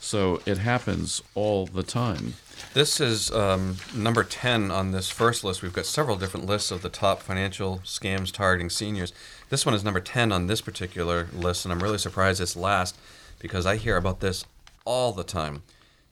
So 0.00 0.42
it 0.46 0.58
happens 0.58 1.22
all 1.36 1.66
the 1.66 1.84
time. 1.84 2.34
This 2.74 3.00
is 3.00 3.30
um, 3.30 3.76
number 3.94 4.24
10 4.24 4.72
on 4.72 4.90
this 4.90 5.08
first 5.08 5.44
list. 5.44 5.62
We've 5.62 5.72
got 5.72 5.86
several 5.86 6.16
different 6.16 6.46
lists 6.46 6.72
of 6.72 6.82
the 6.82 6.88
top 6.88 7.22
financial 7.22 7.78
scams 7.84 8.32
targeting 8.32 8.68
seniors. 8.68 9.12
This 9.48 9.64
one 9.64 9.76
is 9.76 9.84
number 9.84 10.00
10 10.00 10.32
on 10.32 10.48
this 10.48 10.60
particular 10.60 11.28
list, 11.32 11.64
and 11.64 11.70
I'm 11.70 11.84
really 11.84 11.98
surprised 11.98 12.40
it's 12.40 12.56
last 12.56 12.98
because 13.38 13.64
I 13.64 13.76
hear 13.76 13.96
about 13.96 14.18
this 14.18 14.44
all 14.84 15.12
the 15.12 15.22
time. 15.22 15.62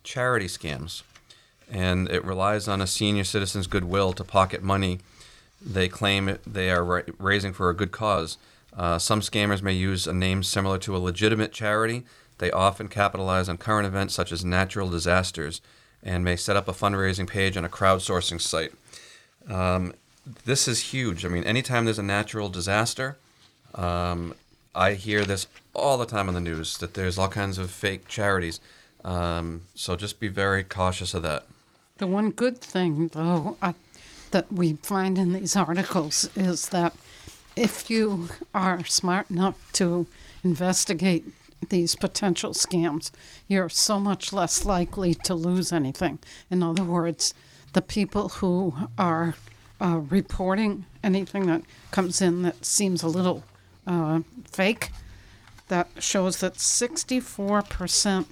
Charity 0.05 0.47
scams. 0.47 1.03
And 1.71 2.09
it 2.11 2.25
relies 2.25 2.69
on 2.69 2.81
a 2.81 2.87
senior 2.87 3.25
citizen's 3.25 3.67
goodwill 3.67 4.13
to 4.13 4.25
pocket 4.25 4.63
money 4.63 5.01
they 5.65 5.89
claim 5.89 6.39
they 6.47 6.71
are 6.71 6.85
ra- 6.85 7.03
raising 7.19 7.53
for 7.53 7.71
a 7.71 7.75
good 7.75 7.93
cause. 7.93 8.39
Uh, 8.77 8.99
some 8.99 9.21
scammers 9.21 9.63
may 9.63 9.73
use 9.73 10.07
a 10.07 10.13
name 10.13 10.43
similar 10.43 10.79
to 10.79 10.97
a 10.97 10.99
legitimate 10.99 11.53
charity. 11.53 12.05
They 12.39 12.51
often 12.51 12.89
capitalize 12.89 13.49
on 13.49 13.57
current 13.57 13.87
events 13.87 14.15
such 14.15 14.33
as 14.33 14.45
natural 14.45 14.91
disasters 14.91 15.61
and 16.03 16.23
may 16.23 16.37
set 16.37 16.57
up 16.57 16.69
a 16.69 16.73
fundraising 16.73 17.29
page 17.29 17.57
on 17.57 17.65
a 17.65 17.71
crowdsourcing 17.71 18.41
site. 18.41 18.73
Um, 19.49 19.95
this 20.45 20.69
is 20.69 20.93
huge. 20.93 21.25
I 21.25 21.29
mean, 21.29 21.45
anytime 21.45 21.85
there's 21.85 21.99
a 21.99 22.03
natural 22.03 22.49
disaster, 22.49 23.17
um, 23.75 24.35
I 24.75 24.93
hear 24.93 25.25
this 25.25 25.47
all 25.75 25.97
the 25.97 26.07
time 26.07 26.29
on 26.29 26.35
the 26.35 26.41
news 26.41 26.77
that 26.79 26.95
there's 26.95 27.17
all 27.17 27.29
kinds 27.29 27.57
of 27.57 27.71
fake 27.71 28.07
charities. 28.09 28.61
Um, 29.05 29.63
so 29.75 29.97
just 29.97 30.21
be 30.21 30.29
very 30.29 30.65
cautious 30.65 31.15
of 31.15 31.23
that. 31.23 31.47
The 31.99 32.07
one 32.07 32.31
good 32.31 32.61
thing, 32.61 33.09
though, 33.09 33.57
I, 33.63 33.75
that 34.31 34.53
we 34.53 34.75
find 34.75 35.17
in 35.17 35.33
these 35.33 35.57
articles 35.57 36.29
is 36.37 36.69
that 36.69 36.95
if 37.57 37.89
you 37.89 38.29
are 38.55 38.85
smart 38.85 39.31
enough 39.31 39.73
to 39.75 40.07
investigate 40.45 41.25
these 41.71 41.97
potential 41.97 42.53
scams, 42.53 43.11
you're 43.49 43.71
so 43.71 43.99
much 43.99 44.31
less 44.31 44.67
likely 44.67 45.15
to 45.15 45.35
lose 45.35 45.73
anything. 45.73 46.19
In 46.51 46.63
other 46.63 46.85
words, 46.85 47.33
the 47.73 47.81
people 47.81 48.29
who 48.29 48.75
are 48.99 49.35
uh, 49.81 50.01
reporting 50.11 50.85
anything 51.03 51.47
that 51.47 51.63
comes 51.91 52.21
in 52.21 52.43
that 52.43 52.65
seems 52.65 53.03
a 53.03 53.09
little 53.09 53.43
uh, 53.87 54.21
fake, 54.51 54.91
that 55.69 55.89
shows 55.99 56.41
that 56.41 56.55
64% 56.55 58.27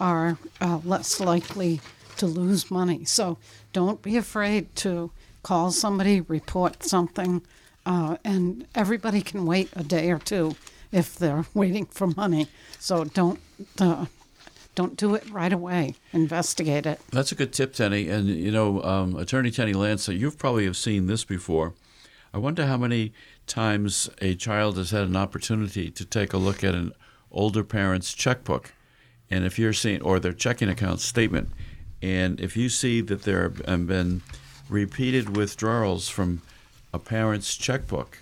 are 0.00 0.38
uh, 0.60 0.80
less 0.82 1.20
likely 1.20 1.80
to 2.22 2.26
lose 2.28 2.70
money. 2.70 3.04
So 3.04 3.36
don't 3.72 4.00
be 4.00 4.16
afraid 4.16 4.76
to 4.76 5.10
call 5.42 5.72
somebody, 5.72 6.20
report 6.20 6.84
something, 6.84 7.42
uh, 7.84 8.16
and 8.24 8.64
everybody 8.76 9.22
can 9.22 9.44
wait 9.44 9.70
a 9.74 9.82
day 9.82 10.08
or 10.12 10.18
two 10.18 10.54
if 10.92 11.16
they're 11.16 11.46
waiting 11.54 11.86
for 11.86 12.06
money. 12.06 12.46
So 12.78 13.02
don't 13.02 13.40
uh, 13.80 14.06
don't 14.76 14.96
do 14.96 15.16
it 15.16 15.28
right 15.32 15.52
away. 15.52 15.96
Investigate 16.12 16.86
it. 16.86 17.00
That's 17.10 17.32
a 17.32 17.34
good 17.34 17.52
tip, 17.52 17.74
Tenny. 17.74 18.08
And 18.08 18.28
you 18.28 18.52
know, 18.52 18.80
um, 18.84 19.16
Attorney 19.16 19.50
Tenny 19.50 19.72
Lancer, 19.72 20.12
you've 20.12 20.38
probably 20.38 20.64
have 20.66 20.76
seen 20.76 21.08
this 21.08 21.24
before. 21.24 21.74
I 22.32 22.38
wonder 22.38 22.66
how 22.66 22.76
many 22.76 23.12
times 23.48 24.08
a 24.20 24.36
child 24.36 24.76
has 24.76 24.92
had 24.92 25.02
an 25.02 25.16
opportunity 25.16 25.90
to 25.90 26.04
take 26.04 26.32
a 26.32 26.38
look 26.38 26.62
at 26.62 26.76
an 26.76 26.92
older 27.32 27.64
parent's 27.64 28.14
checkbook, 28.14 28.72
and 29.28 29.44
if 29.44 29.58
you're 29.58 29.72
seeing 29.72 30.00
or 30.02 30.20
their 30.20 30.32
checking 30.32 30.68
account 30.68 31.00
statement, 31.00 31.50
and 32.02 32.40
if 32.40 32.56
you 32.56 32.68
see 32.68 33.00
that 33.00 33.22
there 33.22 33.52
have 33.66 33.86
been 33.86 34.22
repeated 34.68 35.36
withdrawals 35.36 36.08
from 36.08 36.42
a 36.92 36.98
parent's 36.98 37.56
checkbook, 37.56 38.18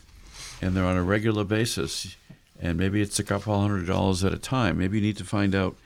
and 0.60 0.76
they're 0.76 0.84
on 0.84 0.96
a 0.96 1.02
regular 1.02 1.44
basis, 1.44 2.16
and 2.60 2.78
maybe 2.78 3.00
it's 3.00 3.18
a 3.18 3.24
couple 3.24 3.58
hundred 3.58 3.86
dollars 3.86 4.22
at 4.22 4.34
a 4.34 4.38
time. 4.38 4.78
Maybe 4.78 4.98
you 4.98 5.02
need 5.02 5.16
to 5.16 5.24
find 5.24 5.54
out 5.54 5.76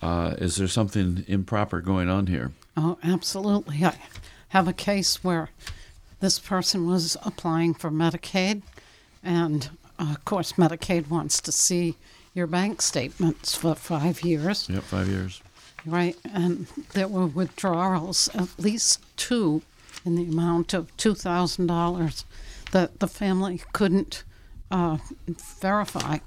uh, 0.00 0.34
is 0.38 0.56
there 0.56 0.68
something 0.68 1.24
improper 1.28 1.80
going 1.80 2.08
on 2.08 2.26
here? 2.26 2.52
Oh, 2.76 2.98
absolutely. 3.02 3.84
I 3.84 3.94
have 4.48 4.66
a 4.66 4.72
case 4.72 5.22
where 5.22 5.50
this 6.20 6.38
person 6.38 6.86
was 6.86 7.16
applying 7.24 7.74
for 7.74 7.90
Medicaid, 7.90 8.62
and 9.22 9.70
uh, 9.98 10.12
of 10.12 10.24
course, 10.24 10.52
Medicaid 10.54 11.08
wants 11.08 11.40
to 11.42 11.52
see 11.52 11.96
your 12.34 12.46
bank 12.46 12.82
statements 12.82 13.54
for 13.54 13.74
five 13.74 14.22
years. 14.22 14.68
Yep, 14.68 14.82
five 14.82 15.08
years. 15.08 15.40
Right, 15.86 16.16
and 16.32 16.66
there 16.94 17.08
were 17.08 17.26
withdrawals, 17.26 18.28
at 18.34 18.58
least 18.58 19.00
two, 19.16 19.62
in 20.04 20.16
the 20.16 20.24
amount 20.24 20.72
of 20.72 20.94
$2,000 20.96 22.24
that 22.72 23.00
the 23.00 23.08
family 23.08 23.62
couldn't 23.72 24.24
uh, 24.70 24.98
verify. 25.60 26.18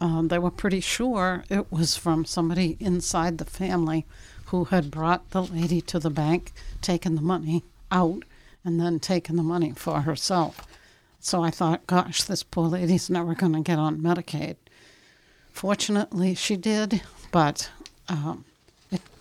Uh, 0.00 0.22
they 0.22 0.38
were 0.38 0.50
pretty 0.50 0.80
sure 0.80 1.44
it 1.48 1.70
was 1.70 1.96
from 1.96 2.24
somebody 2.24 2.76
inside 2.80 3.38
the 3.38 3.44
family 3.44 4.04
who 4.46 4.64
had 4.64 4.90
brought 4.90 5.30
the 5.30 5.42
lady 5.42 5.80
to 5.80 5.98
the 5.98 6.10
bank, 6.10 6.52
taken 6.80 7.14
the 7.14 7.22
money 7.22 7.62
out, 7.90 8.24
and 8.64 8.80
then 8.80 8.98
taken 8.98 9.36
the 9.36 9.42
money 9.42 9.72
for 9.76 10.02
herself. 10.02 10.66
So 11.20 11.42
I 11.42 11.50
thought, 11.50 11.86
gosh, 11.86 12.22
this 12.22 12.42
poor 12.42 12.68
lady's 12.68 13.08
never 13.08 13.34
going 13.34 13.52
to 13.52 13.60
get 13.60 13.78
on 13.78 14.00
Medicaid. 14.00 14.56
Fortunately, 15.52 16.34
she 16.34 16.56
did, 16.56 17.02
but 17.30 17.70
um, 18.08 18.44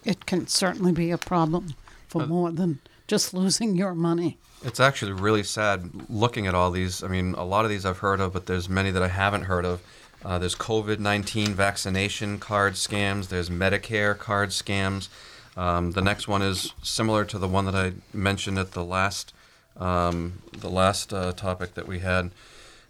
it, 0.06 0.26
can 0.26 0.48
certainly 0.48 0.92
be 0.92 1.12
a 1.12 1.18
problem 1.18 1.76
for 2.08 2.26
more 2.26 2.52
than 2.52 2.80
just 3.08 3.34
losing 3.34 3.76
your 3.76 3.94
money. 3.94 4.38
It's 4.64 4.80
actually 4.80 5.12
really 5.12 5.44
sad 5.44 5.90
looking 6.10 6.48
at 6.48 6.56
all 6.56 6.72
these. 6.72 7.04
I 7.04 7.08
mean, 7.08 7.34
a 7.34 7.44
lot 7.44 7.66
of 7.66 7.70
these 7.70 7.86
I've 7.86 7.98
heard 8.00 8.22
of, 8.22 8.34
but 8.34 8.46
there's 8.46 8.70
many 8.70 8.92
that 8.92 9.04
I 9.04 9.10
haven't 9.10 9.44
heard 9.44 9.66
of. 9.66 9.82
Uh, 10.24 10.40
there's 10.40 10.56
COVID 10.56 11.00
19 11.00 11.54
vaccination 11.54 12.40
card 12.40 12.74
scams, 12.74 13.28
there's 13.28 13.50
Medicare 13.50 14.18
card 14.18 14.50
scams. 14.50 15.10
Um, 15.58 15.92
the 15.92 16.02
next 16.02 16.28
one 16.28 16.42
is 16.42 16.74
similar 16.82 17.26
to 17.26 17.38
the 17.38 17.48
one 17.48 17.66
that 17.66 17.76
I 17.76 17.94
mentioned 18.14 18.58
at 18.58 18.72
the 18.72 18.84
last, 18.84 19.34
um, 19.78 20.42
the 20.58 20.70
last 20.70 21.14
uh, 21.14 21.34
topic 21.34 21.76
that 21.76 21.88
we 21.88 22.00
had. 22.00 22.32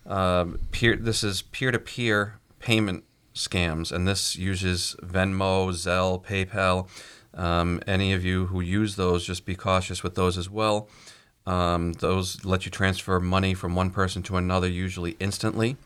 Um, 0.05 0.59
peer, 0.71 0.95
this 0.95 1.23
is 1.23 1.41
peer 1.41 1.71
to 1.71 1.79
peer 1.79 2.39
payment 2.59 3.03
scams, 3.33 3.91
and 3.91 4.07
this 4.07 4.35
uses 4.35 4.95
Venmo, 5.01 5.69
Zelle, 5.71 6.23
PayPal. 6.23 6.87
Um, 7.33 7.81
any 7.87 8.13
of 8.13 8.23
you 8.23 8.47
who 8.47 8.61
use 8.61 8.95
those, 8.95 9.25
just 9.25 9.45
be 9.45 9.55
cautious 9.55 10.03
with 10.03 10.15
those 10.15 10.37
as 10.37 10.49
well. 10.49 10.87
Um, 11.45 11.93
those 11.93 12.45
let 12.45 12.65
you 12.65 12.71
transfer 12.71 13.19
money 13.19 13.53
from 13.53 13.75
one 13.75 13.89
person 13.89 14.23
to 14.23 14.37
another, 14.37 14.67
usually 14.67 15.17
instantly. 15.19 15.77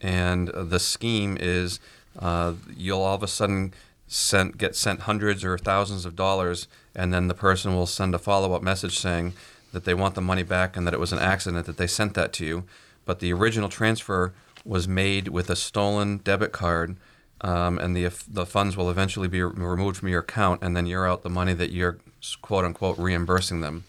And 0.00 0.48
the 0.54 0.78
scheme 0.78 1.36
is 1.38 1.80
uh, 2.18 2.54
you'll 2.74 3.02
all 3.02 3.16
of 3.16 3.22
a 3.22 3.28
sudden 3.28 3.74
sent, 4.06 4.56
get 4.56 4.74
sent 4.74 5.00
hundreds 5.00 5.44
or 5.44 5.58
thousands 5.58 6.04
of 6.04 6.16
dollars, 6.16 6.68
and 6.94 7.12
then 7.12 7.28
the 7.28 7.34
person 7.34 7.74
will 7.74 7.86
send 7.86 8.14
a 8.14 8.18
follow 8.18 8.54
up 8.54 8.62
message 8.62 8.98
saying 8.98 9.34
that 9.72 9.84
they 9.84 9.94
want 9.94 10.14
the 10.14 10.20
money 10.20 10.42
back 10.42 10.76
and 10.76 10.86
that 10.86 10.94
it 10.94 11.00
was 11.00 11.12
an 11.12 11.18
accident 11.18 11.66
that 11.66 11.76
they 11.76 11.86
sent 11.86 12.14
that 12.14 12.32
to 12.34 12.46
you. 12.46 12.64
But 13.04 13.20
the 13.20 13.32
original 13.32 13.68
transfer 13.68 14.32
was 14.68 14.86
made 14.86 15.28
with 15.28 15.50
a 15.50 15.56
stolen 15.56 16.18
debit 16.18 16.52
card 16.52 16.96
um, 17.40 17.78
and 17.78 17.96
the 17.96 18.10
the 18.28 18.46
funds 18.46 18.76
will 18.76 18.90
eventually 18.90 19.28
be 19.28 19.42
removed 19.42 19.96
from 19.96 20.08
your 20.08 20.20
account, 20.20 20.62
and 20.62 20.76
then 20.76 20.86
you're 20.86 21.08
out 21.08 21.22
the 21.22 21.30
money 21.30 21.54
that 21.54 21.70
you're 21.70 21.98
quote 22.42 22.64
unquote 22.64 22.98
reimbursing 22.98 23.60
them. 23.60 23.84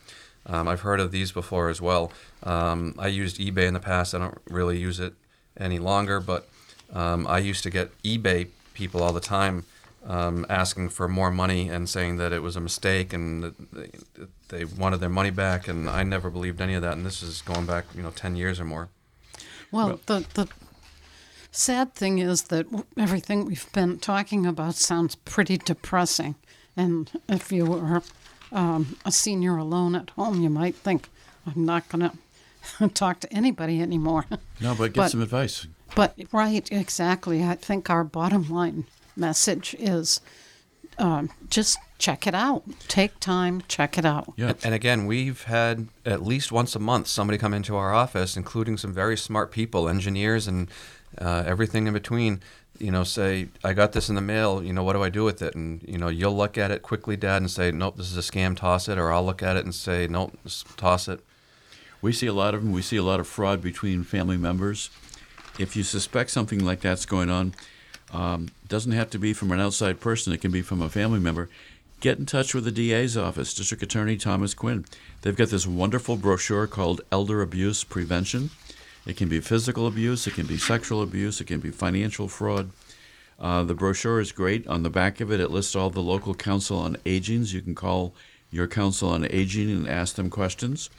Um, 0.46 0.68
I've 0.68 0.82
heard 0.82 1.00
of 1.00 1.12
these 1.12 1.32
before 1.32 1.70
as 1.70 1.82
well. 1.82 2.12
Um, 2.44 2.96
I 2.98 3.08
used 3.08 3.40
eBay 3.40 3.68
in 3.68 3.74
the 3.74 3.80
past. 3.80 4.14
I 4.14 4.20
don't 4.20 4.38
really 4.50 4.78
use 4.78 5.00
it 5.00 5.14
any 5.58 5.80
longer, 5.80 6.20
but 6.20 6.48
um, 6.94 7.28
I 7.28 7.40
used 7.40 7.64
to 7.64 7.70
get 7.70 7.90
eBay 8.04 8.48
people 8.74 9.04
all 9.04 9.14
the 9.14 9.20
time 9.20 9.66
um, 10.06 10.46
asking 10.50 10.90
for 10.90 11.08
more 11.08 11.32
money 11.32 11.70
and 11.70 11.90
saying 11.90 12.18
that 12.18 12.32
it 12.32 12.42
was 12.42 12.56
a 12.56 12.62
mistake 12.62 13.14
and 13.14 13.44
that 13.44 13.72
they, 13.74 13.90
that 14.14 14.30
they 14.50 14.66
wanted 14.66 15.00
their 15.00 15.10
money 15.10 15.32
back, 15.32 15.68
and 15.68 15.90
I 15.90 16.04
never 16.04 16.30
believed 16.30 16.62
any 16.62 16.76
of 16.76 16.84
that. 16.84 16.94
And 16.94 17.06
this 17.06 17.24
is 17.24 17.42
going 17.42 17.66
back, 17.66 17.86
you 17.96 18.04
know, 18.04 18.12
ten 18.12 18.36
years 18.36 18.60
or 18.60 18.66
more. 18.66 18.90
Well, 19.72 20.00
the 20.06 20.26
the 20.36 20.48
sad 21.52 21.94
thing 21.94 22.20
is 22.20 22.44
that 22.44 22.66
everything 22.98 23.46
we've 23.46 23.72
been 23.74 24.00
talking 24.00 24.46
about 24.46 24.76
sounds 24.76 25.16
pretty 25.16 25.58
depressing. 25.58 26.36
And 26.78 27.10
if 27.28 27.52
you 27.52 27.66
were 27.66 28.02
um, 28.52 28.98
a 29.06 29.12
senior 29.12 29.58
alone 29.58 29.96
at 29.96 30.12
home, 30.12 30.42
you 30.42 30.50
might 30.50 30.76
think, 30.76 31.10
I'm 31.46 31.66
not 31.66 31.90
going 31.90 32.10
to 32.80 32.88
talk 32.90 33.20
to 33.22 33.34
anybody 33.34 33.82
anymore. 33.82 34.26
No, 34.62 34.76
but 34.76 34.88
get 34.92 34.96
But- 34.96 35.12
some 35.12 35.22
advice. 35.22 35.68
But, 35.96 36.16
right, 36.32 36.70
exactly. 36.72 37.44
I 37.44 37.56
think 37.56 37.90
our 37.90 38.04
bottom 38.04 38.48
line 38.50 38.86
message 39.16 39.76
is 39.80 40.22
um, 41.00 41.32
just 41.50 41.80
check 41.98 42.28
it 42.28 42.36
out. 42.36 42.64
Take 42.88 43.20
time, 43.20 43.64
check 43.68 43.98
it 43.98 44.06
out. 44.06 44.34
Yeah. 44.36 44.54
And 44.64 44.76
again, 44.76 45.06
we've 45.08 45.44
had 45.44 45.88
at 46.06 46.22
least 46.22 46.52
once 46.52 46.76
a 46.76 46.80
month 46.80 47.08
somebody 47.08 47.38
come 47.40 47.54
into 47.54 47.76
our 47.76 47.94
office, 47.94 48.38
including 48.38 48.78
some 48.78 48.94
very 48.94 49.18
smart 49.18 49.52
people, 49.52 49.88
engineers, 49.90 50.48
and 50.48 50.70
uh, 51.18 51.44
everything 51.46 51.88
in 51.88 51.94
between. 51.94 52.42
You 52.78 52.92
know, 52.92 53.04
say, 53.04 53.50
I 53.64 53.74
got 53.74 53.92
this 53.92 54.08
in 54.10 54.16
the 54.16 54.22
mail. 54.22 54.64
You 54.64 54.72
know, 54.72 54.84
what 54.84 54.94
do 54.94 55.04
I 55.04 55.10
do 55.10 55.24
with 55.24 55.42
it? 55.42 55.54
And 55.56 55.84
you 55.88 55.98
know, 55.98 56.08
you'll 56.08 56.36
look 56.36 56.58
at 56.58 56.72
it 56.72 56.82
quickly, 56.82 57.18
Dad, 57.18 57.42
and 57.42 57.52
say, 57.52 57.72
Nope, 57.72 57.98
this 57.98 58.12
is 58.12 58.18
a 58.18 58.22
scam. 58.22 58.56
Toss 58.56 58.88
it. 58.88 58.98
Or 58.98 59.12
I'll 59.12 59.26
look 59.26 59.44
at 59.44 59.58
it 59.58 59.66
and 59.66 59.76
say, 59.76 60.08
Nope, 60.08 60.38
toss 60.78 61.08
it. 61.08 61.20
We 62.02 62.14
see 62.14 62.28
a 62.28 62.34
lot 62.34 62.54
of 62.54 62.64
them. 62.64 62.72
We 62.72 62.82
see 62.82 62.98
a 62.98 63.04
lot 63.04 63.20
of 63.20 63.28
fraud 63.28 63.62
between 63.62 64.04
family 64.04 64.38
members. 64.38 64.90
If 65.58 65.76
you 65.76 65.84
suspect 65.84 66.32
something 66.32 66.64
like 66.64 66.80
that's 66.80 67.06
going 67.06 67.30
on, 67.30 67.54
um, 68.14 68.50
doesn't 68.68 68.94
have 68.94 69.10
to 69.12 69.20
be 69.20 69.34
from 69.34 69.52
an 69.52 69.60
outside 69.60 70.00
person. 70.00 70.32
It 70.32 70.40
can 70.40 70.52
be 70.52 70.62
from 70.62 70.82
a 70.82 70.90
family 70.90 71.20
member. 71.20 71.50
Get 72.00 72.18
in 72.18 72.26
touch 72.26 72.56
with 72.56 72.64
the 72.64 72.72
DA's 72.72 73.18
office, 73.18 73.54
District 73.54 73.84
Attorney 73.84 74.16
Thomas 74.16 74.54
Quinn. 74.54 74.86
They've 75.22 75.36
got 75.36 75.50
this 75.50 75.68
wonderful 75.68 76.16
brochure 76.16 76.66
called 76.66 77.02
Elder 77.12 77.42
Abuse 77.42 77.84
Prevention. 77.84 78.52
It 79.06 79.18
can 79.18 79.30
be 79.30 79.40
physical 79.40 79.88
abuse, 79.88 80.28
it 80.28 80.34
can 80.34 80.46
be 80.46 80.58
sexual 80.58 81.02
abuse, 81.02 81.42
it 81.42 81.46
can 81.46 81.60
be 81.60 81.72
financial 81.72 82.28
fraud. 82.28 82.72
Uh, 83.40 83.64
the 83.64 83.74
brochure 83.74 84.20
is 84.20 84.32
great. 84.32 84.68
On 84.68 84.84
the 84.84 84.90
back 84.90 85.22
of 85.22 85.32
it, 85.32 85.40
it 85.40 85.50
lists 85.50 85.76
all 85.76 85.90
the 85.90 86.02
local 86.02 86.34
council 86.34 86.78
on 86.78 86.98
agings. 87.06 87.54
You 87.54 87.62
can 87.62 87.74
call 87.74 88.14
your 88.52 88.68
council 88.68 89.10
on 89.10 89.26
aging 89.30 89.70
and 89.70 89.88
ask 89.88 90.16
them 90.16 90.30
questions. 90.30 90.90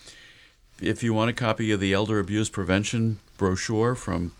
If 0.80 1.02
you 1.02 1.12
want 1.12 1.30
a 1.30 1.34
copy 1.34 1.70
of 1.72 1.80
the 1.80 1.92
Elder 1.92 2.18
Abuse 2.18 2.48
Prevention 2.48 3.18
brochure 3.36 3.94
from 3.94 4.32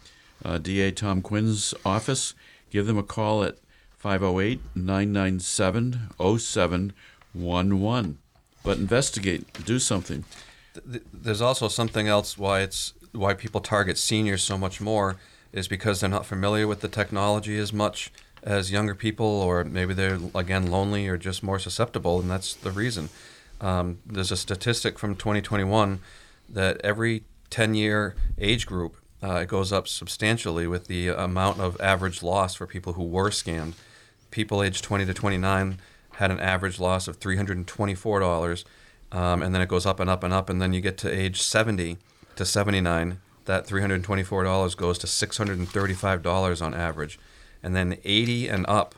uh, 0.43 0.57
DA 0.57 0.91
Tom 0.91 1.21
Quinn's 1.21 1.75
office, 1.85 2.33
give 2.71 2.87
them 2.87 2.97
a 2.97 3.03
call 3.03 3.45
at 3.45 3.59
508 3.99 4.61
997 4.75 6.09
0711. 6.19 8.19
But 8.63 8.79
investigate, 8.79 9.65
do 9.67 9.79
something. 9.79 10.25
There's 11.13 11.43
also 11.43 11.69
something 11.69 12.09
else 12.09 12.39
why 12.39 12.61
it's 12.61 12.95
why 13.13 13.35
people 13.35 13.61
target 13.61 13.99
seniors 13.99 14.43
so 14.43 14.57
much 14.57 14.81
more 14.81 15.17
is 15.53 15.69
because 15.69 16.01
they're 16.01 16.11
not 16.11 16.27
familiar 16.27 16.67
with 16.67 16.81
the 16.81 16.89
technology 16.89 17.59
as 17.59 17.73
much 17.73 18.13
as 18.43 18.71
younger 18.71 18.95
people, 18.95 19.27
or 19.27 19.65
maybe 19.65 19.93
they're 19.93 20.19
again 20.35 20.71
lonely 20.71 21.07
or 21.09 21.17
just 21.17 21.43
more 21.43 21.59
susceptible, 21.59 22.21
and 22.21 22.31
that's 22.31 22.55
the 22.55 22.71
reason. 22.71 23.09
Um, 23.61 23.99
there's 24.07 24.33
a 24.33 24.37
statistic 24.37 24.99
from 24.99 25.15
2021 25.17 26.01
that 26.49 26.81
every 26.83 27.25
10 27.51 27.75
year 27.75 28.15
age 28.39 28.67
group 28.67 28.97
uh, 29.23 29.35
it 29.37 29.49
goes 29.49 29.73
up 29.73 29.87
substantially 29.87 30.67
with 30.67 30.87
the 30.87 31.09
amount 31.09 31.61
of 31.61 31.79
average 31.81 32.23
loss 32.23 32.55
for 32.55 32.67
people 32.67 32.95
who 32.95 33.05
were 33.05 33.31
scammed. 33.31 33.75
People 34.31 34.63
aged 34.63 34.83
20 34.83 35.05
to 35.05 35.13
29 35.13 35.79
had 36.13 36.31
an 36.31 36.41
average 36.41 36.81
loss 36.81 37.09
of 37.09 37.21
$324, 37.21 38.65
um, 39.13 39.43
and 39.43 39.55
then 39.55 39.61
it 39.61 39.69
goes 39.69 39.85
up 39.85 40.01
and 40.01 40.09
up 40.09 40.23
and 40.23 40.33
up, 40.33 40.49
and 40.49 40.63
then 40.63 40.73
you 40.73 40.81
get 40.81 40.97
to 40.99 41.11
age 41.11 41.43
70 41.43 41.99
to 42.41 42.47
79. 42.47 43.21
That 43.45 43.67
$324 43.67 44.77
goes 44.77 44.99
to 44.99 45.07
$635 45.07 46.63
on 46.63 46.75
average. 46.75 47.19
And 47.63 47.77
then 47.77 47.99
80 48.05 48.49
and 48.49 48.67
up, 48.67 48.95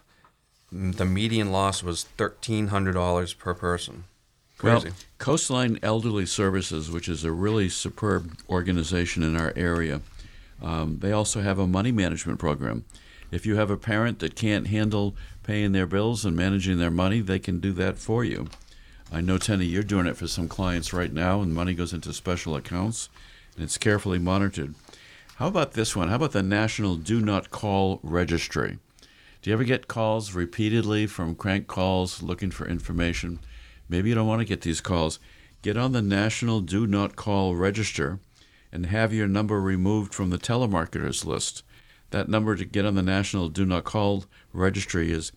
the 0.70 1.04
median 1.04 1.50
loss 1.50 1.82
was 1.82 2.06
$1,300 2.16 3.38
per 3.38 3.54
person. 3.54 4.04
Crazy. 4.58 4.88
Well, 4.88 4.96
Coastline 5.18 5.78
Elderly 5.82 6.24
Services, 6.24 6.90
which 6.90 7.08
is 7.08 7.24
a 7.24 7.32
really 7.32 7.68
superb 7.68 8.38
organization 8.48 9.24
in 9.24 9.36
our 9.36 9.52
area, 9.56 10.02
um, 10.62 11.00
they 11.00 11.10
also 11.10 11.40
have 11.40 11.58
a 11.58 11.66
money 11.66 11.90
management 11.90 12.38
program. 12.38 12.84
If 13.32 13.44
you 13.44 13.56
have 13.56 13.70
a 13.70 13.76
parent 13.76 14.20
that 14.20 14.36
can't 14.36 14.68
handle 14.68 15.16
paying 15.42 15.72
their 15.72 15.86
bills 15.86 16.24
and 16.24 16.36
managing 16.36 16.78
their 16.78 16.90
money, 16.92 17.20
they 17.20 17.40
can 17.40 17.58
do 17.58 17.72
that 17.72 17.98
for 17.98 18.22
you. 18.22 18.48
I 19.10 19.20
know, 19.20 19.36
Tenny, 19.36 19.66
you're 19.66 19.82
doing 19.82 20.06
it 20.06 20.16
for 20.16 20.28
some 20.28 20.48
clients 20.48 20.92
right 20.92 21.12
now, 21.12 21.42
and 21.42 21.52
money 21.52 21.74
goes 21.74 21.92
into 21.92 22.12
special 22.12 22.54
accounts, 22.54 23.10
and 23.54 23.64
it's 23.64 23.78
carefully 23.78 24.18
monitored. 24.18 24.74
How 25.36 25.48
about 25.48 25.72
this 25.72 25.96
one? 25.96 26.08
How 26.08 26.16
about 26.16 26.32
the 26.32 26.42
National 26.42 26.96
Do 26.96 27.20
Not 27.20 27.50
Call 27.50 28.00
Registry? 28.02 28.78
Do 29.40 29.50
you 29.50 29.54
ever 29.54 29.64
get 29.64 29.88
calls 29.88 30.34
repeatedly 30.34 31.06
from 31.06 31.34
crank 31.34 31.66
calls 31.66 32.22
looking 32.22 32.50
for 32.50 32.66
information? 32.66 33.40
Maybe 33.88 34.08
you 34.08 34.14
don't 34.14 34.28
want 34.28 34.40
to 34.40 34.46
get 34.46 34.60
these 34.60 34.80
calls. 34.80 35.18
Get 35.62 35.76
on 35.76 35.92
the 35.92 36.02
National 36.02 36.60
Do 36.60 36.86
Not 36.86 37.16
Call 37.16 37.56
Register 37.56 38.20
and 38.70 38.86
have 38.86 39.12
your 39.12 39.26
number 39.26 39.60
removed 39.60 40.14
from 40.14 40.30
the 40.30 40.38
telemarketers 40.38 41.24
list. 41.24 41.62
That 42.10 42.28
number 42.28 42.56
to 42.56 42.64
get 42.64 42.84
on 42.84 42.94
the 42.94 43.02
National 43.02 43.48
Do 43.48 43.66
Not 43.66 43.84
Call 43.84 44.24
Registry 44.52 45.10
is 45.10 45.32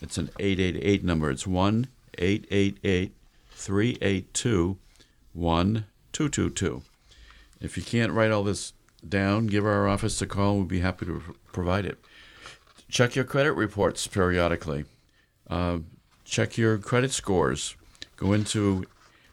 it's 0.00 0.16
an 0.16 0.30
888 0.38 1.04
number. 1.04 1.30
It's 1.30 1.46
1 1.46 1.88
888 2.18 3.14
382 3.50 4.78
1222. 5.32 6.82
If 7.60 7.76
you 7.76 7.82
can't 7.82 8.12
write 8.12 8.30
all 8.30 8.42
this 8.42 8.72
down, 9.06 9.46
give 9.46 9.66
our 9.66 9.86
office 9.88 10.22
a 10.22 10.26
call. 10.26 10.58
We'd 10.58 10.68
be 10.68 10.80
happy 10.80 11.04
to 11.06 11.22
provide 11.52 11.84
it. 11.84 11.98
Check 12.88 13.14
your 13.14 13.24
credit 13.24 13.52
reports 13.52 14.06
periodically. 14.06 14.86
Uh, 15.48 15.80
check 16.24 16.56
your 16.56 16.78
credit 16.78 17.12
scores. 17.12 17.76
Go 18.16 18.32
into 18.32 18.86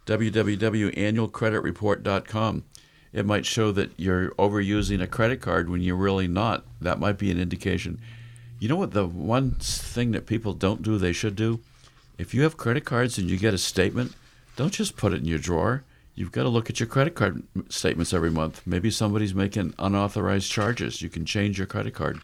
www.annualcreditreport.com. 0.05 2.63
It 3.13 3.25
might 3.25 3.45
show 3.45 3.71
that 3.71 3.91
you're 3.97 4.31
overusing 4.31 5.01
a 5.01 5.07
credit 5.07 5.39
card 5.41 5.69
when 5.69 5.79
you're 5.81 5.95
really 5.95 6.27
not. 6.27 6.65
That 6.81 6.99
might 6.99 7.17
be 7.17 7.31
an 7.31 7.39
indication. 7.39 8.01
You 8.59 8.67
know 8.69 8.75
what? 8.75 8.91
The 8.91 9.05
one 9.05 9.51
thing 9.51 10.11
that 10.11 10.25
people 10.25 10.53
don't 10.53 10.81
do, 10.81 10.97
they 10.97 11.13
should 11.13 11.35
do? 11.35 11.59
If 12.17 12.33
you 12.33 12.43
have 12.43 12.57
credit 12.57 12.85
cards 12.85 13.17
and 13.17 13.29
you 13.29 13.37
get 13.37 13.53
a 13.53 13.57
statement, 13.57 14.13
don't 14.55 14.73
just 14.73 14.97
put 14.97 15.13
it 15.13 15.21
in 15.21 15.25
your 15.25 15.39
drawer. 15.39 15.83
You've 16.17 16.31
got 16.31 16.43
to 16.43 16.49
look 16.49 16.67
at 16.67 16.79
your 16.79 16.87
credit 16.87 17.13
card 17.13 17.43
statements 17.69 18.11
every 18.11 18.31
month. 18.31 18.63
Maybe 18.65 18.89
somebody's 18.89 19.35
making 19.35 19.75
unauthorized 19.77 20.51
charges. 20.51 20.99
You 21.03 21.09
can 21.09 21.25
change 21.25 21.59
your 21.59 21.67
credit 21.67 21.93
card. 21.93 22.21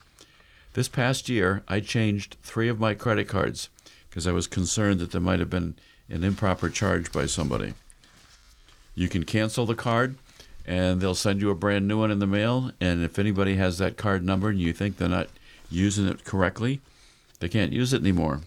This 0.74 0.88
past 0.88 1.30
year, 1.30 1.62
I 1.68 1.80
changed 1.80 2.36
three 2.42 2.68
of 2.70 2.80
my 2.80 2.96
credit 2.96 3.28
cards 3.28 3.70
because 4.10 4.26
I 4.26 4.32
was 4.32 4.48
concerned 4.48 5.00
that 5.00 5.12
there 5.12 5.22
might 5.22 5.40
have 5.40 5.52
been 5.52 5.76
an 6.10 6.24
improper 6.24 6.70
charge 6.70 7.12
by 7.12 7.28
somebody. 7.28 7.76
You 8.96 9.10
can 9.10 9.26
cancel 9.26 9.68
the 9.68 9.76
card, 9.76 10.16
and 10.66 11.00
they'll 11.00 11.14
send 11.14 11.40
you 11.40 11.52
a 11.52 11.56
brand 11.56 11.88
new 11.88 12.00
one 12.00 12.10
in 12.10 12.18
the 12.18 12.26
mail. 12.26 12.72
And 12.82 13.04
if 13.04 13.20
anybody 13.20 13.58
has 13.58 13.78
that 13.78 13.96
card 13.96 14.26
number 14.26 14.50
and 14.50 14.60
you 14.60 14.74
think 14.74 14.98
they're 14.98 15.08
not 15.08 15.30
using 15.70 16.08
it 16.08 16.24
correctly, 16.26 16.82
they 17.42 17.48
can't 17.48 17.72
use 17.72 17.94
it 17.94 18.02
anymore. 18.02 18.42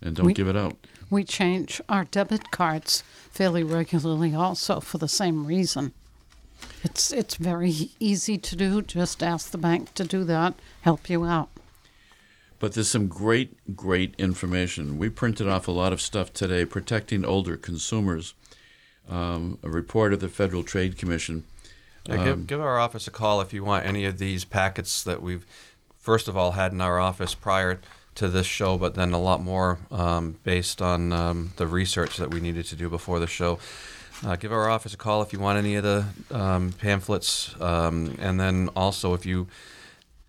And 0.00 0.16
don't 0.16 0.26
We- 0.28 0.32
give 0.32 0.48
it 0.48 0.56
out. 0.56 0.78
We 1.12 1.24
change 1.24 1.82
our 1.90 2.04
debit 2.04 2.50
cards 2.50 3.04
fairly 3.30 3.62
regularly 3.62 4.34
also 4.34 4.80
for 4.80 4.96
the 4.96 5.08
same 5.08 5.44
reason. 5.44 5.92
It's 6.82 7.12
it's 7.12 7.34
very 7.34 7.90
easy 8.00 8.38
to 8.38 8.56
do. 8.56 8.80
Just 8.80 9.22
ask 9.22 9.50
the 9.50 9.58
bank 9.58 9.92
to 9.92 10.04
do 10.04 10.24
that, 10.24 10.54
help 10.80 11.10
you 11.10 11.26
out. 11.26 11.50
But 12.58 12.72
there's 12.72 12.88
some 12.88 13.08
great, 13.08 13.76
great 13.76 14.14
information. 14.16 14.96
We 14.96 15.10
printed 15.10 15.46
off 15.48 15.68
a 15.68 15.72
lot 15.72 15.92
of 15.92 16.00
stuff 16.00 16.32
today 16.32 16.64
protecting 16.64 17.26
older 17.26 17.58
consumers. 17.58 18.32
Um, 19.06 19.58
a 19.62 19.68
report 19.68 20.14
of 20.14 20.20
the 20.20 20.30
Federal 20.30 20.62
Trade 20.62 20.96
Commission. 20.96 21.44
Yeah, 22.06 22.20
Um, 22.20 22.24
give, 22.24 22.46
give 22.46 22.60
our 22.62 22.78
office 22.78 23.06
a 23.06 23.10
call 23.10 23.42
if 23.42 23.52
you 23.52 23.64
want 23.64 23.84
any 23.84 24.06
of 24.06 24.16
these 24.16 24.46
packets 24.46 25.02
that 25.02 25.20
we've, 25.20 25.44
first 25.98 26.26
of 26.26 26.38
all, 26.38 26.52
had 26.52 26.72
in 26.72 26.80
our 26.80 26.98
office 26.98 27.34
prior 27.34 27.80
to 28.14 28.28
this 28.28 28.46
show, 28.46 28.76
but 28.76 28.94
then 28.94 29.12
a 29.12 29.20
lot 29.20 29.42
more 29.42 29.78
um, 29.90 30.38
based 30.44 30.82
on 30.82 31.12
um, 31.12 31.52
the 31.56 31.66
research 31.66 32.16
that 32.18 32.30
we 32.30 32.40
needed 32.40 32.64
to 32.66 32.76
do 32.76 32.88
before 32.88 33.18
the 33.18 33.26
show. 33.26 33.58
Uh, 34.24 34.36
give 34.36 34.52
our 34.52 34.68
office 34.68 34.94
a 34.94 34.96
call 34.96 35.22
if 35.22 35.32
you 35.32 35.40
want 35.40 35.58
any 35.58 35.74
of 35.74 35.82
the 35.82 36.04
um, 36.30 36.72
pamphlets, 36.72 37.60
um, 37.60 38.16
and 38.20 38.38
then 38.38 38.68
also 38.76 39.14
if 39.14 39.26
you 39.26 39.48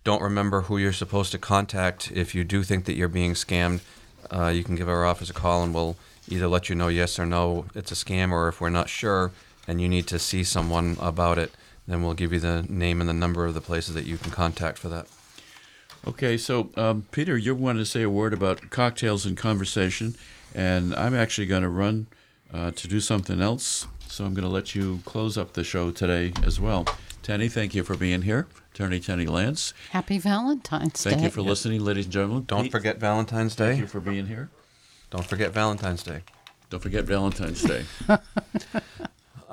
don't 0.02 0.22
remember 0.22 0.62
who 0.62 0.78
you're 0.78 0.92
supposed 0.92 1.32
to 1.32 1.38
contact, 1.38 2.10
if 2.12 2.34
you 2.34 2.42
do 2.44 2.62
think 2.62 2.86
that 2.86 2.94
you're 2.94 3.08
being 3.08 3.34
scammed, 3.34 3.80
uh, 4.30 4.48
you 4.48 4.64
can 4.64 4.74
give 4.74 4.88
our 4.88 5.04
office 5.04 5.30
a 5.30 5.32
call 5.32 5.62
and 5.62 5.72
we'll 5.72 5.96
either 6.28 6.48
let 6.48 6.68
you 6.68 6.74
know 6.74 6.88
yes 6.88 7.18
or 7.18 7.26
no 7.26 7.66
it's 7.74 7.92
a 7.92 7.94
scam, 7.94 8.32
or 8.32 8.48
if 8.48 8.60
we're 8.60 8.70
not 8.70 8.88
sure 8.88 9.30
and 9.68 9.80
you 9.80 9.88
need 9.88 10.06
to 10.06 10.18
see 10.18 10.44
someone 10.44 10.96
about 11.00 11.38
it, 11.38 11.52
then 11.86 12.02
we'll 12.02 12.14
give 12.14 12.32
you 12.32 12.40
the 12.40 12.64
name 12.68 13.00
and 13.00 13.08
the 13.08 13.14
number 13.14 13.46
of 13.46 13.54
the 13.54 13.60
places 13.60 13.94
that 13.94 14.06
you 14.06 14.18
can 14.18 14.30
contact 14.30 14.78
for 14.78 14.88
that. 14.88 15.06
Okay, 16.06 16.36
so 16.36 16.70
um, 16.76 17.06
Peter, 17.12 17.36
you 17.36 17.54
wanted 17.54 17.78
to 17.78 17.86
say 17.86 18.02
a 18.02 18.10
word 18.10 18.34
about 18.34 18.70
cocktails 18.70 19.24
and 19.24 19.36
conversation, 19.36 20.14
and 20.54 20.94
I'm 20.94 21.14
actually 21.14 21.46
going 21.46 21.62
to 21.62 21.68
run 21.68 22.08
uh, 22.52 22.72
to 22.72 22.88
do 22.88 23.00
something 23.00 23.40
else. 23.40 23.86
So 24.06 24.24
I'm 24.24 24.34
going 24.34 24.44
to 24.44 24.52
let 24.52 24.74
you 24.74 25.00
close 25.04 25.38
up 25.38 25.54
the 25.54 25.64
show 25.64 25.90
today 25.90 26.32
as 26.44 26.60
well. 26.60 26.86
Tenny, 27.22 27.48
thank 27.48 27.74
you 27.74 27.82
for 27.82 27.96
being 27.96 28.22
here. 28.22 28.46
Attorney 28.74 29.00
Tenny 29.00 29.26
Lance. 29.26 29.72
Happy 29.90 30.18
Valentine's 30.18 31.02
Thank 31.02 31.02
Day. 31.02 31.10
Thank 31.10 31.22
you 31.22 31.30
for 31.30 31.42
listening, 31.42 31.82
ladies 31.82 32.04
and 32.04 32.12
gentlemen. 32.12 32.44
Don't 32.46 32.64
Pete, 32.64 32.72
forget 32.72 32.98
Valentine's 32.98 33.56
Day. 33.56 33.68
Thank 33.68 33.80
you 33.80 33.86
for 33.86 34.00
being 34.00 34.26
here. 34.26 34.50
Don't 35.10 35.24
forget 35.24 35.52
Valentine's 35.52 36.02
Day. 36.02 36.22
Don't 36.70 36.80
forget 36.80 37.04
Valentine's 37.04 37.62
Day. 37.62 37.84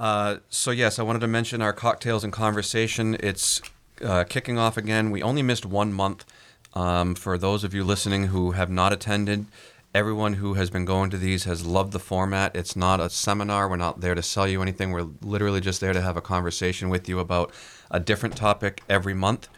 Uh, 0.02 0.38
so 0.50 0.72
yes, 0.72 0.98
I 0.98 1.04
wanted 1.04 1.20
to 1.20 1.28
mention 1.28 1.62
our 1.62 1.74
cocktails 1.74 2.24
and 2.24 2.34
conversation. 2.34 3.16
It's 3.20 3.62
uh, 4.04 4.24
kicking 4.26 4.58
off 4.58 4.78
again. 4.78 5.12
We 5.12 5.22
only 5.22 5.42
missed 5.42 5.66
one 5.66 5.94
month. 5.94 6.26
Um, 6.74 7.16
for 7.16 7.38
those 7.38 7.64
of 7.64 7.74
you 7.74 7.84
listening 7.84 8.28
who 8.28 8.52
have 8.52 8.70
not 8.70 8.94
attended, 8.94 9.46
everyone 9.94 10.34
who 10.34 10.54
has 10.54 10.70
been 10.70 10.86
going 10.86 11.10
to 11.10 11.18
these 11.18 11.44
has 11.44 11.66
loved 11.66 11.92
the 11.92 12.00
format. 12.00 12.56
It's 12.56 12.76
not 12.76 13.00
a 13.00 13.10
seminar. 13.10 13.68
We're 13.68 13.76
not 13.76 14.00
there 14.00 14.16
to 14.16 14.24
sell 14.24 14.48
you 14.48 14.62
anything. 14.62 14.92
We're 14.92 15.10
literally 15.22 15.60
just 15.60 15.82
there 15.82 15.94
to 15.94 16.02
have 16.02 16.16
a 16.16 16.22
conversation 16.22 16.90
with 16.90 17.10
you 17.10 17.20
about 17.20 17.52
a 17.90 18.00
different 18.00 18.38
topic 18.38 18.82
every 18.90 19.14
month. 19.14 19.50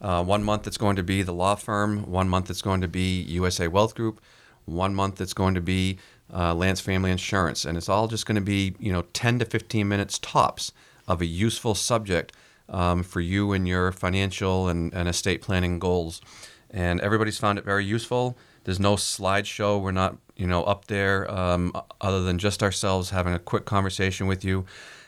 Uh, 0.00 0.24
one 0.24 0.42
month 0.42 0.66
it's 0.66 0.78
going 0.78 0.96
to 0.96 1.02
be 1.02 1.22
the 1.22 1.32
law 1.32 1.54
firm. 1.54 2.10
One 2.10 2.28
month 2.28 2.50
it's 2.50 2.62
going 2.62 2.80
to 2.80 2.88
be 2.88 3.22
USA 3.22 3.68
Wealth 3.68 3.94
Group. 3.94 4.20
One 4.64 4.94
month 4.94 5.20
it's 5.20 5.34
going 5.34 5.54
to 5.54 5.60
be 5.60 5.98
uh, 6.32 6.54
Lance 6.54 6.80
Family 6.80 7.10
Insurance, 7.10 7.64
and 7.64 7.76
it's 7.76 7.88
all 7.88 8.08
just 8.08 8.26
going 8.26 8.36
to 8.36 8.40
be 8.40 8.74
you 8.78 8.92
know 8.92 9.02
10 9.12 9.38
to 9.40 9.44
15 9.44 9.86
minutes 9.86 10.18
tops 10.18 10.72
of 11.06 11.20
a 11.20 11.26
useful 11.26 11.74
subject 11.74 12.32
um, 12.68 13.02
for 13.02 13.20
you 13.20 13.52
and 13.52 13.66
your 13.68 13.92
financial 13.92 14.68
and, 14.68 14.92
and 14.94 15.08
estate 15.08 15.42
planning 15.42 15.78
goals. 15.78 16.20
And 16.70 17.00
everybody's 17.00 17.38
found 17.38 17.58
it 17.58 17.64
very 17.64 17.84
useful. 17.84 18.36
There's 18.64 18.80
no 18.80 18.96
slideshow. 18.96 19.80
We're 19.80 19.92
not, 19.92 20.16
you 20.36 20.46
know, 20.46 20.64
up 20.64 20.86
there 20.86 21.30
um, 21.30 21.72
other 22.00 22.22
than 22.22 22.38
just 22.38 22.62
ourselves 22.62 23.10
having 23.10 23.34
a 23.34 23.38
quick 23.38 23.64
conversation 23.64 24.26
with 24.26 24.44
you. 24.44 24.64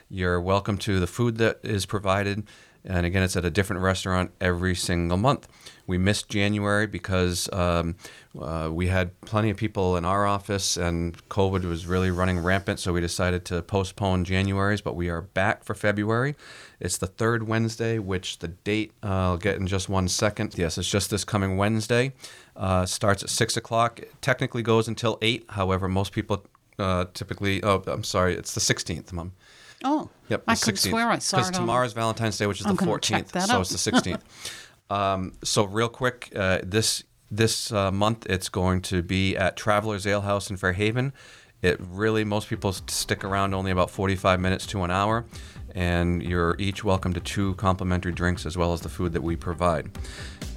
You're 0.09 0.39
welcome 0.39 0.77
to 0.79 0.99
the 0.99 1.07
food 1.07 1.37
that 1.39 1.59
is 1.63 1.85
provided. 1.85 2.43
And 2.85 3.05
again, 3.05 3.23
it's 3.23 3.35
at 3.35 3.43
a 3.43 3.49
different 3.49 3.81
restaurant 3.81 4.31
every 4.39 4.75
single 4.75 5.17
month. 5.17 5.47
We 5.87 5.97
missed 5.97 6.27
January 6.27 6.85
because 6.85 7.49
um, 7.53 7.95
uh, 8.39 8.69
we 8.71 8.87
had 8.87 9.19
plenty 9.21 9.49
of 9.49 9.55
people 9.57 9.95
in 9.95 10.03
our 10.03 10.25
office 10.27 10.75
and 10.77 11.17
COVID 11.29 11.63
was 11.63 11.85
really 11.87 12.11
running 12.11 12.39
rampant. 12.39 12.79
So 12.81 12.91
we 12.93 12.99
decided 13.01 13.45
to 13.45 13.61
postpone 13.61 14.25
January's, 14.25 14.81
but 14.81 14.95
we 14.97 15.07
are 15.09 15.21
back 15.21 15.63
for 15.63 15.73
February. 15.73 16.35
It's 16.81 16.97
the 16.97 17.07
third 17.07 17.47
Wednesday, 17.47 17.99
which 17.99 18.39
the 18.39 18.49
date 18.49 18.91
uh, 19.01 19.07
I'll 19.07 19.37
get 19.37 19.55
in 19.55 19.65
just 19.65 19.87
one 19.87 20.07
second. 20.09 20.55
Yes, 20.57 20.77
it's 20.77 20.89
just 20.91 21.09
this 21.09 21.23
coming 21.23 21.55
Wednesday. 21.57 22.11
Uh, 22.55 22.85
starts 22.85 23.23
at 23.23 23.29
6 23.29 23.55
o'clock. 23.55 23.99
It 23.99 24.13
technically 24.21 24.63
goes 24.63 24.87
until 24.89 25.17
8. 25.21 25.45
However, 25.49 25.87
most 25.87 26.11
people 26.11 26.43
uh, 26.77 27.05
typically, 27.13 27.63
oh, 27.63 27.81
I'm 27.87 28.03
sorry, 28.03 28.35
it's 28.35 28.53
the 28.53 28.59
16th, 28.61 29.13
Mom. 29.13 29.31
Oh, 29.83 30.09
Yep, 30.29 30.43
I 30.47 30.55
could 30.55 30.75
16th. 30.75 30.89
swear 30.89 31.07
I 31.09 31.19
saw 31.19 31.37
Because 31.37 31.49
it 31.51 31.55
on. 31.55 31.61
tomorrow's 31.61 31.93
Valentine's 31.93 32.37
Day, 32.37 32.47
which 32.47 32.59
is 32.59 32.65
I'm 32.65 32.75
the 32.75 32.83
gonna 32.85 32.99
check 32.99 33.27
14th, 33.27 33.31
that 33.31 33.47
so 33.47 33.53
out. 33.53 33.61
it's 33.61 33.83
the 33.85 33.91
16th. 33.91 34.21
um, 34.89 35.33
so 35.43 35.65
real 35.65 35.89
quick, 35.89 36.31
uh, 36.35 36.59
this 36.63 37.03
this 37.29 37.71
uh, 37.73 37.91
month 37.91 38.25
it's 38.29 38.47
going 38.47 38.81
to 38.81 39.01
be 39.01 39.35
at 39.35 39.57
Travelers 39.57 40.07
Ale 40.07 40.21
House 40.21 40.49
in 40.49 40.57
Fairhaven. 40.57 41.13
It 41.61 41.77
really 41.79 42.23
most 42.23 42.49
people 42.49 42.71
stick 42.71 43.23
around 43.23 43.53
only 43.53 43.71
about 43.71 43.89
45 43.89 44.39
minutes 44.39 44.65
to 44.67 44.83
an 44.83 44.91
hour, 44.91 45.25
and 45.73 46.21
you're 46.21 46.55
each 46.59 46.83
welcome 46.83 47.13
to 47.13 47.19
two 47.19 47.55
complimentary 47.55 48.11
drinks 48.11 48.45
as 48.45 48.55
well 48.55 48.73
as 48.73 48.81
the 48.81 48.89
food 48.89 49.13
that 49.13 49.23
we 49.23 49.35
provide. 49.35 49.89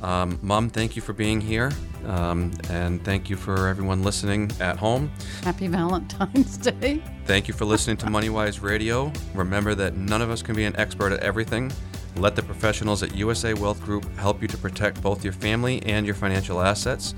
Um, 0.03 0.39
Mom, 0.43 0.71
thank 0.71 0.97
you 0.97 1.03
for 1.03 1.13
being 1.13 1.41
here, 1.41 1.73
um, 2.07 2.53
and 2.69 3.05
thank 3.05 3.29
you 3.29 3.37
for 3.37 3.69
everyone 3.69 4.03
listening 4.03 4.51
at 4.61 4.77
home. 4.77 5.11
Happy 5.43 5.69
Valentine's 5.69 6.57
Day. 6.59 7.03
Thank 7.25 7.49
you 7.49 7.55
for 7.55 7.65
listening 7.65 7.97
to 7.99 8.07
MoneyWise 8.07 8.63
Radio. 8.63 9.13
Remember 9.35 9.75
that 9.75 9.97
none 9.97 10.23
of 10.23 10.31
us 10.31 10.43
can 10.43 10.55
be 10.55 10.65
an 10.65 10.77
expert 10.77 11.13
at 11.13 11.21
everything. 11.21 11.73
Let 12.17 12.37
the 12.37 12.43
professionals 12.43 13.03
at 13.03 13.15
USA 13.15 13.55
Wealth 13.55 13.83
Group 13.83 14.05
help 14.17 14.43
you 14.43 14.49
to 14.49 14.59
protect 14.59 15.01
both 15.01 15.25
your 15.25 15.33
family 15.33 15.83
and 15.85 16.05
your 16.05 16.15
financial 16.15 16.61
assets. 16.61 17.15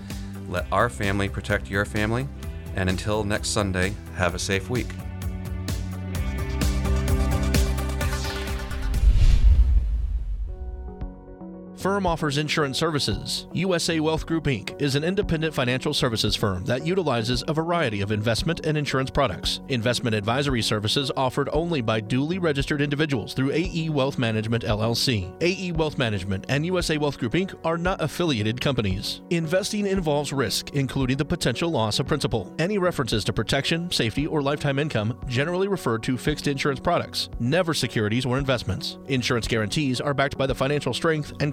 Let 0.48 0.66
our 0.70 0.88
family 0.88 1.28
protect 1.28 1.70
your 1.70 1.84
family. 1.84 2.28
And 2.76 2.88
until 2.88 3.24
next 3.24 3.48
Sunday, 3.50 3.94
have 4.16 4.34
a 4.34 4.38
safe 4.38 4.70
week. 4.70 4.88
Firm 11.82 12.06
offers 12.06 12.38
insurance 12.38 12.78
services. 12.78 13.48
USA 13.54 13.98
Wealth 13.98 14.24
Group 14.24 14.44
Inc. 14.44 14.80
is 14.80 14.94
an 14.94 15.02
independent 15.02 15.52
financial 15.52 15.92
services 15.92 16.36
firm 16.36 16.64
that 16.64 16.86
utilizes 16.86 17.42
a 17.48 17.52
variety 17.52 18.02
of 18.02 18.12
investment 18.12 18.64
and 18.64 18.78
insurance 18.78 19.10
products. 19.10 19.62
Investment 19.68 20.14
advisory 20.14 20.62
services 20.62 21.10
offered 21.16 21.48
only 21.52 21.80
by 21.80 21.98
duly 21.98 22.38
registered 22.38 22.80
individuals 22.80 23.34
through 23.34 23.50
AE 23.50 23.88
Wealth 23.88 24.16
Management 24.16 24.62
LLC. 24.62 25.34
AE 25.42 25.72
Wealth 25.72 25.98
Management 25.98 26.46
and 26.48 26.64
USA 26.64 26.98
Wealth 26.98 27.18
Group 27.18 27.32
Inc. 27.32 27.52
are 27.64 27.76
not 27.76 28.00
affiliated 28.00 28.60
companies. 28.60 29.20
Investing 29.30 29.88
involves 29.88 30.32
risk, 30.32 30.70
including 30.74 31.16
the 31.16 31.24
potential 31.24 31.68
loss 31.68 31.98
of 31.98 32.06
principal. 32.06 32.54
Any 32.60 32.78
references 32.78 33.24
to 33.24 33.32
protection, 33.32 33.90
safety, 33.90 34.28
or 34.28 34.40
lifetime 34.40 34.78
income 34.78 35.18
generally 35.26 35.66
refer 35.66 35.98
to 35.98 36.16
fixed 36.16 36.46
insurance 36.46 36.78
products, 36.78 37.28
never 37.40 37.74
securities 37.74 38.24
or 38.24 38.38
investments. 38.38 38.98
Insurance 39.08 39.48
guarantees 39.48 40.00
are 40.00 40.14
backed 40.14 40.38
by 40.38 40.46
the 40.46 40.54
financial 40.54 40.94
strength 40.94 41.32
and 41.40 41.52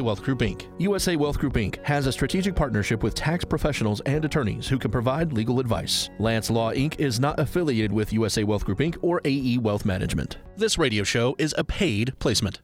USA 0.01 0.07
Wealth 0.07 0.23
Group 0.23 0.39
Inc. 0.39 0.65
USA 0.79 1.15
Wealth 1.15 1.37
Group 1.37 1.53
Inc. 1.53 1.85
has 1.85 2.07
a 2.07 2.11
strategic 2.11 2.55
partnership 2.55 3.03
with 3.03 3.13
tax 3.13 3.45
professionals 3.45 4.01
and 4.07 4.25
attorneys 4.25 4.67
who 4.67 4.79
can 4.79 4.89
provide 4.89 5.31
legal 5.31 5.59
advice. 5.59 6.09
Lance 6.17 6.49
Law 6.49 6.73
Inc. 6.73 6.99
is 6.99 7.19
not 7.19 7.39
affiliated 7.39 7.91
with 7.91 8.11
USA 8.11 8.43
Wealth 8.43 8.65
Group 8.65 8.79
Inc. 8.79 8.97
or 9.03 9.21
AE 9.25 9.59
Wealth 9.59 9.85
Management. 9.85 10.37
This 10.57 10.79
radio 10.79 11.03
show 11.03 11.35
is 11.37 11.53
a 11.55 11.63
paid 11.63 12.17
placement. 12.17 12.61